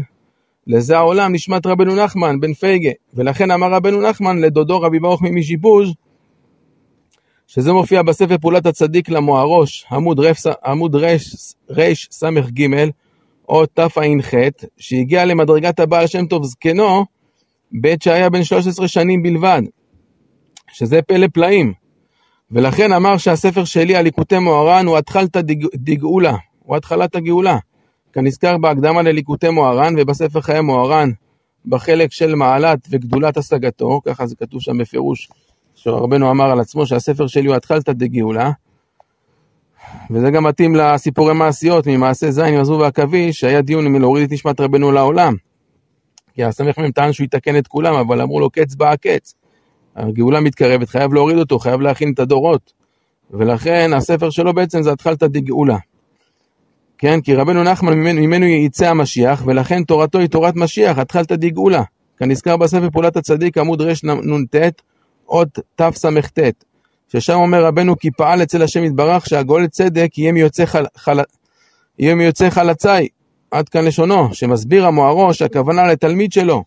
לזה 0.66 0.96
העולם 0.96 1.32
נשמת 1.32 1.66
רבנו 1.66 1.96
נחמן 1.96 2.40
בן 2.40 2.54
פייגה, 2.54 2.90
ולכן 3.14 3.50
אמר 3.50 3.72
רבנו 3.72 4.02
נחמן 4.02 4.38
לדודו 4.38 4.80
רבי 4.80 4.98
ברוך 4.98 5.22
ממישיבוז' 5.22 5.92
שזה 7.46 7.72
מופיע 7.72 8.02
בספר 8.02 8.38
פעולת 8.38 8.66
הצדיק 8.66 9.08
למוהרוש, 9.08 9.86
עמוד, 9.90 10.20
רף, 10.20 10.38
עמוד 10.64 10.96
רס"ג, 11.70 12.66
או 13.48 13.66
תע"ח, 13.66 14.34
שהגיע 14.76 15.24
למדרגת 15.24 15.80
הבעל 15.80 16.06
שם 16.06 16.26
טוב 16.26 16.44
זקנו, 16.44 17.04
בעת 17.72 18.02
שהיה 18.02 18.30
בן 18.30 18.44
13 18.44 18.88
שנים 18.88 19.22
בלבד, 19.22 19.62
שזה 20.72 21.02
פלא 21.02 21.26
פלאים. 21.32 21.85
ולכן 22.50 22.92
אמר 22.92 23.16
שהספר 23.16 23.64
שלי, 23.64 23.96
הליקוטי 23.96 24.38
מוהר"ן, 24.38 24.86
הוא 24.86 24.98
התחלתא 24.98 25.40
דגאולה, 25.74 26.34
הוא 26.62 26.76
התחלת 26.76 27.14
הגאולה. 27.14 27.58
כנזכר 28.12 28.58
בהקדמה 28.58 29.02
לליקוטי 29.02 29.50
מוהר"ן 29.50 29.94
ובספר 29.98 30.40
חיי 30.40 30.60
מוהר"ן, 30.60 31.10
בחלק 31.66 32.12
של 32.12 32.34
מעלת 32.34 32.78
וגדולת 32.90 33.36
השגתו, 33.36 34.00
ככה 34.04 34.26
זה 34.26 34.36
כתוב 34.36 34.60
שם 34.60 34.78
בפירוש, 34.78 35.28
שרבנו 35.74 36.30
אמר 36.30 36.50
על 36.50 36.60
עצמו 36.60 36.86
שהספר 36.86 37.26
שלי 37.26 37.46
הוא 37.46 37.56
התחלתא 37.56 37.92
דגאולה. 37.92 38.50
וזה 40.10 40.30
גם 40.30 40.44
מתאים 40.44 40.74
לסיפורי 40.74 41.34
מעשיות, 41.34 41.86
ממעשה 41.86 42.30
זין 42.30 42.54
עם 42.54 42.60
הזבוב 42.60 42.80
והעכביש, 42.80 43.40
שהיה 43.40 43.62
דיון 43.62 43.86
אם 43.86 44.00
להוריד 44.00 44.24
את 44.24 44.32
נשמת 44.32 44.60
רבנו 44.60 44.92
לעולם. 44.92 45.34
כי 46.34 46.44
הסמ"ך 46.44 46.78
מ"ם 46.78 46.90
טען 46.90 47.12
שהוא 47.12 47.24
יתקן 47.24 47.56
את 47.58 47.66
כולם, 47.66 47.94
אבל 47.94 48.20
אמרו 48.20 48.40
לו 48.40 48.50
קץ 48.50 48.74
בא 48.74 48.90
הקץ. 48.90 49.34
הגאולה 49.96 50.40
מתקרבת, 50.40 50.88
חייב 50.88 51.12
להוריד 51.12 51.38
אותו, 51.38 51.58
חייב 51.58 51.80
להכין 51.80 52.12
את 52.12 52.18
הדורות. 52.18 52.72
ולכן 53.30 53.90
הספר 53.96 54.30
שלו 54.30 54.54
בעצם 54.54 54.82
זה 54.82 54.92
התחלתא 54.92 55.26
דגאולה. 55.26 55.78
כן, 56.98 57.20
כי 57.20 57.34
רבנו 57.34 57.62
נחמן 57.62 57.92
ממנו, 57.92 58.20
ממנו 58.20 58.46
יצא 58.46 58.88
המשיח, 58.88 59.42
ולכן 59.46 59.84
תורתו 59.84 60.18
היא 60.18 60.28
תורת 60.28 60.56
משיח, 60.56 60.98
התחלתא 60.98 61.36
דגאולה. 61.36 61.82
כנזכר 62.18 62.56
בספר 62.56 62.90
פעולת 62.90 63.16
הצדיק, 63.16 63.58
עמוד 63.58 63.82
רנ"ט, 63.82 64.82
עוד 65.24 65.48
תס"ט, 65.76 66.38
ששם 67.08 67.34
אומר 67.34 67.64
רבנו 67.64 67.98
כי 67.98 68.10
פעל 68.10 68.42
אצל 68.42 68.62
השם 68.62 68.84
יתברך 68.84 69.26
שהגואל 69.26 69.66
צדק 69.66 70.18
יהיה 70.18 70.32
מיוצא, 70.32 70.66
חל, 70.66 70.84
חל, 70.96 71.20
יהיה 71.98 72.14
מיוצא 72.14 72.50
חלצי, 72.50 73.08
עד 73.50 73.68
כאן 73.68 73.84
לשונו, 73.84 74.34
שמסביר 74.34 74.86
המוהרו 74.86 75.34
שהכוונה 75.34 75.86
לתלמיד 75.86 76.32
שלו. 76.32 76.64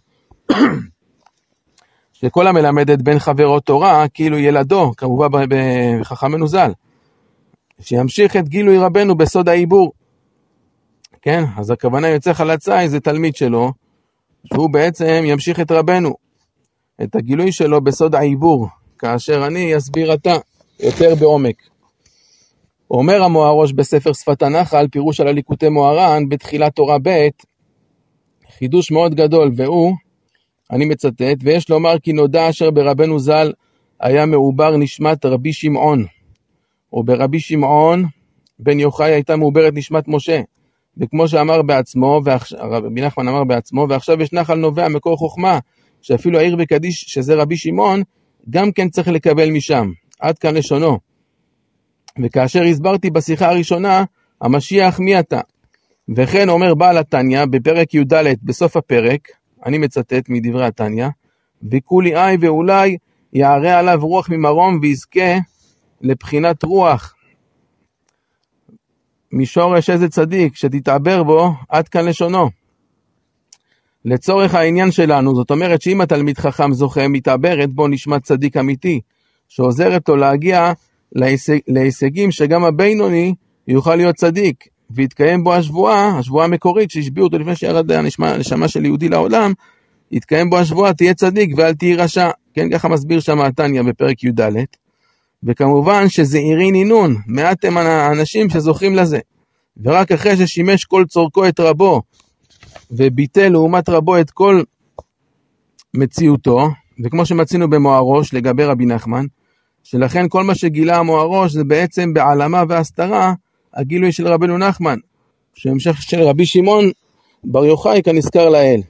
שכל 2.22 2.48
המלמד 2.48 2.90
את 2.90 3.02
בן 3.02 3.20
חברו 3.20 3.60
תורה, 3.60 4.08
כאילו 4.08 4.38
ילדו, 4.38 4.92
כמובן 4.98 5.28
בחכמנו 5.50 6.48
ז"ל. 6.48 6.72
שימשיך 7.82 8.36
את 8.36 8.50
גילוי 8.50 8.78
רבנו 8.78 9.16
בסוד 9.16 9.50
העיבור. 9.50 9.92
כן, 11.22 11.44
אז 11.58 11.72
הכוונה 11.72 12.08
יוצא 12.08 12.34
חלצי 12.34 12.88
זה 12.88 13.00
תלמיד 13.00 13.36
שלו, 13.36 13.72
שהוא 14.54 14.70
בעצם 14.70 15.22
ימשיך 15.26 15.60
את 15.60 15.72
רבנו, 15.72 16.14
את 17.04 17.16
הגילוי 17.16 17.52
שלו 17.52 17.82
בסוד 17.82 18.16
העיבור, 18.16 18.68
כאשר 19.00 19.48
אני 19.48 19.78
אסביר 19.78 20.12
עתה 20.12 20.36
יותר 20.80 21.16
בעומק. 21.16 21.56
אומר 22.92 23.24
המוהרוש 23.24 23.74
בספר 23.74 24.14
שפת 24.14 24.42
הנחל, 24.42 24.88
פירוש 24.92 25.20
על 25.20 25.28
הליקוטי 25.28 25.70
מוהר"ן, 25.70 26.30
בתחילת 26.30 26.76
תורה 26.76 26.98
ב', 27.04 27.28
חידוש 28.58 28.92
מאוד 28.92 29.16
גדול, 29.16 29.52
והוא, 29.56 29.94
אני 30.72 30.86
מצטט, 30.86 31.38
ויש 31.44 31.70
לומר 31.70 32.00
כי 32.00 32.14
נודע 32.14 32.50
אשר 32.50 32.72
ברבנו 32.72 33.20
ז"ל 33.20 33.52
היה 34.00 34.26
מעובר 34.26 34.78
נשמת 34.78 35.26
רבי 35.26 35.54
שמעון, 35.54 36.06
או 36.94 37.04
ברבי 37.04 37.40
שמעון 37.40 38.06
בן 38.60 38.80
יוחאי 38.80 39.12
הייתה 39.12 39.36
מעוברת 39.36 39.74
נשמת 39.76 40.08
משה. 40.08 40.42
וכמו 40.98 41.28
שאמר 41.28 41.62
בעצמו, 41.62 42.22
רבי 42.60 43.02
נחמן 43.02 43.28
אמר 43.28 43.44
בעצמו, 43.44 43.86
ועכשיו 43.90 44.22
יש 44.22 44.34
נחל 44.34 44.56
נובע 44.56 44.88
מקור 44.88 45.18
חוכמה, 45.18 45.60
שאפילו 46.02 46.40
העיר 46.40 46.56
בקדיש, 46.56 47.06
שזה 47.08 47.36
רבי 47.36 47.58
שמעון, 47.58 48.02
גם 48.50 48.72
כן 48.72 48.90
צריך 48.90 49.08
לקבל 49.08 49.50
משם. 49.50 49.92
עד 50.20 50.40
כאן 50.40 50.56
לשונו. 50.56 50.98
וכאשר 52.24 52.64
הסברתי 52.64 53.10
בשיחה 53.10 53.50
הראשונה, 53.50 54.04
המשיח 54.42 55.00
מי 55.00 55.20
אתה? 55.20 55.42
וכן 56.16 56.50
אומר 56.50 56.76
בעל 56.76 56.98
התניא 56.98 57.46
בפרק 57.46 57.94
י"ד 57.94 58.14
בסוף 58.44 58.78
הפרק, 58.78 59.28
אני 59.66 59.78
מצטט 59.78 60.30
מדברי 60.30 60.66
התניא, 60.66 61.08
וכולי 61.72 62.16
אי 62.16 62.38
ואולי 62.40 62.98
יערה 63.34 63.80
עליו 63.80 64.00
רוח 64.02 64.30
ממרום 64.30 64.80
ויזכה 64.82 65.38
לבחינת 66.02 66.64
רוח 66.64 67.16
משורש 69.32 69.90
איזה 69.90 70.10
צדיק 70.10 70.56
שתתעבר 70.56 71.24
בו 71.24 71.52
עד 71.70 71.88
כאן 71.88 72.06
לשונו. 72.06 72.50
לצורך 74.06 74.56
העניין 74.56 74.92
שלנו, 74.92 75.36
זאת 75.36 75.52
אומרת 75.52 75.82
שאם 75.82 76.02
התלמיד 76.02 76.38
חכם 76.38 76.74
זוכה 76.74 77.08
מתעברת 77.08 77.74
בו 77.74 77.88
נשמת 77.88 78.24
צדיק 78.24 78.58
אמיתי, 78.58 79.02
שעוזרת 79.48 80.10
לו 80.10 80.16
להגיע 80.16 80.72
להישג, 81.12 81.58
להישגים 81.68 82.32
שגם 82.32 82.64
הבינוני 82.64 83.34
יוכל 83.68 83.96
להיות 83.96 84.16
צדיק, 84.16 84.68
ויתקיים 84.92 85.44
בו 85.44 85.54
השבועה, 85.54 86.18
השבועה 86.18 86.46
המקורית 86.46 86.92
שהשביעו 86.92 87.28
אותו 87.28 87.40
לפני 87.40 87.56
שירד 87.56 87.92
הנשמה 87.92 88.68
של 88.68 88.86
יהודי 88.86 89.10
לעולם, 89.10 89.54
יתקיים 90.12 90.50
בו 90.50 90.58
השבועה, 90.58 90.94
תהיה 90.94 91.14
צדיק 91.14 91.52
ואל 91.58 91.74
תהי 91.74 91.96
רשע. 91.96 92.30
כן, 92.54 92.70
ככה 92.70 92.88
מסביר 92.90 93.20
שם 93.20 93.42
התניא 93.42 93.82
בפרק 93.82 94.24
י"ד. 94.24 94.42
וכמובן 95.44 96.10
שזעירי 96.10 96.72
נינון, 96.72 97.16
מעט 97.28 97.66
הם 97.66 97.78
האנשים 97.78 98.50
שזוכים 98.50 98.96
לזה. 98.96 99.20
ורק 99.84 100.12
אחרי 100.12 100.38
ששימש 100.38 100.86
כל 100.86 101.06
צורכו 101.06 101.48
את 101.48 101.60
רבו, 101.60 102.02
וביטל 102.92 103.50
לעומת 103.50 103.90
רבו 103.90 104.20
את 104.20 104.32
כל 104.32 104.62
מציאותו, 105.94 106.68
וכמו 107.04 107.26
שמצינו 107.26 107.70
במוהרוש 107.70 108.34
לגבי 108.34 108.64
רבי 108.64 108.86
נחמן, 108.86 109.26
שלכן 109.84 110.26
כל 110.30 110.44
מה 110.44 110.56
שגילה 110.56 110.98
המוהרוש 110.98 111.54
זה 111.54 111.64
בעצם 111.64 112.14
בהעלמה 112.14 112.64
והסתרה 112.70 113.34
הגילוי 113.74 114.12
של 114.12 114.28
רבנו 114.28 114.58
נחמן, 114.58 114.98
שהמשך 115.54 116.02
של 116.02 116.22
רבי 116.22 116.46
שמעון 116.46 116.92
בר 117.44 117.66
יוחאי 117.66 118.04
כנזכר 118.04 118.50
לאל. 118.50 118.82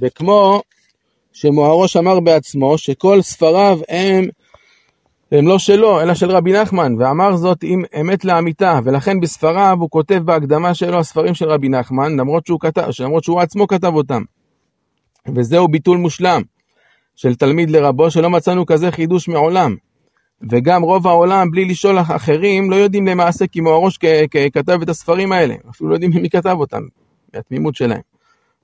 וכמו 0.00 0.62
שמוהרוש 1.32 1.96
אמר 1.96 2.20
בעצמו 2.20 2.78
שכל 2.78 3.22
ספריו 3.22 3.78
הם, 3.88 4.28
הם 5.32 5.46
לא 5.46 5.58
שלו, 5.58 6.00
אלא 6.00 6.14
של 6.14 6.30
רבי 6.30 6.52
נחמן, 6.52 6.94
ואמר 6.98 7.36
זאת 7.36 7.58
עם 7.62 7.82
אמת 8.00 8.24
לאמיתה, 8.24 8.80
ולכן 8.84 9.20
בספריו 9.20 9.76
הוא 9.80 9.90
כותב 9.90 10.18
בהקדמה 10.24 10.74
שלו 10.74 10.98
הספרים 10.98 11.34
של 11.34 11.50
רבי 11.50 11.68
נחמן, 11.68 12.20
למרות 12.20 12.46
שהוא, 12.46 12.60
כתב, 12.60 12.88
למרות 13.00 13.24
שהוא 13.24 13.40
עצמו 13.40 13.66
כתב 13.66 13.94
אותם. 13.94 14.22
וזהו 15.34 15.68
ביטול 15.68 15.98
מושלם 15.98 16.42
של 17.16 17.34
תלמיד 17.34 17.70
לרבו, 17.70 18.10
שלא 18.10 18.30
מצאנו 18.30 18.66
כזה 18.66 18.90
חידוש 18.90 19.28
מעולם. 19.28 19.76
וגם 20.50 20.82
רוב 20.82 21.06
העולם, 21.06 21.50
בלי 21.50 21.64
לשאול 21.64 21.98
אחרים, 22.00 22.70
לא 22.70 22.76
יודעים 22.76 23.06
למעשה 23.06 23.46
כי 23.46 23.60
מוהרוש 23.60 23.98
כתב 24.52 24.78
את 24.82 24.88
הספרים 24.88 25.32
האלה, 25.32 25.54
אפילו 25.70 25.90
לא 25.90 25.94
יודעים 25.94 26.10
מי 26.22 26.30
כתב 26.30 26.56
אותם, 26.58 26.82
מהתמימות 27.34 27.74
שלהם. 27.74 28.00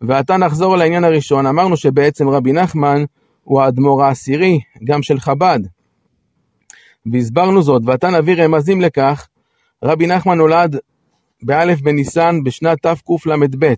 ועתה 0.00 0.36
נחזור 0.36 0.76
לעניין 0.76 1.04
הראשון, 1.04 1.46
אמרנו 1.46 1.76
שבעצם 1.76 2.28
רבי 2.28 2.52
נחמן 2.52 3.04
הוא 3.44 3.62
האדמו"ר 3.62 4.04
העשירי, 4.04 4.58
גם 4.84 5.02
של 5.02 5.20
חב"ד. 5.20 5.60
והסברנו 7.12 7.62
זאת, 7.62 7.82
ועתה 7.84 8.10
נביא 8.10 8.44
רמזים 8.44 8.80
לכך, 8.80 9.28
רבי 9.84 10.06
נחמן 10.06 10.38
נולד 10.38 10.76
באלף 11.42 11.80
בניסן 11.80 12.42
בשנת 12.44 12.86
תקל"ב, 12.86 13.74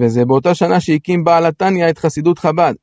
וזה 0.00 0.24
באותה 0.24 0.54
שנה 0.54 0.80
שהקים 0.80 1.24
בעל 1.24 1.46
התניא 1.46 1.90
את 1.90 1.98
חסידות 1.98 2.38
חב"ד. 2.38 2.74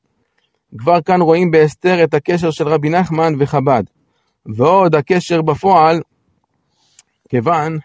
כבר 0.77 1.01
כאן 1.01 1.21
רואים 1.21 1.51
בהסתר 1.51 2.03
את 2.03 2.13
הקשר 2.13 2.51
של 2.51 2.67
רבי 2.67 2.89
נחמן 2.89 3.33
וחב"ד. 3.39 3.83
ועוד 4.45 4.95
הקשר 4.95 5.41
בפועל, 5.41 6.01
כיוון 7.29 7.77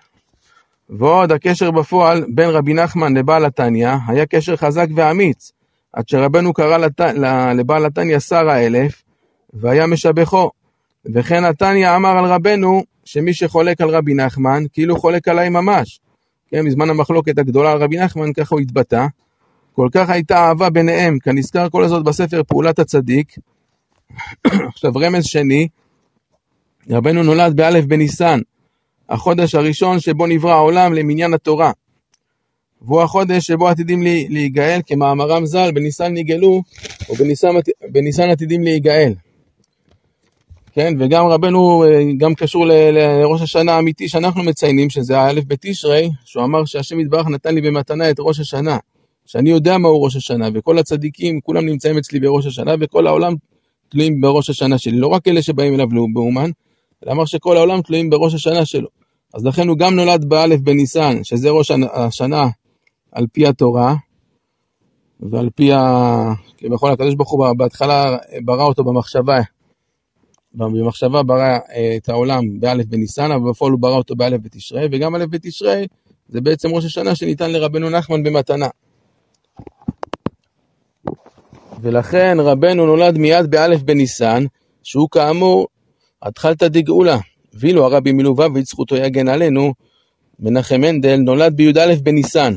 ועוד 0.91 1.33
הקשר 1.33 1.71
בפועל 1.71 2.25
בין 2.29 2.51
רבי 2.51 2.75
נחמן 2.75 3.17
לבעל 3.17 3.45
התניא 3.45 3.91
היה 4.09 4.27
קשר 4.27 4.57
חזק 4.57 4.87
ואמיץ, 4.95 5.53
עד 5.93 6.09
שרבנו 6.09 6.53
קרא 6.53 6.77
לת... 6.77 7.01
לבעל 7.55 7.87
התניא 7.87 8.19
שר 8.19 8.49
האלף, 8.49 9.03
והיה 9.55 9.87
משבחו. 9.87 10.51
וכן 11.15 11.45
התניא 11.45 11.97
אמר 11.97 12.19
על 12.19 12.25
רבנו, 12.25 12.83
שמי 13.05 13.35
שחולק 13.35 13.81
על 13.81 13.89
רבי 13.89 14.15
נחמן, 14.15 14.63
כאילו 14.73 14.97
חולק 14.97 15.29
עליי 15.29 15.49
ממש. 15.49 16.01
כן, 16.51 16.67
בזמן 16.67 16.91
המחלוקת 16.91 17.39
הגדולה 17.39 17.73
על 17.73 17.79
רבי 17.83 17.97
נחמן, 17.97 18.33
ככה 18.33 18.55
הוא 18.55 18.61
התבטא. 18.61 19.07
כל 19.73 19.89
כך 19.93 20.11
הייתה 20.11 20.37
אהבה 20.37 20.71
ביניהם, 20.71 21.19
כנזכר 21.19 21.69
כל 21.69 21.85
הזאת 21.85 22.05
בספר 22.05 22.43
פעולת 22.43 22.79
הצדיק. 22.79 23.35
עכשיו 24.75 24.93
רמז 24.95 25.25
שני, 25.25 25.69
רבנו 26.91 27.23
נולד 27.23 27.57
באלף 27.57 27.85
בניסן, 27.85 28.41
החודש 29.09 29.55
הראשון 29.55 30.01
שבו 30.01 30.27
נברא 30.27 30.53
העולם 30.53 30.93
למניין 30.93 31.35
התורה. 31.35 31.73
והוא 32.83 33.03
החודש 33.03 33.47
שבו 33.47 33.69
עתידים 33.69 34.03
להיגאל, 34.03 34.81
כמאמרם 34.87 35.47
ז"ל, 35.47 35.71
בניסן 35.75 36.15
נגאלו, 36.15 36.63
או 37.09 37.15
בניסן, 37.15 37.49
בניסן 37.91 38.31
עתידים 38.31 38.63
להיגאל. 38.63 39.13
כן, 40.73 40.95
וגם 40.99 41.27
רבנו, 41.27 41.85
אה, 41.85 42.03
גם 42.17 42.35
קשור 42.35 42.67
לראש 42.67 43.43
השנה 43.43 43.73
האמיתי 43.73 44.09
שאנחנו 44.09 44.43
מציינים, 44.43 44.91
שזה 44.91 45.19
האלף 45.19 45.45
בתשרי, 45.47 46.11
שהוא 46.25 46.45
אמר 46.45 46.65
שהשם 46.65 47.01
יתברך 47.01 47.27
נתן 47.27 47.55
לי 47.55 47.61
במתנה 47.61 48.11
את 48.11 48.17
ראש 48.19 48.41
השנה. 48.41 48.79
שאני 49.27 49.51
יודע 49.51 49.79
מהו 49.79 50.03
ראש 50.03 50.17
השנה, 50.17 50.49
וכל 50.55 50.79
הצדיקים, 50.79 51.41
כולם 51.41 51.67
נמצאים 51.67 51.99
אצלי 51.99 52.21
בראש 52.21 52.47
השנה, 52.47 52.75
וכל 52.81 53.07
העולם 53.07 53.35
תלויים 53.89 54.21
בראש 54.21 54.51
השנה 54.51 54.79
שלי. 54.79 54.99
לא 54.99 55.07
רק 55.07 55.29
אלה 55.29 55.43
שבאים 55.43 55.75
אליו 55.75 55.87
באומן, 56.13 56.51
אלא 57.05 57.13
אמר 57.13 57.25
שכל 57.25 57.57
העולם 57.57 57.83
תלויים 57.83 58.11
בראש 58.11 58.35
השנה 58.35 58.65
שלו. 58.65 58.89
אז 59.35 59.45
לכן 59.45 59.69
הוא 59.69 59.79
גם 59.79 59.95
נולד 59.95 60.25
באלף 60.25 60.61
בניסן, 60.61 61.25
שזה 61.25 61.51
ראש 61.51 61.71
השנה 61.93 62.49
על 63.13 63.27
פי 63.33 63.47
התורה, 63.47 63.95
ועל 65.21 65.51
פי 65.55 65.73
ה... 65.73 66.33
כביכול 66.59 66.93
הקדוש 66.93 67.15
ברוך 67.15 67.31
הוא 67.31 67.53
בהתחלה 67.57 68.17
ברא 68.45 68.65
אותו 68.65 68.85
במחשבה, 68.85 69.41
במחשבה 70.55 71.23
ברא 71.23 71.59
אה, 71.75 71.97
את 71.97 72.09
העולם 72.09 72.61
באלף 72.61 72.87
בניסן, 72.87 73.31
אבל 73.33 73.51
בפועל 73.51 73.73
הוא 73.73 73.81
ברא 73.81 73.97
אותו 73.97 74.17
באלף 74.17 74.41
בתשרי, 74.43 74.89
וגם 74.93 75.17
אלף 75.17 75.27
בתשרי 75.31 75.87
זה 76.29 76.41
בעצם 76.41 76.69
ראש 76.69 76.85
השנה 76.85 77.15
שניתן 77.15 77.51
לרבנו 77.51 77.91
נחמן 77.91 78.23
במתנה. 78.23 78.69
ולכן 81.83 82.37
רבנו 82.41 82.87
נולד 82.87 83.19
מיד 83.19 83.51
באלף 83.51 83.83
בניסן, 83.83 84.45
שהוא 84.83 85.09
כאמור 85.11 85.67
התחלתא 86.23 86.69
דגאולה. 86.69 87.19
ואילו 87.55 87.85
הרבי 87.85 88.13
מלובביץ' 88.13 88.69
זכותו 88.69 88.97
יגן 88.97 89.29
עלינו, 89.29 89.73
מנחם 90.41 90.81
מנדל 90.81 91.17
נולד 91.17 91.57
בי"א 91.57 91.95
בניסן. 92.03 92.55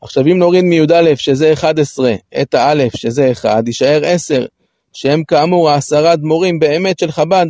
עכשיו 0.00 0.26
אם 0.26 0.38
נוריד 0.38 0.64
מי"א 0.64 1.14
שזה 1.14 1.52
11 1.52 2.14
את 2.42 2.54
האלף 2.54 2.96
שזה 2.96 3.32
1, 3.32 3.66
יישאר 3.66 4.00
10, 4.04 4.46
שהם 4.92 5.24
כאמור 5.24 5.70
העשרה 5.70 6.12
אדמו"רים 6.12 6.58
באמת 6.58 6.98
של 6.98 7.10
חב"ד, 7.10 7.46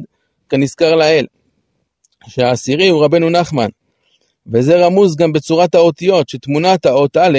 כנזכר 0.48 0.94
לאל. 0.94 1.26
שהעשירי 2.28 2.88
הוא 2.88 3.04
רבנו 3.04 3.30
נחמן. 3.30 3.68
וזה 4.52 4.86
רמוז 4.86 5.16
גם 5.16 5.32
בצורת 5.32 5.74
האותיות, 5.74 6.28
שתמונת 6.28 6.86
האות 6.86 7.16
א' 7.16 7.38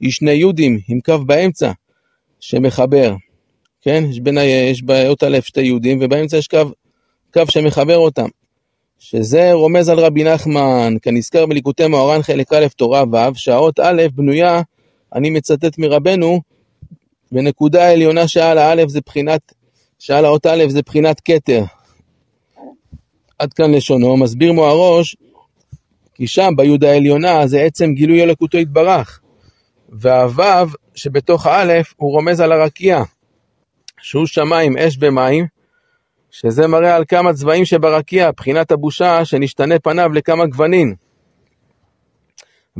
היא 0.00 0.12
שני 0.12 0.32
יודים 0.32 0.78
עם 0.88 1.00
קו 1.00 1.18
באמצע, 1.26 1.72
שמחבר. 2.40 3.14
כן? 3.80 4.04
יש, 4.10 4.20
בין, 4.20 4.38
יש 4.70 4.82
באות 4.82 5.22
א' 5.22 5.38
שתי 5.42 5.60
יודים, 5.60 5.98
ובאמצע 6.02 6.36
יש 6.36 6.46
קו, 6.48 6.58
קו 7.32 7.42
שמחבר 7.48 7.96
אותם. 7.96 8.28
שזה 8.98 9.52
רומז 9.52 9.88
על 9.88 9.98
רבי 9.98 10.24
נחמן, 10.24 10.94
כנזכר 11.02 11.46
בליקוטי 11.46 11.86
מאורן 11.86 12.22
חלק 12.22 12.52
א' 12.52 12.66
תורה 12.76 13.04
ו', 13.12 13.34
שהאות 13.34 13.80
א' 13.80 14.02
בנויה, 14.14 14.62
אני 15.14 15.30
מצטט 15.30 15.78
מרבנו, 15.78 16.40
בנקודה 17.32 17.84
העליונה 17.84 18.28
שעל 18.28 18.58
האלף 18.58 18.88
זה 18.88 19.00
בחינת, 19.06 19.52
שעל 19.98 20.24
האות 20.24 20.46
א' 20.46 20.64
זה 20.68 20.82
בחינת 20.82 21.20
כתר. 21.24 21.64
עד 23.38 23.52
כאן 23.52 23.74
לשונו, 23.74 24.16
מסביר 24.16 24.52
מוהרוש, 24.52 25.16
כי 26.14 26.26
שם 26.26 26.52
ביוד 26.56 26.84
העליונה 26.84 27.46
זה 27.46 27.60
עצם 27.60 27.94
גילוי 27.94 28.22
אלוקותו 28.22 28.58
יתברך, 28.58 29.20
והו' 29.88 30.66
שבתוך 30.94 31.46
האלף 31.46 31.94
הוא 31.96 32.12
רומז 32.12 32.40
על 32.40 32.52
הרקיע, 32.52 33.02
שהוא 34.00 34.26
שמיים, 34.26 34.76
אש 34.76 34.98
ומים, 35.00 35.46
שזה 36.30 36.66
מראה 36.66 36.96
על 36.96 37.04
כמה 37.08 37.32
צבעים 37.32 37.64
שברקיע, 37.64 38.30
בחינת 38.30 38.70
הבושה 38.70 39.24
שנשתנה 39.24 39.78
פניו 39.78 40.12
לכמה 40.12 40.46
גוונים. 40.46 40.94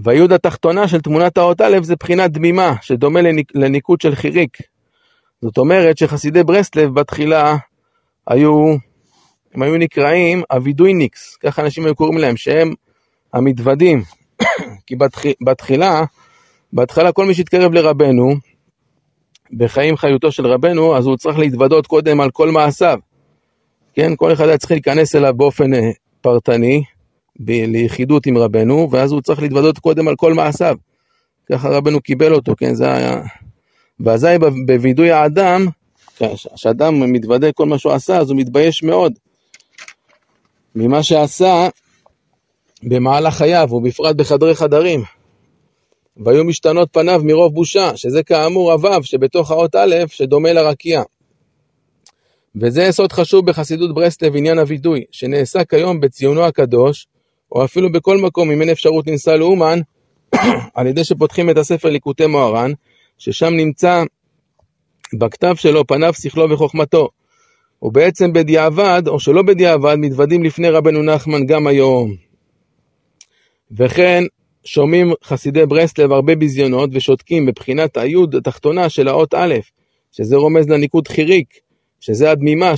והיוד 0.05 0.33
התחתונה 0.33 0.89
של 0.89 1.01
תמונת 1.01 1.39
האות 1.39 1.61
א' 1.61 1.79
זה 1.83 1.95
בחינת 2.01 2.31
דמימה, 2.31 2.75
שדומה 2.83 3.21
לניק, 3.21 3.53
לניקוד 3.55 4.01
של 4.01 4.15
חיריק. 4.15 4.59
זאת 5.43 5.59
אומרת 5.59 5.99
שחסידי 5.99 6.45
ברסלב 6.45 6.95
בתחילה 6.95 7.57
היו, 8.27 8.75
הם 9.55 9.63
היו 9.63 9.77
נקראים 9.77 10.43
אבידויניקס, 10.51 11.37
ככה 11.37 11.63
אנשים 11.63 11.85
היו 11.85 11.95
קוראים 11.95 12.19
להם, 12.19 12.37
שהם 12.37 12.75
המתוודים. 13.35 14.03
כי 14.87 14.97
בתח, 14.97 15.23
בתחילה, 15.45 16.05
בהתחלה 16.73 17.13
כל 17.13 17.27
מי 17.27 17.35
שהתקרב 17.35 17.73
לרבנו, 17.73 18.35
בחיים 19.53 19.97
חיותו 19.97 20.33
של 20.33 20.47
רבנו, 20.47 20.97
אז 20.97 21.07
הוא 21.07 21.17
צריך 21.17 21.39
להתוודות 21.39 21.87
קודם 21.87 22.21
על 22.21 22.31
כל 22.31 22.51
מעשיו. 22.51 22.99
כן, 23.95 24.17
כל 24.17 24.33
אחד 24.33 24.49
היה 24.49 24.59
צריך 24.59 24.71
להיכנס 24.71 25.17
אליו 25.17 25.35
באופן 25.37 25.75
אה, 25.75 25.91
פרטני, 26.21 26.83
ב- 27.41 27.51
ליחידות 27.51 28.27
עם 28.27 28.39
רבנו, 28.39 28.89
ואז 28.91 29.13
הוא 29.13 29.21
צריך 29.21 29.43
להתוודות 29.43 29.79
קודם 29.79 30.09
על 30.09 30.17
כל 30.17 30.35
מעשיו. 30.35 30.77
ככה 31.53 31.69
רבנו 31.69 32.01
קיבל 32.01 32.35
אותו, 32.35 32.55
כן, 32.57 32.75
זה 32.75 32.95
היה... 32.95 33.23
ואזי 34.01 34.29
בווידוי 34.67 35.11
האדם, 35.13 35.67
כשאדם 36.55 37.13
מתוודה 37.13 37.53
כל 37.53 37.67
מה 37.67 37.79
שהוא 37.79 37.93
עשה, 37.93 38.19
אז 38.19 38.31
הוא 38.31 38.39
מתבייש 38.39 38.83
מאוד 38.83 39.13
ממה 40.75 41.03
שעשה 41.03 41.69
במהלך 42.83 43.35
חייו, 43.35 43.69
ובפרט 43.71 44.17
בחדרי 44.17 44.55
חדרים. 44.55 45.03
והיו 46.25 46.45
משתנות 46.45 46.89
פניו 46.93 47.21
מרוב 47.25 47.55
בושה, 47.55 47.97
שזה 47.97 48.23
כאמור 48.23 48.73
הוו 48.73 49.03
שבתוך 49.03 49.51
האות 49.51 49.75
א', 49.75 49.95
שדומה 50.07 50.53
לרקיע. 50.53 51.03
וזה 52.61 52.83
יסוד 52.83 53.13
חשוב 53.13 53.47
בחסידות 53.47 53.95
ברסלב 53.95 54.37
עניין 54.37 54.59
הווידוי, 54.59 55.05
שנעשה 55.11 55.65
כיום 55.65 56.01
בציונו 56.01 56.45
הקדוש, 56.45 57.07
או 57.53 57.65
אפילו 57.65 57.93
בכל 57.93 58.19
מקום 58.19 58.51
אם 58.51 58.61
אין 58.61 58.71
אפשרות 58.71 59.07
לנסוע 59.07 59.37
לאומן, 59.37 59.81
על 60.75 60.87
ידי 60.87 61.05
שפותחים 61.05 61.51
את 61.51 61.59
הספר 61.59 61.89
ליקוטי 61.91 62.27
מוהר"ן, 62.27 62.73
ששם 63.19 63.55
נמצא 63.55 64.05
בכתב 65.19 65.55
שלו 65.57 65.87
פניו, 65.87 66.15
שכלו 66.15 66.51
וחוכמתו. 66.51 67.09
ובעצם 67.83 68.33
בדיעבד, 68.33 69.03
או 69.07 69.21
שלא 69.21 69.43
בדיעבד, 69.43 69.95
מתוודים 69.99 70.45
לפני 70.45 70.71
רבנו 70.71 71.03
נחמן 71.03 71.47
גם 71.47 71.67
היום. 71.67 72.15
וכן, 73.73 74.25
שומעים 74.69 75.13
חסידי 75.25 75.67
ברסלב 75.67 76.13
הרבה 76.13 76.35
ביזיונות 76.35 76.91
ושותקים 76.93 77.47
בבחינת 77.47 77.97
היוד 77.97 78.35
התחתונה 78.35 78.89
של 78.89 79.09
האות 79.09 79.35
א', 79.35 79.55
שזה 80.13 80.37
רומז 80.37 80.69
לניקוד 80.69 81.09
חיריק, 81.09 81.55
שזה 82.01 82.31
הדמימה, 82.31 82.73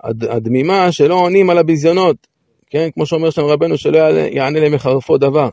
הד, 0.00 0.24
הדמימה 0.24 0.92
שלא 0.92 1.14
עונים 1.14 1.50
על 1.50 1.58
הביזיונות, 1.58 2.16
כן, 2.70 2.88
כמו 2.94 3.06
שאומר 3.06 3.30
שם 3.30 3.42
רבנו, 3.42 3.78
שלא 3.78 3.98
יענה 4.32 4.60
למחרפו 4.60 5.18
דבר. 5.18 5.48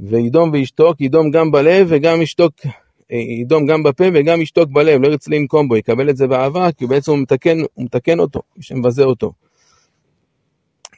וידום 0.00 0.50
וישתוק, 0.52 1.00
ידום 1.00 1.30
גם 1.30 1.50
בלב 1.50 1.86
וגם 1.90 2.22
ישתוק, 2.22 2.52
ידום 3.40 3.66
גם 3.66 3.82
בפה 3.82 4.04
וגם 4.14 4.40
ישתוק 4.40 4.68
בלב, 4.72 5.02
לא 5.02 5.08
ירצה 5.08 5.30
לנקום 5.30 5.68
בו, 5.68 5.76
יקבל 5.76 6.10
את 6.10 6.16
זה 6.16 6.26
באהבה, 6.26 6.72
כי 6.72 6.86
בעצם 6.86 7.12
הוא 7.12 7.20
מתקן, 7.20 7.58
הוא 7.74 7.84
מתקן 7.84 8.18
אותו, 8.20 8.40
שמבזה 8.60 9.04
אותו. 9.04 9.32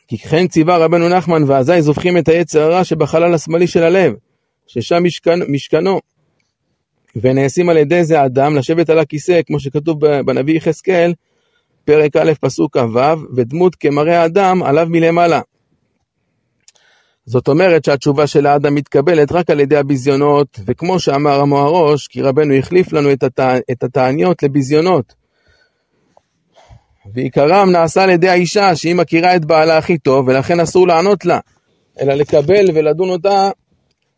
כי 0.09 0.19
כן 0.19 0.47
ציווה 0.47 0.77
רבנו 0.77 1.09
נחמן, 1.09 1.43
ואזי 1.47 1.83
זובחים 1.83 2.19
את 2.19 2.29
היצר 2.29 2.61
הרע 2.61 2.85
שבחלל 2.85 3.35
השמאלי 3.35 3.67
של 3.67 3.83
הלב, 3.83 4.13
ששם 4.67 5.05
משכן, 5.05 5.39
משכנו. 5.49 6.01
ונעשים 7.17 7.69
על 7.69 7.77
ידי 7.77 8.05
זה 8.05 8.25
אדם 8.25 8.57
לשבת 8.57 8.91
על 8.91 8.99
הכיסא, 8.99 9.41
כמו 9.47 9.61
שכתוב 9.61 10.07
בנביא 10.07 10.57
יחזקאל, 10.57 11.13
פרק 11.85 12.17
א', 12.17 12.33
פסוק 12.41 12.77
כ"ו, 12.77 13.01
ודמות 13.35 13.75
כמראה 13.75 14.23
האדם 14.23 14.63
עליו 14.63 14.87
מלמעלה. 14.91 15.41
זאת 17.27 17.49
אומרת 17.49 17.85
שהתשובה 17.85 18.27
של 18.27 18.47
האדם 18.47 18.75
מתקבלת 18.75 19.33
רק 19.33 19.51
על 19.51 19.61
ידי 19.61 19.77
הביזיונות, 19.77 20.61
וכמו 20.67 20.99
שאמר 20.99 21.41
המוהרוש, 21.41 22.07
כי 22.07 22.23
רבנו 22.23 22.55
החליף 22.55 22.93
לנו 22.93 23.13
את, 23.13 23.23
הת... 23.23 23.41
את 23.71 23.83
התעניות 23.83 24.43
לביזיונות. 24.43 25.24
ועיקרם 27.13 27.71
נעשה 27.71 28.03
על 28.03 28.11
ידי 28.11 28.29
האישה, 28.29 28.77
שהיא 28.77 28.95
מכירה 28.95 29.37
את 29.37 29.45
בעלה 29.45 29.79
הכי 29.79 29.99
טוב, 29.99 30.29
ולכן 30.29 30.61
אסור 30.61 30.89
לענות 30.89 31.25
לה, 31.25 31.39
אלא 32.01 32.15
לקבל 32.15 32.65
ולדון 32.75 33.11
אותה 33.11 33.51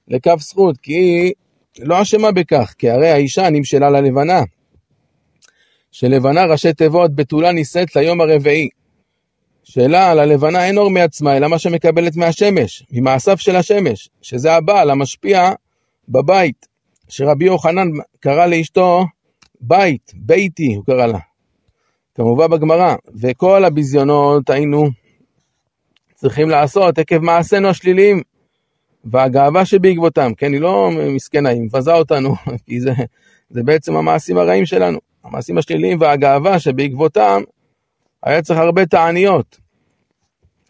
לכף 0.09 0.41
זכות, 0.41 0.77
כי 0.79 0.93
היא 0.93 1.33
לא 1.79 2.03
אשמה 2.03 2.33
בכך, 2.33 2.75
כי 2.79 2.91
הרי 2.91 3.11
האישה 3.11 3.51
נמשלה 3.51 3.91
ללבנה. 3.91 4.43
שלבנה 5.93 6.45
ראשי 6.45 6.73
תיבות 6.73 7.15
בתולה 7.15 7.53
נישאת 7.53 7.97
ליום 7.97 8.21
הרביעי. 8.21 8.69
שאלה 9.65 10.11
על 10.11 10.19
הלבנה 10.19 10.67
אין 10.67 10.79
אור 10.79 10.91
מעצמה, 10.91 11.37
אלא 11.37 11.49
מה 11.49 11.59
שמקבלת 11.59 12.17
מהשמש, 12.17 12.85
ממעשיו 12.93 13.39
של 13.39 13.57
השמש, 13.57 14.09
שזה 14.23 14.53
הבעל 14.53 14.91
המשפיע 14.91 15.51
בבית, 16.09 16.67
שרבי 17.09 17.45
יוחנן 17.45 17.89
קרא 18.21 18.47
לאשתו 18.47 19.05
בית, 19.61 20.13
ביתי, 20.15 20.75
הוא 20.75 20.85
קרא 20.85 21.07
לה. 21.07 21.19
כמובן 22.17 22.51
בגמרא, 22.51 22.95
וכל 23.21 23.65
הביזיונות 23.65 24.51
היינו 24.51 24.87
צריכים 26.15 26.51
לעשות 26.51 26.99
עקב 26.99 27.19
מעשינו 27.19 27.69
השליליים 27.69 28.23
והגאווה 29.05 29.65
שבעקבותם, 29.65 30.35
כן, 30.37 30.53
היא 30.53 30.61
לא 30.61 30.91
מסכנה, 31.15 31.49
היא 31.49 31.63
מבזה 31.63 31.93
אותנו, 31.93 32.35
כי 32.67 32.81
זה, 32.81 32.93
זה 33.51 33.63
בעצם 33.63 33.97
המעשים 33.97 34.39
הרעים 34.39 34.67
שלנו, 34.67 34.99
המעשים 35.25 35.59
השליליים 35.59 36.01
והגאווה 36.01 36.59
שבעקבותם 36.59 37.43
היה 38.23 38.43
צריך 38.43 38.59
הרבה 38.59 38.87
תעניות. 38.87 39.61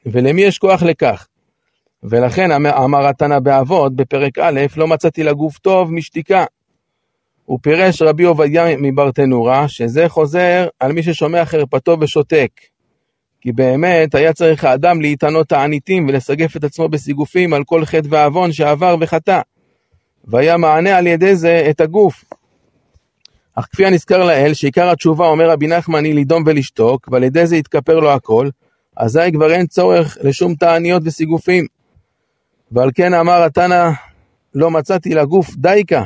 ולמי 0.07 0.43
יש 0.43 0.59
כוח 0.59 0.83
לכך? 0.83 1.27
ולכן 2.03 2.51
אמר 2.53 3.07
התנא 3.07 3.39
באבות 3.39 3.97
בפרק 3.97 4.39
א', 4.39 4.61
לא 4.77 4.87
מצאתי 4.87 5.23
לגוף 5.23 5.59
טוב 5.59 5.93
משתיקה. 5.93 6.45
הוא 7.47 7.59
פירש 7.63 8.03
רבי 8.03 8.25
עובדיה 8.25 8.77
מברטנורה, 8.79 9.69
שזה 9.69 10.09
חוזר 10.09 10.69
על 10.81 10.93
מי 10.93 11.03
ששומע 11.03 11.45
חרפתו 11.45 11.97
ושותק. 12.01 12.51
כי 13.41 13.53
באמת 13.53 14.15
היה 14.15 14.33
צריך 14.33 14.65
האדם 14.65 15.01
להתענות 15.01 15.49
תעניתים 15.49 16.09
ולסגף 16.09 16.57
את 16.57 16.65
עצמו 16.65 16.89
בסיגופים 16.89 17.55
על 17.55 17.65
כל 17.65 17.85
חטא 17.85 18.09
ועוון 18.11 18.53
שעבר 18.53 18.97
וחטא. 19.01 19.41
והיה 20.25 20.57
מענה 20.57 20.99
על 20.99 21.07
ידי 21.07 21.37
זה 21.37 21.67
את 21.71 21.81
הגוף. 21.81 22.25
אך 23.55 23.67
כפי 23.73 23.87
הנזכר 23.87 24.25
לאל, 24.25 24.55
שעיקר 24.55 24.91
התשובה 24.91 25.27
אומר 25.27 25.51
רבי 25.51 25.67
נחמן 25.67 26.05
היא 26.05 26.15
לדום 26.15 26.43
ולשתוק, 26.47 27.09
ועל 27.13 27.25
ידי 27.25 27.47
זה 27.47 27.57
יתכפר 27.57 28.01
לו 28.01 28.11
הכל, 28.11 28.49
אזי 28.97 29.33
כבר 29.33 29.53
אין 29.53 29.67
צורך 29.67 30.19
לשום 30.23 30.55
תעניות 30.55 31.03
וסיגופים. 31.05 31.67
ועל 32.73 32.91
כן 32.95 33.15
אמר 33.15 33.43
התנא, 33.43 33.91
לא 34.55 34.71
מצאתי 34.71 35.15
לגוף 35.15 35.57
דייקה, 35.57 36.05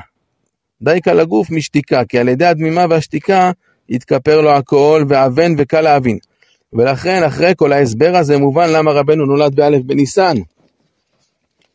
דייקה 0.83 1.15
לגוף 1.15 1.51
משתיקה, 1.51 2.05
כי 2.05 2.19
על 2.19 2.29
ידי 2.29 2.47
הדמימה 2.47 2.87
והשתיקה 2.91 3.51
יתכפר 3.89 4.41
לו 4.41 4.51
הכל, 4.51 5.05
ואבן 5.09 5.53
וקל 5.59 5.81
להבין. 5.81 6.19
ולכן, 6.73 7.23
אחרי 7.23 7.53
כל 7.57 7.73
ההסבר 7.73 8.17
הזה, 8.17 8.39
מובן 8.39 8.71
למה 8.73 8.93
רבנו 8.93 9.27
נולד 9.27 9.55
באלף 9.55 9.83
בניסן. 9.83 10.37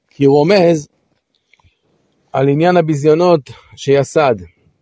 כי 0.10 0.26
רומז 0.26 0.88
על 2.34 2.50
עניין 2.50 2.78
הביזיונות 2.78 3.50
שיסד, 3.76 4.36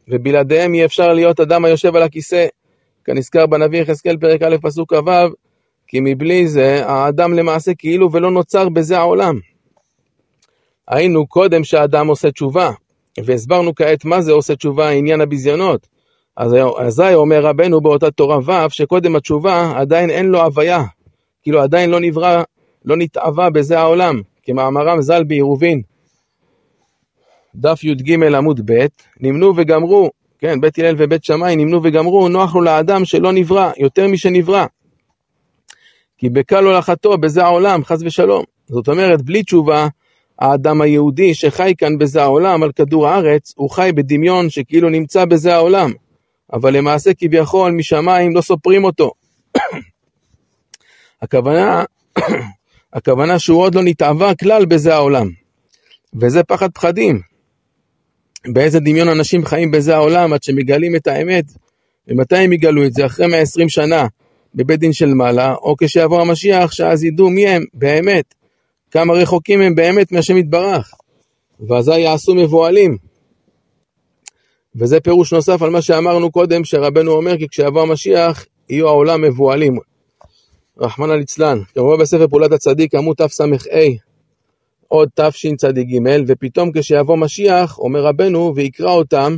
ובלעדיהם 0.07 0.74
אי 0.74 0.86
אפשר 0.86 1.13
להיות 1.13 1.39
אדם 1.39 1.65
היושב 1.65 1.95
על 1.95 2.03
הכיסא, 2.03 2.45
כנזכר 3.05 3.45
בנביא 3.45 3.82
יחזקאל 3.82 4.17
פרק 4.17 4.41
א' 4.41 4.55
פסוק 4.61 4.93
כ"ו, 4.93 5.11
כי 5.88 5.99
מבלי 6.01 6.47
זה 6.47 6.86
האדם 6.86 7.34
למעשה 7.34 7.71
כאילו 7.78 8.11
ולא 8.11 8.32
נוצר 8.32 8.69
בזה 8.69 8.97
העולם. 8.97 9.39
היינו 10.88 11.28
קודם 11.28 11.63
שהאדם 11.63 12.07
עושה 12.07 12.32
תשובה, 12.32 12.71
והסברנו 13.26 13.76
כעת 13.76 14.05
מה 14.05 14.22
זה 14.22 14.32
עושה 14.32 14.55
תשובה, 14.55 14.89
עניין 14.89 15.22
הביזיונות. 15.22 15.88
אז 16.38 16.55
אזי 16.80 17.14
אומר 17.14 17.45
רבנו 17.45 17.82
באותה 17.82 18.11
תורה 18.11 18.38
ו', 18.38 18.70
שקודם 18.70 19.16
התשובה 19.16 19.74
עדיין 19.76 20.09
אין 20.09 20.26
לו 20.26 20.41
הוויה, 20.41 20.84
כאילו 21.43 21.61
עדיין 21.61 21.89
לא 21.89 21.99
נברא, 21.99 22.43
לא 22.86 22.95
נתאווה 22.97 23.49
בזה 23.49 23.80
העולם, 23.80 24.22
כמאמרם 24.43 25.01
ז"ל 25.01 25.24
בעירובין. 25.24 25.82
דף 27.55 27.84
י"ג 27.84 28.24
עמוד 28.36 28.61
ב', 28.66 28.86
נמנו 29.20 29.53
וגמרו, 29.55 30.09
כן, 30.39 30.61
בית 30.61 30.80
הלל 30.80 30.95
ובית 30.97 31.24
שמאי 31.24 31.55
נמנו 31.55 31.84
וגמרו, 31.84 32.30
נוח 32.30 32.55
לו 32.55 32.61
לאדם 32.61 33.05
שלא 33.05 33.32
נברא, 33.32 33.72
יותר 33.78 34.07
משנברא. 34.07 34.66
כי 36.18 36.30
בקל 36.30 36.64
הולכתו 36.64 37.18
בזה 37.18 37.43
העולם, 37.43 37.84
חס 37.84 37.99
ושלום. 38.05 38.43
זאת 38.68 38.88
אומרת, 38.88 39.22
בלי 39.22 39.43
תשובה, 39.43 39.88
האדם 40.40 40.82
היהודי 40.82 41.34
שחי 41.34 41.74
כאן 41.78 41.98
בזה 41.98 42.22
העולם, 42.24 42.64
על 42.64 42.72
כדור 42.72 43.08
הארץ, 43.08 43.54
הוא 43.56 43.70
חי 43.70 43.92
בדמיון 43.96 44.50
שכאילו 44.50 44.90
נמצא 44.90 45.26
בזה 45.26 45.56
העולם. 45.56 45.92
אבל 46.54 46.78
למעשה 46.78 47.14
כביכול 47.14 47.72
משמיים 47.72 48.36
לא 48.36 48.42
סופרים 48.42 48.84
אותו. 48.84 49.12
הכוונה, 51.22 51.84
הכוונה 52.94 53.40
שהוא 53.40 53.62
עוד 53.62 53.76
לא 53.76 53.82
נתעבה 53.84 54.36
כלל 54.36 54.66
בזה 54.66 54.96
העולם. 54.96 55.30
וזה 56.22 56.44
פחד 56.44 56.72
פחדים. 56.72 57.22
באיזה 58.48 58.80
דמיון 58.80 59.10
אנשים 59.10 59.46
חיים 59.46 59.72
בזה 59.72 59.96
העולם 59.96 60.34
עד 60.34 60.44
שמגלים 60.44 60.96
את 60.96 61.08
האמת. 61.08 61.46
ומתי 62.08 62.38
הם 62.38 62.54
יגלו 62.54 62.86
את 62.86 62.94
זה? 62.94 63.06
אחרי 63.06 63.28
120 63.28 63.70
שנה 63.70 64.08
בבית 64.56 64.80
דין 64.80 64.94
של 64.94 65.14
מעלה, 65.14 65.54
או 65.54 65.76
כשיבוא 65.78 66.22
המשיח, 66.22 66.72
שאז 66.72 67.04
ידעו 67.04 67.30
מי 67.30 67.48
הם 67.48 67.64
באמת, 67.74 68.34
כמה 68.94 69.14
רחוקים 69.14 69.62
הם 69.62 69.76
באמת 69.76 70.12
מהשם 70.12 70.38
יתברך. 70.38 70.94
ואזי 71.68 72.00
יעשו 72.00 72.36
מבוהלים. 72.36 72.98
וזה 74.76 75.00
פירוש 75.00 75.34
נוסף 75.34 75.62
על 75.62 75.70
מה 75.70 75.82
שאמרנו 75.82 76.32
קודם, 76.32 76.64
שרבנו 76.64 77.12
אומר 77.12 77.38
כי 77.38 77.48
כשיבוא 77.48 77.82
המשיח, 77.82 78.46
יהיו 78.70 78.88
העולם 78.88 79.22
מבוהלים. 79.22 79.78
רחמנא 80.78 81.14
ליצלן, 81.14 81.60
כמובן 81.76 81.98
בספר 81.98 82.28
פעולת 82.28 82.52
הצדיק, 82.52 82.96
עמוד 82.96 83.16
תס"ה, 83.16 83.44
עוד 84.88 85.10
תשצ"ג, 85.16 85.98
ופתאום 86.28 86.72
כשיבוא 86.72 87.18
משיח, 87.18 87.80
אומר 87.80 88.06
רבנו, 88.06 88.54
ויקרא 88.56 88.91
אותם, 88.91 89.38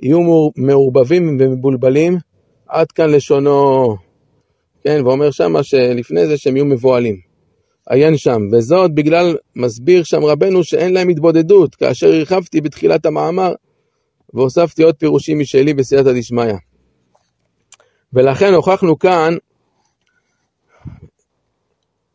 יהיו 0.00 0.20
מעורבבים 0.56 1.36
ומבולבלים, 1.40 2.16
עד 2.68 2.92
כאן 2.92 3.10
לשונו, 3.10 3.96
כן, 4.84 5.00
ואומר 5.04 5.30
שמה 5.30 5.62
שלפני 5.62 6.26
זה 6.26 6.36
שהם 6.36 6.56
יהיו 6.56 6.64
מבוהלים. 6.64 7.27
עיין 7.88 8.16
שם, 8.16 8.42
וזאת 8.52 8.94
בגלל, 8.94 9.36
מסביר 9.56 10.02
שם 10.02 10.24
רבנו 10.24 10.64
שאין 10.64 10.94
להם 10.94 11.08
התבודדות, 11.08 11.74
כאשר 11.74 12.12
הרחבתי 12.12 12.60
בתחילת 12.60 13.06
המאמר, 13.06 13.54
והוספתי 14.34 14.82
עוד 14.82 14.94
פירושים 14.94 15.38
משלי 15.38 15.74
בסייעתא 15.74 16.12
דשמיא. 16.12 16.54
ולכן 18.12 18.54
הוכחנו 18.54 18.98
כאן, 18.98 19.34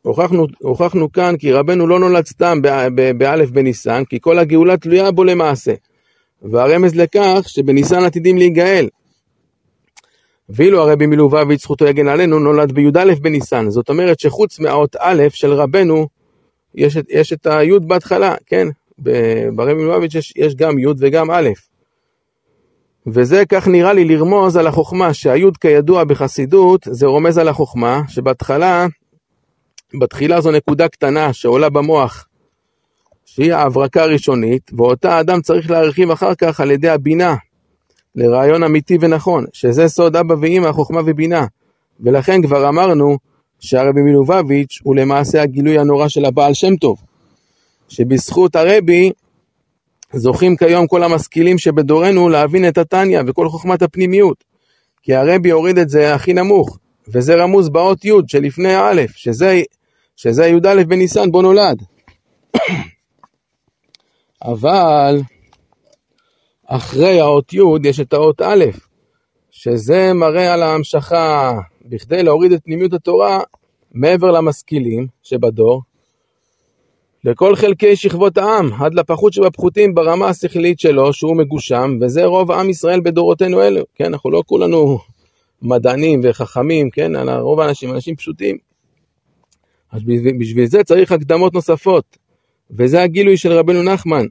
הוכחנו, 0.02 0.48
הוכחנו 0.60 1.12
כאן 1.12 1.38
כי 1.38 1.52
רבנו 1.52 1.88
לא 1.88 2.00
נולד 2.00 2.26
סתם 2.26 2.60
באלף 3.18 3.50
בניסן, 3.50 4.04
כי 4.10 4.18
כל 4.22 4.40
הגאולה 4.40 4.78
תלויה 4.78 5.12
בו 5.12 5.24
למעשה. 5.24 5.74
והרמז 6.42 6.96
לכך 6.96 7.46
שבניסן 7.48 8.04
עתידים 8.04 8.38
להיגאל. 8.38 8.88
ואילו 10.50 10.82
הרבי 10.82 11.06
מלובביץ' 11.06 11.62
זכותו 11.62 11.86
יגן 11.86 12.08
עלינו 12.08 12.40
נולד 12.40 12.72
בי"א 12.72 13.14
בניסן, 13.22 13.70
זאת 13.70 13.90
אומרת 13.90 14.20
שחוץ 14.20 14.60
מהאות 14.60 14.96
א' 15.00 15.24
של 15.30 15.54
רבנו 15.54 16.08
יש, 16.76 16.98
יש 17.10 17.34
את 17.34 17.46
הי' 17.46 17.80
בהתחלה, 17.80 18.36
כן? 18.46 18.68
ברבי 19.56 19.74
מלובביץ' 19.74 20.16
יש, 20.16 20.34
יש 20.36 20.56
גם 20.56 20.80
י' 20.80 20.86
וגם 21.00 21.32
א'. 21.32 21.50
וזה 23.08 23.44
כך 23.50 23.68
נראה 23.68 23.94
לי 23.94 24.06
לרמוז 24.06 24.58
על 24.58 24.68
החוכמה, 24.68 25.14
שהי' 25.14 25.46
כידוע 25.62 26.04
בחסידות 26.04 26.88
זה 26.92 27.08
רומז 27.08 27.38
על 27.38 27.48
החוכמה, 27.48 28.02
שבהתחלה, 28.08 28.88
בתחילה 30.00 30.42
זו 30.42 30.52
נקודה 30.52 30.88
קטנה 30.88 31.34
שעולה 31.34 31.70
במוח, 31.70 32.28
שהיא 33.26 33.54
ההברקה 33.54 34.04
הראשונית, 34.04 34.72
ואותה 34.78 35.18
האדם 35.18 35.42
צריך 35.42 35.72
להרחיב 35.72 36.12
אחר 36.12 36.36
כך 36.36 36.60
על 36.60 36.72
ידי 36.72 36.90
הבינה, 36.90 37.36
לרעיון 38.16 38.64
אמיתי 38.64 38.98
ונכון, 39.02 39.46
שזה 39.54 39.88
סוד 39.88 40.16
אבא 40.16 40.36
ואמא, 40.42 40.72
חוכמה 40.72 41.02
ובינה. 41.06 41.46
ולכן 42.00 42.42
כבר 42.42 42.70
אמרנו 42.70 43.18
שהרבי 43.60 44.02
מלובביץ' 44.02 44.80
הוא 44.84 44.96
למעשה 44.96 45.42
הגילוי 45.42 45.80
הנורא 45.80 46.08
של 46.08 46.26
הבעל 46.26 46.54
שם 46.54 46.76
טוב, 46.76 46.98
שבזכות 47.90 48.56
הרבי 48.56 49.12
זוכים 50.14 50.56
כיום 50.56 50.88
כל 50.88 51.04
המשכילים 51.04 51.58
שבדורנו 51.58 52.30
להבין 52.30 52.68
את 52.68 52.78
התניא 52.78 53.20
וכל 53.28 53.50
חוכמת 53.50 53.82
הפנימיות. 53.82 54.44
כי 55.04 55.16
הרבי 55.16 55.52
הוריד 55.52 55.78
את 55.78 55.90
זה 55.90 56.16
הכי 56.16 56.34
נמוך, 56.34 56.78
וזה 57.08 57.36
רמוז 57.36 57.70
באות 57.70 58.06
י' 58.06 58.12
שלפני 58.28 58.76
א', 58.78 59.02
שזה, 59.16 59.62
שזה 60.16 60.48
י"א 60.48 60.84
בניסן 60.88 61.32
בו 61.32 61.42
נולד. 61.42 61.84
אבל 64.52 65.22
אחרי 66.68 67.20
האות 67.20 67.54
י' 67.54 67.60
יש 67.84 68.00
את 68.00 68.14
האות 68.14 68.42
א', 68.42 68.66
שזה 69.52 70.14
מראה 70.14 70.54
על 70.54 70.64
ההמשכה, 70.64 71.52
בכדי 71.86 72.24
להוריד 72.24 72.52
את 72.52 72.64
פנימיות 72.64 72.94
התורה 72.94 73.40
מעבר 73.92 74.32
למשכילים 74.32 75.08
שבדור, 75.24 75.82
לכל 77.24 77.56
חלקי 77.56 77.96
שכבות 77.96 78.38
העם, 78.38 78.74
עד 78.74 78.94
לפחות 78.94 79.34
שבפחותים 79.34 79.94
ברמה 79.96 80.28
השכלית 80.28 80.80
שלו, 80.80 81.14
שהוא 81.14 81.38
מגושם, 81.38 81.98
וזה 82.02 82.26
רוב 82.26 82.52
עם 82.52 82.70
ישראל 82.70 83.02
בדורותינו 83.02 83.62
אלו, 83.62 83.84
כן, 83.96 84.06
אנחנו 84.06 84.32
לא 84.32 84.44
כולנו 84.46 85.00
מדענים 85.62 86.22
וחכמים, 86.24 86.90
כן, 86.90 87.16
אלא 87.16 87.32
רוב 87.32 87.60
האנשים 87.60 87.94
אנשים 87.94 88.16
פשוטים. 88.16 88.58
אז 89.92 90.02
בשביל 90.40 90.66
זה 90.66 90.84
צריך 90.84 91.12
הקדמות 91.12 91.54
נוספות, 91.54 92.18
וזה 92.72 93.02
הגילוי 93.02 93.38
של 93.38 93.52
רבנו 93.52 93.84
נחמן, 93.84 94.26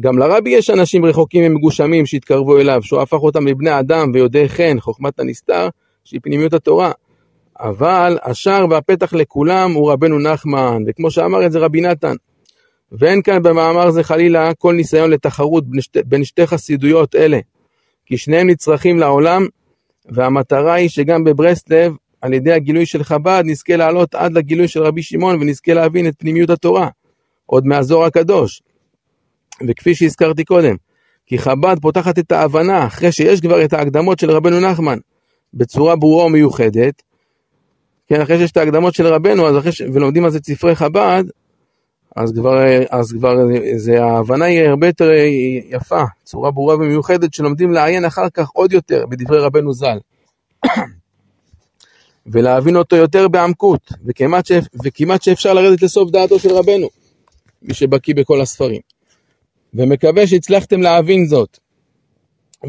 גם 0.00 0.18
לרבי 0.18 0.50
יש 0.50 0.70
אנשים 0.70 1.04
רחוקים 1.04 1.44
ומגושמים 1.46 2.06
שהתקרבו 2.06 2.58
אליו, 2.58 2.82
שהוא 2.82 3.00
הפך 3.00 3.18
אותם 3.18 3.46
לבני 3.46 3.78
אדם 3.78 4.10
ויודעי 4.14 4.48
חן, 4.48 4.80
חוכמת 4.80 5.20
הנסתר, 5.20 5.68
שהיא 6.04 6.20
פנימיות 6.22 6.52
התורה. 6.52 6.92
אבל 7.60 8.18
השער 8.22 8.66
והפתח 8.70 9.14
לכולם 9.14 9.72
הוא 9.72 9.92
רבנו 9.92 10.18
נחמן, 10.18 10.82
וכמו 10.86 11.10
שאמר 11.10 11.46
את 11.46 11.52
זה 11.52 11.58
רבי 11.58 11.80
נתן. 11.80 12.14
ואין 12.92 13.22
כאן 13.22 13.42
במאמר 13.42 13.90
זה 13.90 14.02
חלילה 14.02 14.54
כל 14.54 14.74
ניסיון 14.74 15.10
לתחרות 15.10 15.70
בין 15.70 15.80
שתי, 15.80 16.02
בין 16.02 16.24
שתי 16.24 16.46
חסידויות 16.46 17.14
אלה, 17.14 17.38
כי 18.06 18.16
שניהם 18.16 18.50
נצרכים 18.50 18.98
לעולם, 18.98 19.46
והמטרה 20.08 20.74
היא 20.74 20.88
שגם 20.88 21.24
בברסלב, 21.24 21.92
על 22.20 22.32
ידי 22.32 22.52
הגילוי 22.52 22.86
של 22.86 23.04
חב"ד, 23.04 23.42
נזכה 23.46 23.76
לעלות 23.76 24.14
עד 24.14 24.32
לגילוי 24.32 24.68
של 24.68 24.82
רבי 24.82 25.02
שמעון 25.02 25.36
ונזכה 25.40 25.74
להבין 25.74 26.08
את 26.08 26.14
פנימיות 26.18 26.50
התורה, 26.50 26.88
עוד 27.46 27.66
מהזוהר 27.66 28.06
הקדוש. 28.06 28.62
וכפי 29.68 29.94
שהזכרתי 29.94 30.44
קודם, 30.44 30.76
כי 31.26 31.38
חב"ד 31.38 31.76
פותחת 31.80 32.18
את 32.18 32.32
ההבנה, 32.32 32.86
אחרי 32.86 33.12
שיש 33.12 33.40
כבר 33.40 33.64
את 33.64 33.72
ההקדמות 33.72 34.18
של 34.18 34.30
רבנו 34.30 34.60
נחמן, 34.60 34.98
בצורה 35.54 35.96
ברורה 35.96 36.24
ומיוחדת, 36.24 37.02
כן, 38.08 38.20
אחרי 38.20 38.38
שיש 38.38 38.50
את 38.50 38.56
ההקדמות 38.56 38.94
של 38.94 39.06
רבנו, 39.06 39.48
אז 39.48 39.58
אחרי 39.58 39.72
ש... 39.72 39.80
ולומדים 39.80 40.24
על 40.24 40.30
זה 40.30 40.38
את 40.38 40.44
ספרי 40.44 40.74
חב"ד, 40.74 41.24
אז 42.16 42.32
כבר, 42.32 42.64
אז 42.90 43.12
כבר 43.12 43.36
זה, 43.76 44.04
ההבנה 44.04 44.44
היא 44.44 44.60
הרבה 44.60 44.86
יותר 44.86 45.10
יפה, 45.70 46.02
צורה 46.24 46.50
ברורה 46.50 46.76
ומיוחדת, 46.76 47.34
שלומדים 47.34 47.72
לעיין 47.72 48.04
אחר 48.04 48.30
כך 48.34 48.48
עוד 48.48 48.72
יותר 48.72 49.06
בדברי 49.06 49.38
רבנו 49.38 49.72
ז"ל. 49.72 49.98
ולהבין 52.32 52.76
אותו 52.76 52.96
יותר 52.96 53.28
בעמקות, 53.28 53.92
וכמעט, 54.06 54.46
ש... 54.46 54.52
וכמעט 54.84 55.22
שאפשר 55.22 55.54
לרדת 55.54 55.82
לסוף 55.82 56.10
דעתו 56.10 56.38
של 56.38 56.50
רבנו, 56.50 56.88
מי 57.62 57.74
שבקיא 57.74 58.14
בכל 58.14 58.40
הספרים. 58.40 58.80
ומקווה 59.74 60.26
שהצלחתם 60.26 60.82
להבין 60.82 61.26
זאת. 61.26 61.58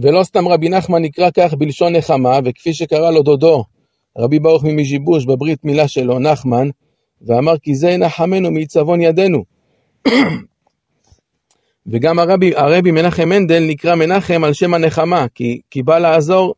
ולא 0.02 0.24
סתם 0.24 0.47
רבי 0.47 0.70
נחמן 0.70 1.02
נקרא 1.02 1.30
כך 1.38 1.54
בלשון 1.54 1.95
נחמה, 1.95 2.39
וכפי 2.45 2.74
שקרא 2.74 3.12
לו 3.12 3.24
דודו, 3.24 3.64
רבי 4.18 4.39
ברוך 4.39 4.64
ממז'יבוש 4.64 5.26
בברית 5.26 5.66
מילה 5.66 5.88
שלו, 5.88 6.20
נחמן, 6.20 6.70
ואמר 7.22 7.58
כי 7.58 7.76
זה 7.76 7.97
נחמנו 7.97 8.52
מעיצבון 8.52 9.02
ידינו. 9.02 9.43
וגם 11.91 12.20
הרבי, 12.20 12.56
הרבי 12.56 12.91
מנחם 12.91 13.30
מנדל 13.30 13.64
נקרא 13.68 13.95
מנחם 13.95 14.43
על 14.43 14.54
שם 14.54 14.74
הנחמה, 14.74 15.26
כי, 15.36 15.62
כי 15.72 15.84
בא 15.84 16.00
לעזור 16.00 16.56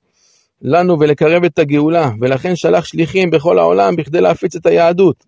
לנו 0.61 0.99
ולקרב 0.99 1.43
את 1.43 1.59
הגאולה, 1.59 2.09
ולכן 2.21 2.55
שלח 2.55 2.85
שליחים 2.85 3.29
בכל 3.29 3.59
העולם 3.59 3.95
בכדי 3.95 4.21
להפיץ 4.21 4.55
את 4.55 4.65
היהדות. 4.65 5.25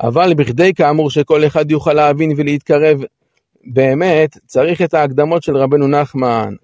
אבל 0.00 0.34
בכדי 0.34 0.74
כאמור 0.74 1.10
שכל 1.10 1.46
אחד 1.46 1.70
יוכל 1.70 1.92
להבין 1.92 2.32
ולהתקרב 2.36 3.00
באמת 3.64 4.38
צריך 4.46 4.82
את 4.82 4.94
ההקדמות 4.94 5.42
של 5.42 5.56
רבנו 5.56 5.88
נחמן. 5.88 6.54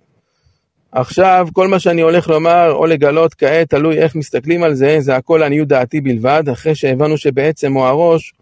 עכשיו, 0.92 1.49
כל 1.53 1.68
מה 1.68 1.78
שאני 1.78 2.01
הולך 2.01 2.28
לומר 2.28 2.72
או 2.72 2.86
לגלות 2.86 3.34
כעת, 3.34 3.70
תלוי 3.70 3.99
איך 3.99 4.14
מסתכלים 4.16 4.62
על 4.62 4.74
זה, 4.74 4.97
זה 5.01 5.16
הכל 5.16 5.38
לעניות 5.40 5.68
דעתי 5.68 6.01
בלבד, 6.01 6.49
אחרי 6.53 6.74
שהבנו 6.74 7.18
שבעצם 7.18 7.72
הוא 7.72 7.84
הראש, 7.84 8.32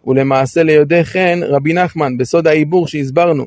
הוא 0.00 0.14
למעשה 0.14 0.62
ליודעי 0.62 1.04
חן 1.04 1.40
רבי 1.42 1.72
נחמן, 1.72 2.16
בסוד 2.16 2.46
העיבור 2.46 2.86
שהסברנו. 2.86 3.44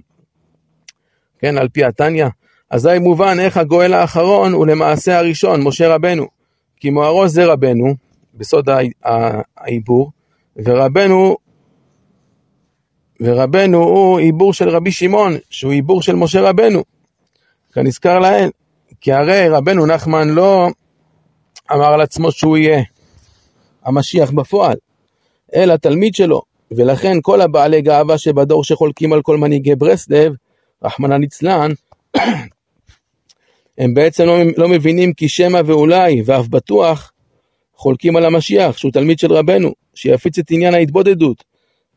כן, 1.40 1.58
על 1.58 1.70
פי 1.70 1.84
התניא. 1.84 2.28
אזי 2.70 3.00
מובן 3.00 3.40
איך 3.40 3.58
הגואל 3.58 3.94
האחרון 3.94 4.54
הוא 4.54 4.68
למעשה 4.68 5.18
הראשון, 5.20 5.64
משה 5.64 5.96
רבנו. 5.96 6.28
כי 6.80 6.90
מוארו 6.90 7.28
זה 7.28 7.46
רבנו, 7.46 7.96
בסוד 8.34 8.70
העיבור, 9.58 10.12
ורבנו 10.66 11.38
ורבנו 13.22 13.84
הוא 13.84 14.20
עיבור 14.20 14.54
של 14.54 14.70
רבי 14.70 14.92
שמעון, 14.92 15.38
שהוא 15.50 15.72
עיבור 15.72 16.02
של 16.02 16.16
משה 16.16 16.42
רבנו, 16.42 16.84
כנזכר 17.74 18.20
לעיל. 18.20 18.50
כי 19.02 19.14
הרי 19.14 19.50
רבנו 19.50 19.86
נחמן 19.86 20.30
לא 20.30 20.68
אמר 21.72 21.94
על 21.94 22.02
עצמו 22.02 22.32
שהוא 22.32 22.58
יהיה 22.58 22.82
המשיח 23.86 24.32
בפועל, 24.32 24.76
אלא 25.56 25.76
תלמיד 25.76 26.16
שלו, 26.16 26.42
ולכן 26.72 27.18
כל 27.22 27.42
הבעלי 27.42 27.82
גאווה 27.82 28.18
שבדור 28.18 28.64
שחולקים 28.64 29.14
על 29.14 29.22
כל 29.22 29.38
מנהיגי 29.38 29.76
ברסלב, 29.76 30.34
רחמנא 30.84 31.16
ליצלן, 31.16 31.72
הם 33.78 33.94
בעצם 33.94 34.26
לא, 34.26 34.38
לא 34.58 34.70
מבינים 34.70 35.14
כי 35.14 35.30
שמא 35.30 35.62
ואולי, 35.66 36.22
ואף 36.26 36.48
בטוח, 36.48 37.12
חולקים 37.76 38.16
על 38.16 38.26
המשיח, 38.26 38.78
שהוא 38.78 38.92
תלמיד 38.92 39.20
של 39.20 39.34
רבנו, 39.34 39.72
שיפיץ 39.94 40.40
את 40.40 40.52
עניין 40.52 40.74
ההתבודדות, 40.74 41.44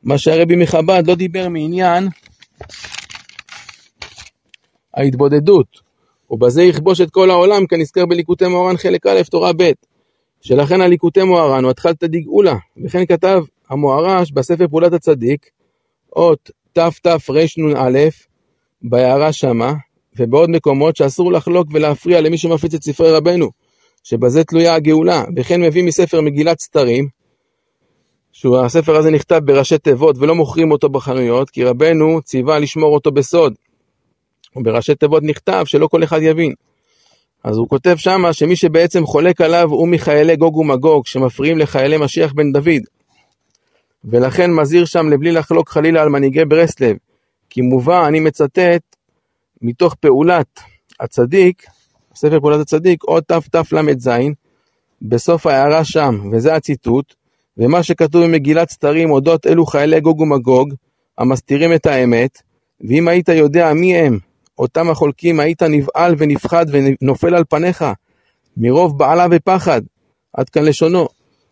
מה 0.02 0.18
שהרבי 0.18 0.56
מחב"ד 0.56 1.02
לא 1.06 1.14
דיבר 1.14 1.48
מעניין 1.48 2.08
ההתבודדות, 4.94 5.66
ובזה 6.30 6.62
יכבוש 6.62 7.00
את 7.00 7.10
כל 7.10 7.30
העולם 7.30 7.66
כנזכר 7.66 8.06
בליקוטי 8.06 8.46
מוהר"ן 8.46 8.76
חלק 8.76 9.06
א', 9.06 9.22
תורה 9.30 9.52
ב', 9.52 9.70
שלכן 10.40 10.80
הליקוטי 10.80 11.22
מוהר"ן 11.22 11.64
הוא 11.64 11.70
התחלתא 11.70 12.06
דגאולה, 12.06 12.56
וכן 12.84 13.06
כתב 13.06 13.42
המוהר"ש 13.70 14.32
בספר 14.32 14.68
פעולת 14.68 14.92
הצדיק, 14.92 15.46
אות 16.16 16.50
תתרנ"א, 16.72 18.08
בהערה 18.82 19.32
שמה, 19.32 19.72
ובעוד 20.16 20.50
מקומות 20.50 20.96
שאסור 20.96 21.32
לחלוק 21.32 21.68
ולהפריע 21.72 22.20
למי 22.20 22.38
שמפיץ 22.38 22.74
את 22.74 22.82
ספרי 22.82 23.12
רבנו, 23.12 23.50
שבזה 24.04 24.44
תלויה 24.44 24.74
הגאולה, 24.74 25.24
וכן 25.36 25.60
מביא 25.60 25.84
מספר 25.84 26.20
מגילת 26.20 26.60
סתרים, 26.60 27.08
שהספר 28.32 28.96
הזה 28.96 29.10
נכתב 29.10 29.40
בראשי 29.44 29.78
תיבות 29.78 30.16
ולא 30.18 30.34
מוכרים 30.34 30.70
אותו 30.70 30.88
בחנויות, 30.88 31.50
כי 31.50 31.64
רבנו 31.64 32.22
ציווה 32.22 32.58
לשמור 32.58 32.94
אותו 32.94 33.10
בסוד. 33.10 33.54
בראשי 34.56 34.94
תיבות 34.94 35.22
נכתב 35.22 35.62
שלא 35.66 35.86
כל 35.86 36.04
אחד 36.04 36.22
יבין. 36.22 36.54
אז 37.44 37.56
הוא 37.56 37.68
כותב 37.68 37.96
שמה 37.96 38.32
שמי 38.32 38.56
שבעצם 38.56 39.06
חולק 39.06 39.40
עליו 39.40 39.70
הוא 39.70 39.88
מחיילי 39.88 40.36
גוג 40.36 40.56
ומגוג 40.56 41.06
שמפריעים 41.06 41.58
לחיילי 41.58 41.96
משיח 41.96 42.32
בן 42.32 42.52
דוד. 42.52 42.82
ולכן 44.04 44.50
מזהיר 44.52 44.84
שם 44.84 45.08
לבלי 45.08 45.32
לחלוק 45.32 45.68
חלילה 45.68 46.02
על 46.02 46.08
מנהיגי 46.08 46.44
ברסלב. 46.44 46.96
כי 47.50 47.60
מובא, 47.60 48.06
אני 48.06 48.20
מצטט, 48.20 48.96
מתוך 49.62 49.94
פעולת 49.94 50.60
הצדיק, 51.00 51.66
ספר 52.14 52.40
פעולת 52.40 52.60
הצדיק, 52.60 53.02
עוד 53.02 53.22
תתל"ז, 53.22 54.10
בסוף 55.02 55.46
ההערה 55.46 55.84
שם, 55.84 56.30
וזה 56.32 56.54
הציטוט, 56.54 57.14
ומה 57.60 57.82
שכתוב 57.82 58.24
במגילת 58.24 58.70
סתרים 58.70 59.10
אודות 59.10 59.46
אלו 59.46 59.66
חיילי 59.66 60.00
גוג 60.00 60.20
ומגוג, 60.20 60.74
המסתירים 61.18 61.74
את 61.74 61.86
האמת, 61.86 62.42
ואם 62.80 63.08
היית 63.08 63.28
יודע 63.28 63.72
מי 63.72 63.96
הם, 63.96 64.18
אותם 64.58 64.90
החולקים, 64.90 65.40
היית 65.40 65.62
נבהל 65.62 66.14
ונפחד 66.18 66.66
ונופל 66.70 67.34
על 67.34 67.44
פניך, 67.48 67.84
מרוב 68.56 68.98
בעלה 68.98 69.26
ופחד, 69.30 69.82
עד 70.32 70.48
כאן 70.48 70.64
לשונו, 70.64 71.08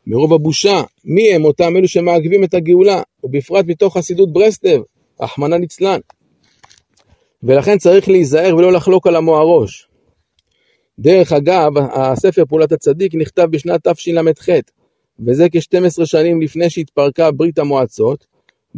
מרוב 0.06 0.32
הבושה, 0.32 0.82
מי 1.04 1.34
הם 1.34 1.44
אותם 1.44 1.76
אלו 1.76 1.88
שמעכבים 1.88 2.44
את 2.44 2.54
הגאולה, 2.54 3.02
ובפרט 3.24 3.64
מתוך 3.68 3.98
חסידות 3.98 4.32
ברסלב, 4.32 4.80
רחמנא 5.20 5.54
ליצלן. 5.54 6.00
ולכן 7.42 7.78
צריך 7.78 8.08
להיזהר 8.08 8.56
ולא 8.56 8.72
לחלוק 8.72 9.06
על 9.06 9.16
עמו 9.16 9.36
הראש. 9.36 9.88
דרך 10.98 11.32
אגב, 11.32 11.72
הספר 11.92 12.44
פעולת 12.48 12.72
הצדיק 12.72 13.14
נכתב 13.14 13.44
בשנת 13.50 13.88
תשל"ח, 13.88 14.48
וזה 15.26 15.46
כ-12 15.52 16.04
שנים 16.04 16.42
לפני 16.42 16.70
שהתפרקה 16.70 17.30
ברית 17.30 17.58
המועצות, 17.58 18.26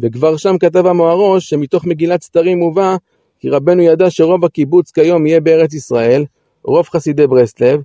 וכבר 0.03 0.37
שם 0.37 0.59
כתב 0.59 0.87
המוהרוש 0.87 1.49
שמתוך 1.49 1.85
מגילת 1.85 2.23
סתרים 2.23 2.59
מובא 2.59 2.97
כי 3.39 3.49
רבנו 3.49 3.83
ידע 3.83 4.11
שרוב 4.11 4.45
הקיבוץ 4.45 4.91
כיום 4.91 5.27
יהיה 5.27 5.41
בארץ 5.41 5.75
ישראל, 5.75 6.25
רוב 6.65 6.89
חסידי 6.89 7.27
ברסלב, 7.27 7.81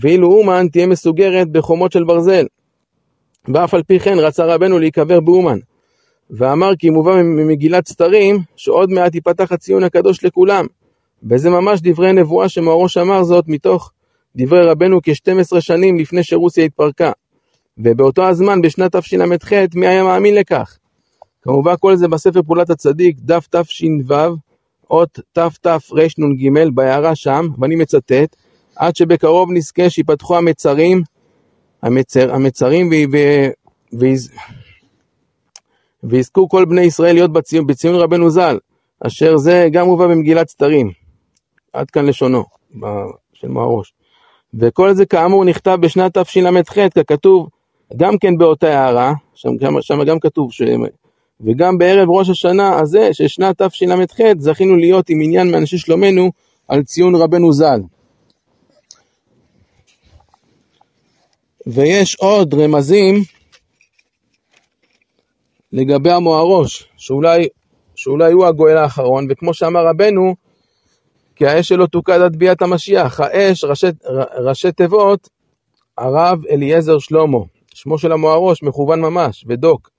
ואילו 0.00 0.32
אומן 0.32 0.68
תהיה 0.68 0.86
מסוגרת 0.86 1.50
בחומות 1.50 1.92
של 1.92 2.04
ברזל. 2.04 2.46
ואף 3.54 3.74
על 3.74 3.82
פי 3.82 3.98
כן 3.98 4.18
רצה 4.18 4.44
רבנו 4.44 4.78
להיקבר 4.78 5.20
באומן. 5.20 5.58
ואמר 6.30 6.76
כי 6.78 6.90
מובא 6.90 7.22
ממגילת 7.22 7.88
סתרים, 7.88 8.38
שעוד 8.56 8.90
מעט 8.90 9.14
ייפתח 9.14 9.52
הציון 9.52 9.84
הקדוש 9.84 10.24
לכולם. 10.24 10.66
וזה 11.30 11.50
ממש 11.50 11.80
דברי 11.82 12.12
נבואה 12.12 12.48
שמוהרוש 12.48 12.98
אמר 12.98 13.24
זאת 13.24 13.44
מתוך 13.48 13.92
דברי 14.36 14.66
רבנו 14.66 15.00
כ-12 15.02 15.60
שנים 15.60 15.98
לפני 15.98 16.22
שרוסיה 16.22 16.64
התפרקה. 16.64 17.12
ובאותו 17.78 18.28
הזמן, 18.28 18.62
בשנת 18.62 18.96
תשל"ח, 18.96 19.52
מי 19.74 19.86
היה 19.86 20.02
מאמין 20.02 20.34
לכך? 20.34 20.78
כמובן 21.42 21.74
כל 21.80 21.96
זה 21.96 22.08
בספר 22.08 22.42
פעולת 22.42 22.70
הצדיק, 22.70 23.16
דף 23.20 23.46
תש"ו, 23.50 24.14
אות 24.90 25.20
תתרנ"ג, 25.32 26.50
בהערה 26.74 27.14
שם, 27.14 27.46
ואני 27.58 27.76
מצטט, 27.76 28.36
עד 28.76 28.96
שבקרוב 28.96 29.50
נזכה 29.52 29.90
שיפתחו 29.90 30.36
המצרים, 30.36 31.02
המצר, 31.82 32.34
המצרים 32.34 32.88
ו... 32.88 33.16
ו... 34.00 34.06
ויזכו 36.04 36.48
כל 36.48 36.64
בני 36.64 36.80
ישראל 36.80 37.14
להיות 37.14 37.32
בציון, 37.32 37.66
בציון 37.66 37.94
רבנו 37.94 38.30
ז"ל, 38.30 38.58
אשר 39.06 39.36
זה 39.36 39.68
גם 39.72 39.86
הובא 39.86 40.06
במגילת 40.06 40.48
סתרים. 40.48 40.90
עד 41.72 41.90
כאן 41.90 42.06
לשונו, 42.06 42.44
של 43.32 43.48
מוהרוש. 43.48 43.92
וכל 44.54 44.94
זה 44.94 45.06
כאמור 45.06 45.44
נכתב 45.44 45.78
בשנת 45.80 46.18
תשל"ח, 46.18 46.72
ככתוב 46.98 47.48
גם 47.96 48.18
כן 48.18 48.38
באותה 48.38 48.80
הערה, 48.80 49.12
שם, 49.34 49.50
שם 49.80 50.04
גם 50.04 50.20
כתוב, 50.20 50.52
ש... 50.52 50.62
וגם 51.40 51.78
בערב 51.78 52.10
ראש 52.10 52.28
השנה 52.28 52.78
הזה, 52.78 53.08
של 53.12 53.28
שנת 53.28 53.62
תשל"ח, 53.62 54.20
זכינו 54.38 54.76
להיות 54.76 55.10
עם 55.10 55.20
עניין 55.22 55.50
מאנשי 55.50 55.78
שלומנו 55.78 56.30
על 56.68 56.82
ציון 56.82 57.14
רבנו 57.14 57.52
ז"ל. 57.52 57.80
ויש 61.66 62.14
עוד 62.14 62.54
רמזים 62.54 63.14
לגבי 65.72 66.10
המוהרוש, 66.10 66.88
שאולי, 66.96 67.48
שאולי 67.94 68.32
הוא 68.32 68.46
הגואל 68.46 68.76
האחרון, 68.76 69.26
וכמו 69.30 69.54
שאמר 69.54 69.86
רבנו, 69.86 70.34
כי 71.36 71.46
האש 71.46 71.68
שלו 71.68 71.86
תוקד 71.86 72.20
עד 72.20 72.36
ביאת 72.36 72.62
המשיח. 72.62 73.20
האש, 73.20 73.64
ראשי, 73.64 73.86
ראשי 74.38 74.72
תיבות, 74.72 75.28
הרב 75.98 76.46
אליעזר 76.46 76.98
שלמה. 76.98 77.38
שמו 77.76 77.98
של 77.98 78.12
המוהרוש 78.12 78.62
מכוון 78.62 79.00
ממש, 79.00 79.44
ודוק. 79.48 79.90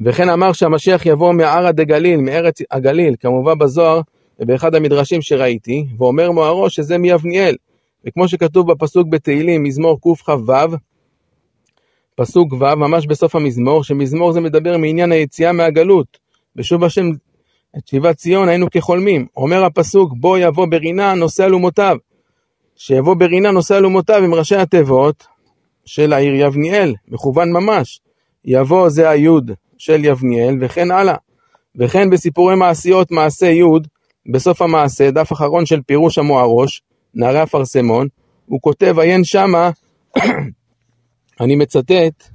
וכן 0.00 0.28
אמר 0.28 0.52
שהמשיח 0.52 1.06
יבוא 1.06 1.32
מערא 1.32 1.70
דגליל, 1.70 2.20
מארץ 2.20 2.58
הגליל, 2.70 3.14
כמובן 3.20 3.58
בזוהר 3.58 4.00
ובאחד 4.40 4.74
המדרשים 4.74 5.22
שראיתי, 5.22 5.86
ואומר 5.98 6.30
מוהרוש 6.30 6.74
שזה 6.74 6.98
מיבניאל. 6.98 7.56
וכמו 8.06 8.28
שכתוב 8.28 8.72
בפסוק 8.72 9.08
בתהילים, 9.08 9.62
מזמור 9.62 10.00
קכ"ו, 10.00 10.76
פסוק 12.14 12.52
ו', 12.52 12.76
ממש 12.76 13.06
בסוף 13.06 13.36
המזמור, 13.36 13.84
שמזמור 13.84 14.32
זה 14.32 14.40
מדבר 14.40 14.76
מעניין 14.76 15.12
היציאה 15.12 15.52
מהגלות. 15.52 16.18
בשוב 16.56 16.84
השם 16.84 17.10
את 17.78 17.86
שיבת 17.88 18.16
ציון 18.16 18.48
היינו 18.48 18.70
כחולמים. 18.70 19.26
אומר 19.36 19.64
הפסוק, 19.64 20.12
בוא 20.16 20.38
יבוא 20.38 20.66
ברינה 20.66 21.14
נושא 21.14 21.44
אלומותיו. 21.44 21.96
שיבוא 22.76 23.14
ברינה 23.14 23.50
נושא 23.50 23.76
אלומותיו 23.76 24.24
עם 24.24 24.34
ראשי 24.34 24.56
התיבות 24.56 25.26
של 25.86 26.12
העיר 26.12 26.34
יבניאל, 26.34 26.94
מכוון 27.08 27.52
ממש. 27.52 28.00
יבוא 28.44 28.88
זה 28.88 29.10
היוד 29.10 29.50
של 29.78 30.04
יבניאל, 30.04 30.56
וכן 30.60 30.90
הלאה. 30.90 31.16
וכן 31.76 32.10
בסיפורי 32.10 32.56
מעשיות, 32.56 33.10
מעשה 33.10 33.46
י', 33.46 33.62
בסוף 34.32 34.62
המעשה, 34.62 35.10
דף 35.10 35.32
אחרון 35.32 35.66
של 35.66 35.80
פירוש 35.82 36.18
המוהרוש, 36.18 36.82
נערי 37.14 37.42
אפרסמון, 37.42 38.08
הוא 38.46 38.60
כותב, 38.60 38.98
עיין 38.98 39.24
שמה, 39.24 39.70
אני 41.40 41.56
מצטט, 41.56 42.28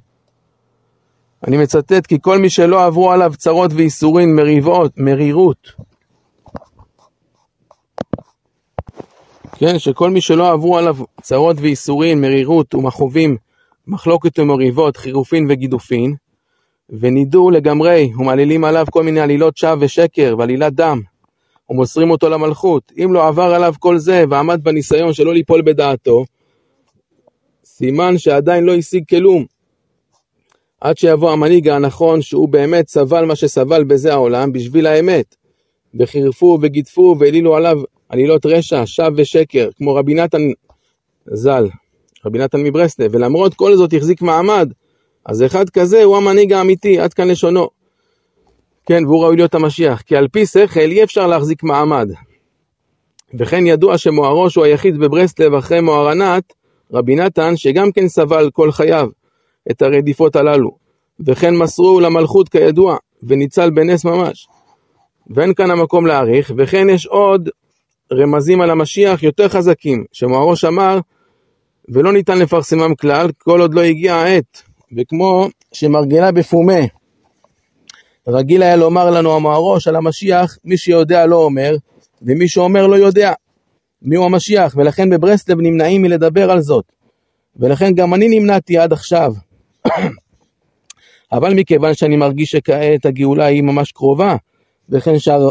אני 1.48 1.58
מצטט, 1.58 2.08
כי 2.08 2.18
כל 2.22 2.38
מי 2.38 2.50
שלא 2.50 2.86
עברו 2.86 3.12
עליו 3.12 3.34
צרות 3.38 3.72
וייסורים, 3.74 4.36
מריבות, 4.36 4.98
מרירות, 4.98 5.72
כן, 9.62 9.80
שכל 9.80 10.10
מי 10.10 10.22
שלא 10.22 10.52
עברו 10.52 10.78
עליו 10.78 10.98
צרות 11.22 11.58
וייסורים, 11.60 12.22
מרירות 12.22 12.76
ומכאובים, 12.76 13.38
מחלוקת 13.88 14.40
ומריבות, 14.40 14.98
חירופין 14.98 15.46
וגידופין, 15.50 16.16
ונידו 16.90 17.50
לגמרי, 17.50 18.12
ומעלילים 18.18 18.64
עליו 18.64 18.86
כל 18.92 19.04
מיני 19.04 19.20
עלילות 19.20 19.58
שווא 19.58 19.76
ושקר 19.80 20.36
ועלילת 20.38 20.74
דם, 20.74 21.02
ומוסרים 21.70 22.12
אותו 22.12 22.30
למלכות. 22.30 22.92
אם 23.04 23.14
לא 23.14 23.28
עבר 23.28 23.54
עליו 23.54 23.74
כל 23.80 23.98
זה, 23.98 24.24
ועמד 24.30 24.64
בניסיון 24.64 25.14
שלא 25.14 25.34
ליפול 25.34 25.62
בדעתו, 25.62 26.26
סימן 27.66 28.18
שעדיין 28.18 28.64
לא 28.64 28.76
השיג 28.76 29.04
כלום. 29.10 29.46
עד 30.82 30.98
שיבוא 30.98 31.32
המנהיג 31.32 31.70
הנכון, 31.70 32.22
שהוא 32.22 32.50
באמת 32.50 32.88
סבל 32.88 33.26
מה 33.26 33.36
שסבל 33.36 33.84
בזה 33.84 34.14
העולם, 34.14 34.52
בשביל 34.52 34.88
האמת. 34.88 35.36
וחירפו 36.00 36.60
וגידפו 36.62 37.16
והעלילו 37.20 37.56
עליו 37.56 37.82
עלילות 38.12 38.46
רשע, 38.46 38.84
שווא 38.86 39.10
ושקר, 39.16 39.70
כמו 39.78 39.96
רבי 39.96 40.14
נתן 40.14 40.42
ז"ל, 41.34 41.68
רבי 42.26 42.40
נתן 42.40 42.64
מברסלב, 42.64 43.16
ולמרות 43.16 43.54
כל 43.54 43.76
זאת 43.76 43.94
החזיק 43.94 44.22
מעמד. 44.22 44.74
אז 45.26 45.44
אחד 45.44 45.70
כזה 45.70 46.04
הוא 46.04 46.18
המנהיג 46.18 46.54
האמיתי, 46.54 47.00
עד 47.00 47.14
כאן 47.14 47.28
לשונו. 47.28 47.70
כן, 48.86 49.06
והוא 49.06 49.24
ראוי 49.24 49.36
להיות 49.36 49.56
המשיח, 49.56 50.02
כי 50.02 50.16
על 50.16 50.28
פי 50.28 50.46
שכל 50.46 50.80
אי 50.80 51.04
אפשר 51.04 51.28
להחזיק 51.28 51.64
מעמד. 51.64 52.10
וכן 53.34 53.68
ידוע 53.68 53.98
שמוהרוש 53.98 54.56
הוא 54.56 54.66
היחיד 54.66 54.98
בברסלב 54.98 55.54
אחרי 55.54 55.82
מוהרנת, 55.82 56.54
רבי 56.94 57.16
נתן, 57.16 57.58
שגם 57.58 57.92
כן 57.92 58.08
סבל 58.08 58.50
כל 58.54 58.72
חייו 58.72 59.10
את 59.72 59.82
הרדיפות 59.82 60.36
הללו. 60.36 60.72
וכן 61.26 61.56
מסרו 61.56 62.00
למלכות 62.00 62.50
כידוע, 62.50 62.98
וניצל 63.24 63.70
בנס 63.70 64.06
ממש. 64.06 64.48
ואין 65.30 65.54
כאן 65.54 65.72
המקום 65.72 66.08
להאריך, 66.08 66.52
וכן 66.58 66.90
יש 66.90 67.06
עוד 67.06 67.50
רמזים 68.14 68.62
על 68.62 68.70
המשיח 68.70 69.24
יותר 69.24 69.50
חזקים, 69.50 70.06
שמוהרוש 70.12 70.66
אמר, 70.66 71.00
ולא 71.90 72.14
ניתן 72.14 72.40
לפרסמם 72.40 72.96
כלל, 72.96 73.30
כל 73.38 73.62
עוד 73.62 73.74
לא 73.74 73.82
הגיעה 73.82 74.24
העת. 74.24 74.62
וכמו 74.98 75.48
שמרגלה 75.74 76.32
בפומה, 76.32 76.80
רגיל 78.28 78.64
היה 78.64 78.76
לומר 78.76 79.10
לנו 79.10 79.36
המוהרוש 79.36 79.88
על 79.88 79.96
המשיח, 79.96 80.58
מי 80.66 80.78
שיודע 80.78 81.26
לא 81.26 81.36
אומר, 81.36 81.76
ומי 82.22 82.48
שאומר 82.48 82.88
לא 82.88 82.96
יודע. 82.96 83.34
מי 84.02 84.16
הוא 84.16 84.26
המשיח? 84.26 84.74
ולכן 84.78 85.10
בברסלב 85.10 85.58
נמנעים 85.62 86.02
מלדבר 86.02 86.52
על 86.52 86.62
זאת. 86.62 86.86
ולכן 87.56 87.94
גם 87.94 88.14
אני 88.14 88.40
נמנעתי 88.40 88.78
עד 88.78 88.94
עכשיו. 88.94 89.34
אבל 91.32 91.54
מכיוון 91.54 91.94
שאני 91.94 92.18
מרגיש 92.18 92.52
שכעת 92.52 93.06
הגאולה 93.06 93.46
היא 93.46 93.64
ממש 93.64 93.92
קרובה, 93.92 94.36
וכן 94.90 95.20
שהר... 95.20 95.50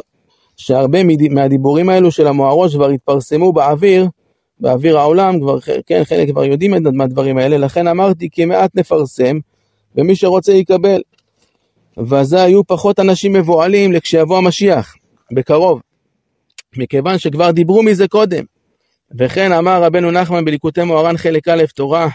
שהרבה 0.61 0.99
מהדיבורים 1.31 1.89
האלו 1.89 2.11
של 2.11 2.27
המוהרוש 2.27 2.75
כבר 2.75 2.89
התפרסמו 2.89 3.53
באוויר, 3.53 4.09
באוויר 4.61 4.99
העולם, 4.99 5.41
כבר, 5.41 5.59
כן, 5.87 6.03
חלק 6.05 6.29
כבר 6.29 6.45
יודעים 6.45 6.75
מהדברים 6.93 7.39
האלה, 7.39 7.59
לכן 7.59 7.87
אמרתי 7.87 8.29
כי 8.33 8.45
מעט 8.45 8.71
נפרסם, 8.75 9.39
ומי 9.97 10.17
שרוצה 10.17 10.53
יקבל. 10.53 11.01
וזה 11.99 12.43
היו 12.43 12.65
פחות 12.65 13.01
אנשים 13.01 13.33
מבוהלים 13.33 13.93
לכשיבוא 13.93 14.39
המשיח, 14.39 14.95
בקרוב. 15.33 15.81
מכיוון 16.77 17.19
שכבר 17.19 17.51
דיברו 17.51 17.83
מזה 17.83 18.09
קודם. 18.09 18.45
וכן 19.19 19.53
אמר 19.53 19.83
רבנו 19.83 20.11
נחמן 20.11 20.45
בליקוטי 20.45 20.83
מוהר"ן 20.83 21.17
חלק 21.17 21.49
א', 21.49 21.65
תורה, 21.75 22.09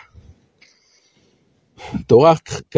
תורה 2.07 2.33
כ', 2.71 2.77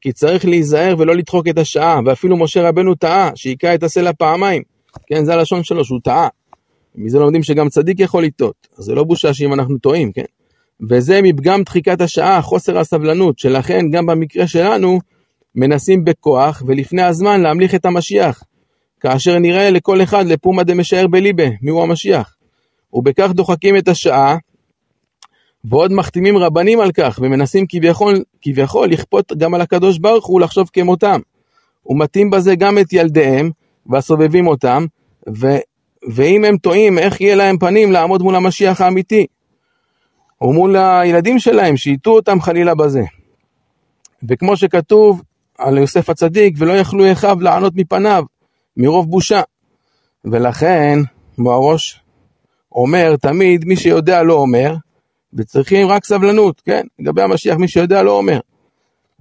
כי 0.00 0.12
צריך 0.12 0.44
להיזהר 0.44 0.94
ולא 0.98 1.16
לדחוק 1.16 1.48
את 1.48 1.58
השעה, 1.58 2.00
ואפילו 2.06 2.36
משה 2.36 2.68
רבנו 2.68 2.94
טעה, 2.94 3.30
שהיכה 3.34 3.74
את 3.74 3.82
הסלע 3.82 4.10
פעמיים. 4.18 4.73
כן, 5.06 5.24
זה 5.24 5.32
הלשון 5.32 5.64
שלו, 5.64 5.84
שהוא 5.84 6.00
טעה. 6.04 6.28
מזה 6.94 7.18
לומדים 7.18 7.42
שגם 7.42 7.68
צדיק 7.68 8.00
יכול 8.00 8.24
לטעות. 8.24 8.68
אז 8.78 8.84
זה 8.84 8.94
לא 8.94 9.04
בושה 9.04 9.34
שאם 9.34 9.52
אנחנו 9.52 9.78
טועים, 9.78 10.12
כן? 10.12 10.24
וזה 10.90 11.22
מפגם 11.22 11.62
דחיקת 11.62 12.00
השעה, 12.00 12.42
חוסר 12.42 12.78
הסבלנות, 12.78 13.38
שלכן 13.38 13.90
גם 13.90 14.06
במקרה 14.06 14.46
שלנו 14.46 14.98
מנסים 15.54 16.04
בכוח 16.04 16.62
ולפני 16.66 17.02
הזמן 17.02 17.40
להמליך 17.40 17.74
את 17.74 17.84
המשיח, 17.84 18.44
כאשר 19.00 19.38
נראה 19.38 19.70
לכל 19.70 20.02
אחד 20.02 20.26
לפומא 20.26 20.62
דמשער 20.62 21.06
בליבה, 21.06 21.44
מיהו 21.62 21.82
המשיח. 21.82 22.36
ובכך 22.92 23.30
דוחקים 23.34 23.76
את 23.76 23.88
השעה, 23.88 24.36
ועוד 25.64 25.92
מחתימים 25.92 26.36
רבנים 26.36 26.80
על 26.80 26.92
כך, 26.92 27.18
ומנסים 27.22 27.66
כביכול, 27.68 28.22
כביכול 28.42 28.88
לכפות 28.88 29.32
גם 29.38 29.54
על 29.54 29.60
הקדוש 29.60 29.98
ברוך 29.98 30.26
הוא 30.26 30.40
לחשוב 30.40 30.70
כמותם. 30.72 31.20
ומטים 31.86 32.30
בזה 32.30 32.54
גם 32.54 32.78
את 32.78 32.92
ילדיהם, 32.92 33.50
והסובבים 33.86 34.46
אותם, 34.46 34.86
ו, 35.36 35.46
ואם 36.14 36.44
הם 36.44 36.56
טועים, 36.56 36.98
איך 36.98 37.20
יהיה 37.20 37.34
להם 37.34 37.58
פנים 37.58 37.92
לעמוד 37.92 38.22
מול 38.22 38.36
המשיח 38.36 38.80
האמיתי? 38.80 39.26
ומול 40.42 40.76
הילדים 40.76 41.38
שלהם, 41.38 41.76
שייטו 41.76 42.10
אותם 42.10 42.40
חלילה 42.40 42.74
בזה. 42.74 43.02
וכמו 44.28 44.56
שכתוב 44.56 45.22
על 45.58 45.78
יוסף 45.78 46.10
הצדיק, 46.10 46.54
ולא 46.58 46.72
יכלו 46.72 47.12
אחיו 47.12 47.36
לענות 47.40 47.72
מפניו, 47.76 48.24
מרוב 48.76 49.10
בושה. 49.10 49.40
ולכן, 50.24 50.98
מוהרוש 51.38 52.00
אומר 52.72 53.16
תמיד, 53.16 53.64
מי 53.64 53.76
שיודע 53.76 54.22
לא 54.22 54.34
אומר, 54.34 54.74
וצריכים 55.34 55.86
רק 55.86 56.04
סבלנות, 56.04 56.60
כן? 56.60 56.86
לגבי 56.98 57.22
המשיח, 57.22 57.56
מי 57.56 57.68
שיודע 57.68 58.02
לא 58.02 58.10
אומר. 58.10 58.40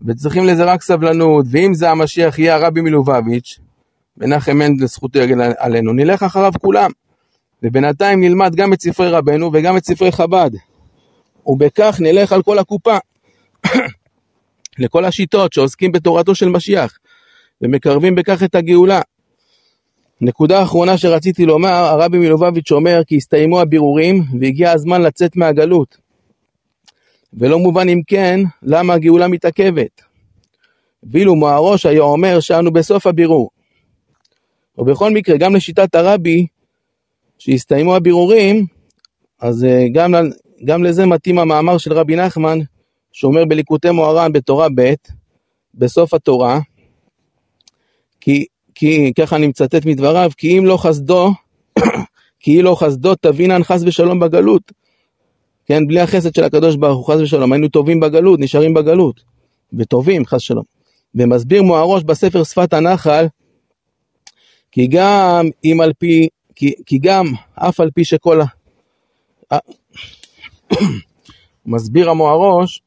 וצריכים 0.08 0.46
לזה 0.46 0.64
רק 0.64 0.82
סבלנות, 0.82 1.46
ואם 1.50 1.74
זה 1.74 1.90
המשיח 1.90 2.40
יהיה 2.40 2.56
הרבי 2.56 2.82
מלובביץ', 2.82 3.60
מנחם 4.18 4.58
מנדל 4.58 4.86
זכותו 4.86 5.20
יגן 5.20 5.38
עלינו, 5.58 5.94
נלך 5.94 6.24
אחריו 6.24 6.52
כולם. 6.62 6.92
ובינתיים 7.64 8.22
נלמד 8.24 8.56
גם 8.56 8.74
את 8.74 8.82
ספרי 8.82 9.10
רבנו 9.10 9.50
וגם 9.54 9.78
את 9.78 9.86
ספרי 9.86 10.12
חב"ד. 10.12 10.52
ובכך 11.46 11.98
נלך 12.00 12.32
על 12.32 12.44
כל 12.44 12.60
הקופה, 12.60 12.98
לכל 14.80 15.06
השיטות 15.06 15.54
שעוסקים 15.54 15.92
בתורתו 15.92 16.36
של 16.36 16.50
משיח, 16.50 16.98
ומקרבים 17.62 18.16
בכך 18.16 18.44
את 18.44 18.56
הגאולה. 18.56 19.02
נקודה 20.22 20.64
אחרונה 20.64 20.98
שרציתי 20.98 21.46
לומר, 21.46 21.70
הרבי 21.70 22.18
מלובביץ' 22.18 22.72
אומר 22.72 23.02
כי 23.08 23.18
הסתיימו 23.18 23.62
הבירורים 23.62 24.24
והגיע 24.40 24.72
הזמן 24.72 25.02
לצאת 25.02 25.36
מהגלות. 25.36 25.98
ולא 27.34 27.60
מובן 27.60 27.90
אם 27.90 28.02
כן, 28.08 28.40
למה 28.64 28.94
הגאולה 28.94 29.28
מתעכבת. 29.28 30.02
ואילו 31.04 31.36
מוהרוש 31.36 31.86
היה 31.86 32.02
אומר 32.02 32.40
שאנו 32.40 32.74
בסוף 32.74 33.08
הבירור. 33.08 33.50
ובכל 34.78 35.12
מקרה, 35.12 35.38
גם 35.38 35.56
לשיטת 35.56 35.96
הרבי, 35.96 36.48
שהסתיימו 37.38 37.96
הבירורים, 37.96 38.66
אז 39.42 39.64
אה, 39.64 39.86
גם, 39.94 40.14
גם 40.66 40.84
לזה 40.84 41.06
מתאים 41.06 41.40
המאמר 41.40 41.78
של 41.78 41.94
רבי 41.94 42.16
נחמן, 42.16 42.60
שאומר 43.12 43.46
בליקוטי 43.46 43.92
מוהר"ן 43.92 44.32
בתורה 44.32 44.68
ב', 44.76 44.94
בסוף 45.74 46.14
התורה, 46.14 46.60
כי, 48.22 48.46
כי 48.76 49.12
ככה 49.20 49.36
אני 49.36 49.48
מצטט 49.48 49.86
מדבריו, 49.86 50.32
כי 50.38 50.58
אם 50.58 50.66
לא 50.66 50.78
חסדו, 50.78 51.32
כי 52.40 52.60
אם 52.60 52.66
לא 52.66 52.76
חסדו 52.76 53.16
תבינן 53.16 53.64
חס 53.64 53.82
ושלום 53.86 54.20
בגלות. 54.20 54.72
כן, 55.66 55.88
בלי 55.88 56.00
החסד 56.00 56.36
של 56.36 56.44
הקדוש 56.44 56.76
ברוך 56.76 57.08
הוא, 57.08 57.16
חס 57.16 57.22
ושלום, 57.22 57.54
היינו 57.54 57.68
טובים 57.68 58.00
בגלות, 58.00 58.40
נשארים 58.40 58.74
בגלות, 58.74 59.24
וטובים, 59.74 60.26
חס 60.26 60.42
ושלום. 60.42 60.64
ומסביר 61.16 61.64
מוהרוש 61.64 62.04
בספר 62.04 62.44
שפת 62.44 62.74
הנחל, 62.74 63.26
כי 64.74 64.88
גם 64.88 65.50
אם 65.66 65.82
על 65.82 65.94
פי, 66.00 66.28
כי, 66.56 66.74
כי 66.86 66.98
גם 66.98 67.26
אף 67.56 67.80
על 67.80 67.92
פי 67.92 68.06
שכל 68.06 68.42
ה... 68.42 69.58
מסביר 71.66 72.10
המוהרוש 72.10 72.82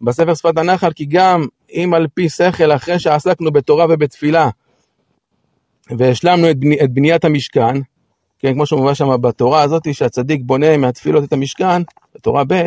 בספר 0.00 0.34
שפת 0.34 0.58
הנחל, 0.58 0.92
כי 0.92 1.04
גם 1.04 1.46
אם 1.72 1.94
על 1.94 2.06
פי 2.14 2.28
שכל, 2.28 2.72
אחרי 2.72 2.98
שעסקנו 2.98 3.50
בתורה 3.50 3.86
ובתפילה, 3.90 4.48
והשלמנו 5.98 6.50
את, 6.50 6.58
בני, 6.58 6.84
את 6.84 6.90
בניית 6.90 7.24
המשכן, 7.24 7.76
כן, 8.38 8.54
כמו 8.54 8.66
שמובא 8.66 8.94
שם 8.94 9.20
בתורה 9.20 9.62
הזאת, 9.62 9.94
שהצדיק 9.94 10.40
בונה 10.44 10.76
מהתפילות 10.76 11.24
את 11.24 11.32
המשכן, 11.32 11.82
בתורה 12.14 12.44
ב', 12.48 12.62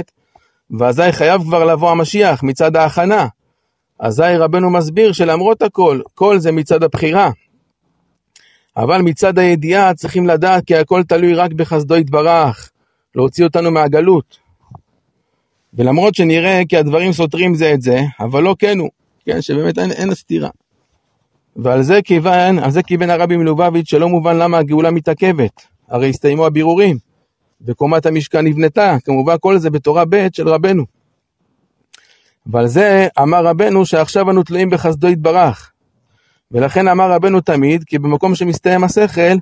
ואזי 0.79 1.11
חייב 1.11 1.41
כבר 1.41 1.63
לבוא 1.65 1.91
המשיח 1.91 2.43
מצד 2.43 2.75
ההכנה. 2.75 3.27
אזי 3.99 4.37
רבנו 4.37 4.69
מסביר 4.69 5.11
שלמרות 5.11 5.61
הכל, 5.61 6.01
כל 6.15 6.39
זה 6.39 6.51
מצד 6.51 6.83
הבחירה. 6.83 7.29
אבל 8.77 9.01
מצד 9.01 9.39
הידיעה 9.39 9.93
צריכים 9.93 10.27
לדעת 10.27 10.65
כי 10.65 10.75
הכל 10.75 11.03
תלוי 11.03 11.33
רק 11.33 11.53
בחסדו 11.53 11.95
יתברך, 11.95 12.71
להוציא 13.15 13.43
אותנו 13.43 13.71
מהגלות. 13.71 14.37
ולמרות 15.73 16.15
שנראה 16.15 16.61
כי 16.69 16.77
הדברים 16.77 17.13
סותרים 17.13 17.55
זה 17.55 17.73
את 17.73 17.81
זה, 17.81 18.01
אבל 18.19 18.43
לא 18.43 18.55
כן 18.59 18.79
הוא, 18.79 18.89
כן, 19.25 19.41
שבאמת 19.41 19.79
אין, 19.79 19.91
אין 19.91 20.15
סתירה. 20.15 20.49
ועל 21.55 21.81
זה 21.81 22.01
כיוון, 22.01 22.59
על 22.59 22.71
זה 22.71 22.83
כיוון 22.83 23.09
הרבי 23.09 23.37
מלובביץ' 23.37 23.89
שלא 23.89 24.09
מובן 24.09 24.37
למה 24.37 24.57
הגאולה 24.57 24.91
מתעכבת, 24.91 25.61
הרי 25.89 26.09
הסתיימו 26.09 26.45
הבירורים, 26.45 26.97
וקומת 27.61 28.05
המשכן 28.05 28.47
נבנתה, 28.47 28.97
כמובן 29.05 29.35
כל 29.39 29.57
זה 29.57 29.69
בתורה 29.69 30.03
ב' 30.09 30.27
של 30.33 30.49
רבנו. 30.49 30.85
ועל 32.45 32.67
זה 32.67 33.07
אמר 33.21 33.45
רבנו 33.45 33.85
שעכשיו 33.85 34.31
אנו 34.31 34.43
תלויים 34.43 34.69
בחסדו 34.69 35.07
יתברך. 35.07 35.72
ולכן 36.53 36.87
אמר 36.87 37.11
רבנו 37.11 37.41
תמיד, 37.41 37.83
כי 37.83 37.99
במקום 37.99 38.35
שמסתיים 38.35 38.83
השכל, 38.83 39.35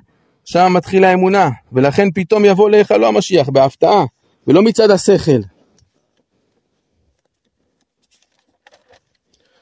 שם 0.44 0.72
מתחילה 0.76 1.10
האמונה, 1.10 1.50
ולכן 1.72 2.10
פתאום 2.14 2.44
יבוא 2.44 2.70
להיכלו 2.70 3.06
המשיח 3.06 3.48
בהפתעה, 3.48 4.04
ולא 4.46 4.62
מצד 4.62 4.90
השכל. 4.90 5.40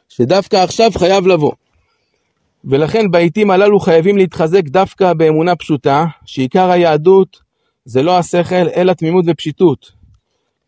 שדווקא 0.08 0.56
עכשיו 0.56 0.90
חייב 0.98 1.26
לבוא. 1.26 1.52
ולכן 2.64 3.10
בעיתים 3.10 3.50
הללו 3.50 3.80
חייבים 3.80 4.16
להתחזק 4.16 4.64
דווקא 4.64 5.12
באמונה 5.12 5.56
פשוטה, 5.56 6.04
שעיקר 6.26 6.70
היהדות 6.70 7.40
זה 7.84 8.02
לא 8.02 8.18
השכל, 8.18 8.68
אלא 8.76 8.92
תמימות 8.92 9.24
ופשיטות. 9.28 9.92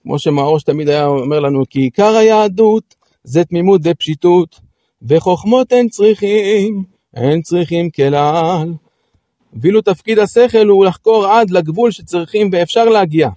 כמו 0.03 0.19
שמהראש 0.19 0.63
תמיד 0.63 0.89
היה 0.89 1.07
אומר 1.07 1.41
לנו, 1.41 1.63
כי 1.71 1.81
עיקר 1.81 2.17
היהדות 2.17 2.95
זה 3.25 3.45
תמימות 3.45 3.81
ופשיטות, 3.85 4.61
וחוכמות 5.09 5.73
אין 5.73 5.89
צריכים, 5.89 6.85
אין 7.17 7.43
צריכים 7.43 7.91
כלל. 7.91 8.73
ואילו 9.61 9.83
תפקיד 9.83 10.19
השכל 10.19 10.67
הוא 10.67 10.85
לחקור 10.85 11.27
עד 11.27 11.51
לגבול 11.51 11.91
שצריכים 11.91 12.51
ואפשר 12.53 12.85
להגיע. 12.85 13.29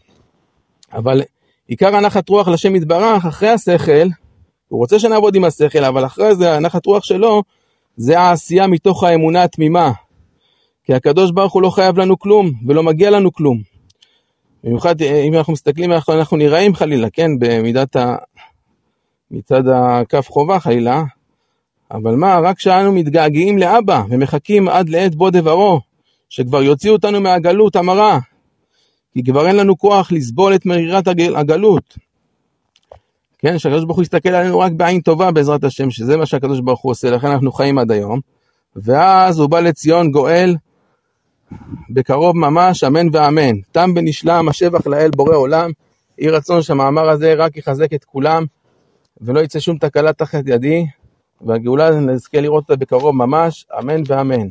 אבל 0.93 1.21
עיקר 1.67 1.95
הנחת 1.95 2.29
רוח 2.29 2.47
לשם 2.47 2.75
יתברך, 2.75 3.25
אחרי 3.25 3.49
השכל, 3.49 4.07
הוא 4.67 4.79
רוצה 4.79 4.99
שנעבוד 4.99 5.35
עם 5.35 5.43
השכל, 5.43 5.83
אבל 5.83 6.05
אחרי 6.05 6.35
זה 6.35 6.55
הנחת 6.55 6.85
רוח 6.85 7.03
שלו, 7.03 7.43
זה 7.97 8.19
העשייה 8.19 8.67
מתוך 8.67 9.03
האמונה 9.03 9.43
התמימה. 9.43 9.91
כי 10.83 10.93
הקדוש 10.93 11.31
ברוך 11.31 11.53
הוא 11.53 11.61
לא 11.61 11.69
חייב 11.69 11.97
לנו 11.97 12.19
כלום, 12.19 12.51
ולא 12.67 12.83
מגיע 12.83 13.09
לנו 13.09 13.33
כלום. 13.33 13.61
במיוחד 14.63 15.01
אם 15.01 15.33
אנחנו 15.33 15.53
מסתכלים 15.53 15.91
איך 15.91 16.09
אנחנו 16.09 16.37
נראים 16.37 16.75
חלילה, 16.75 17.09
כן, 17.09 17.31
במידת 17.39 17.95
ה... 17.95 18.15
מצד 19.31 19.63
הכף 19.67 20.27
חובה 20.29 20.59
חלילה, 20.59 21.03
אבל 21.91 22.15
מה, 22.15 22.39
רק 22.39 22.57
כשאנו 22.57 22.91
מתגעגעים 22.91 23.57
לאבא 23.57 24.03
ומחכים 24.09 24.67
עד 24.67 24.89
לעת 24.89 25.15
בוא 25.15 25.29
דברו, 25.29 25.81
שכבר 26.29 26.63
יוציאו 26.63 26.93
אותנו 26.93 27.21
מהגלות 27.21 27.75
המרה, 27.75 28.19
כי 29.13 29.23
כבר 29.23 29.47
אין 29.47 29.55
לנו 29.55 29.77
כוח 29.77 30.11
לסבול 30.11 30.55
את 30.55 30.65
מרירת 30.65 31.07
הגל, 31.07 31.35
הגלות. 31.35 31.97
כן, 33.37 33.59
שהקדוש 33.59 33.83
ברוך 33.83 33.97
הוא 33.97 34.03
יסתכל 34.03 34.29
עלינו 34.29 34.59
רק 34.59 34.71
בעין 34.71 35.01
טובה 35.01 35.31
בעזרת 35.31 35.63
השם, 35.63 35.91
שזה 35.91 36.17
מה 36.17 36.25
שהקדוש 36.25 36.59
ברוך 36.59 36.81
הוא 36.81 36.91
עושה, 36.91 37.09
לכן 37.09 37.27
אנחנו 37.27 37.51
חיים 37.51 37.77
עד 37.77 37.91
היום. 37.91 38.19
ואז 38.75 39.39
הוא 39.39 39.49
בא 39.49 39.59
לציון 39.59 40.11
גואל 40.11 40.55
בקרוב 41.89 42.37
ממש, 42.37 42.83
אמן 42.83 43.07
ואמן. 43.13 43.55
תם 43.71 43.93
ונשלם, 43.95 44.49
השבח 44.49 44.87
לאל 44.87 45.09
בורא 45.15 45.35
עולם. 45.35 45.71
יהי 46.17 46.29
רצון 46.29 46.61
שהמאמר 46.61 47.09
הזה 47.09 47.33
רק 47.33 47.57
יחזק 47.57 47.93
את 47.93 48.03
כולם, 48.03 48.45
ולא 49.21 49.39
יצא 49.39 49.59
שום 49.59 49.77
תקלה 49.77 50.13
תחת 50.13 50.43
ידי, 50.47 50.85
והגאולה 51.41 51.89
נזכה 51.91 52.41
לראות 52.41 52.63
אותה 52.63 52.75
בקרוב 52.75 53.15
ממש, 53.15 53.65
אמן 53.79 54.01
ואמן. 54.07 54.47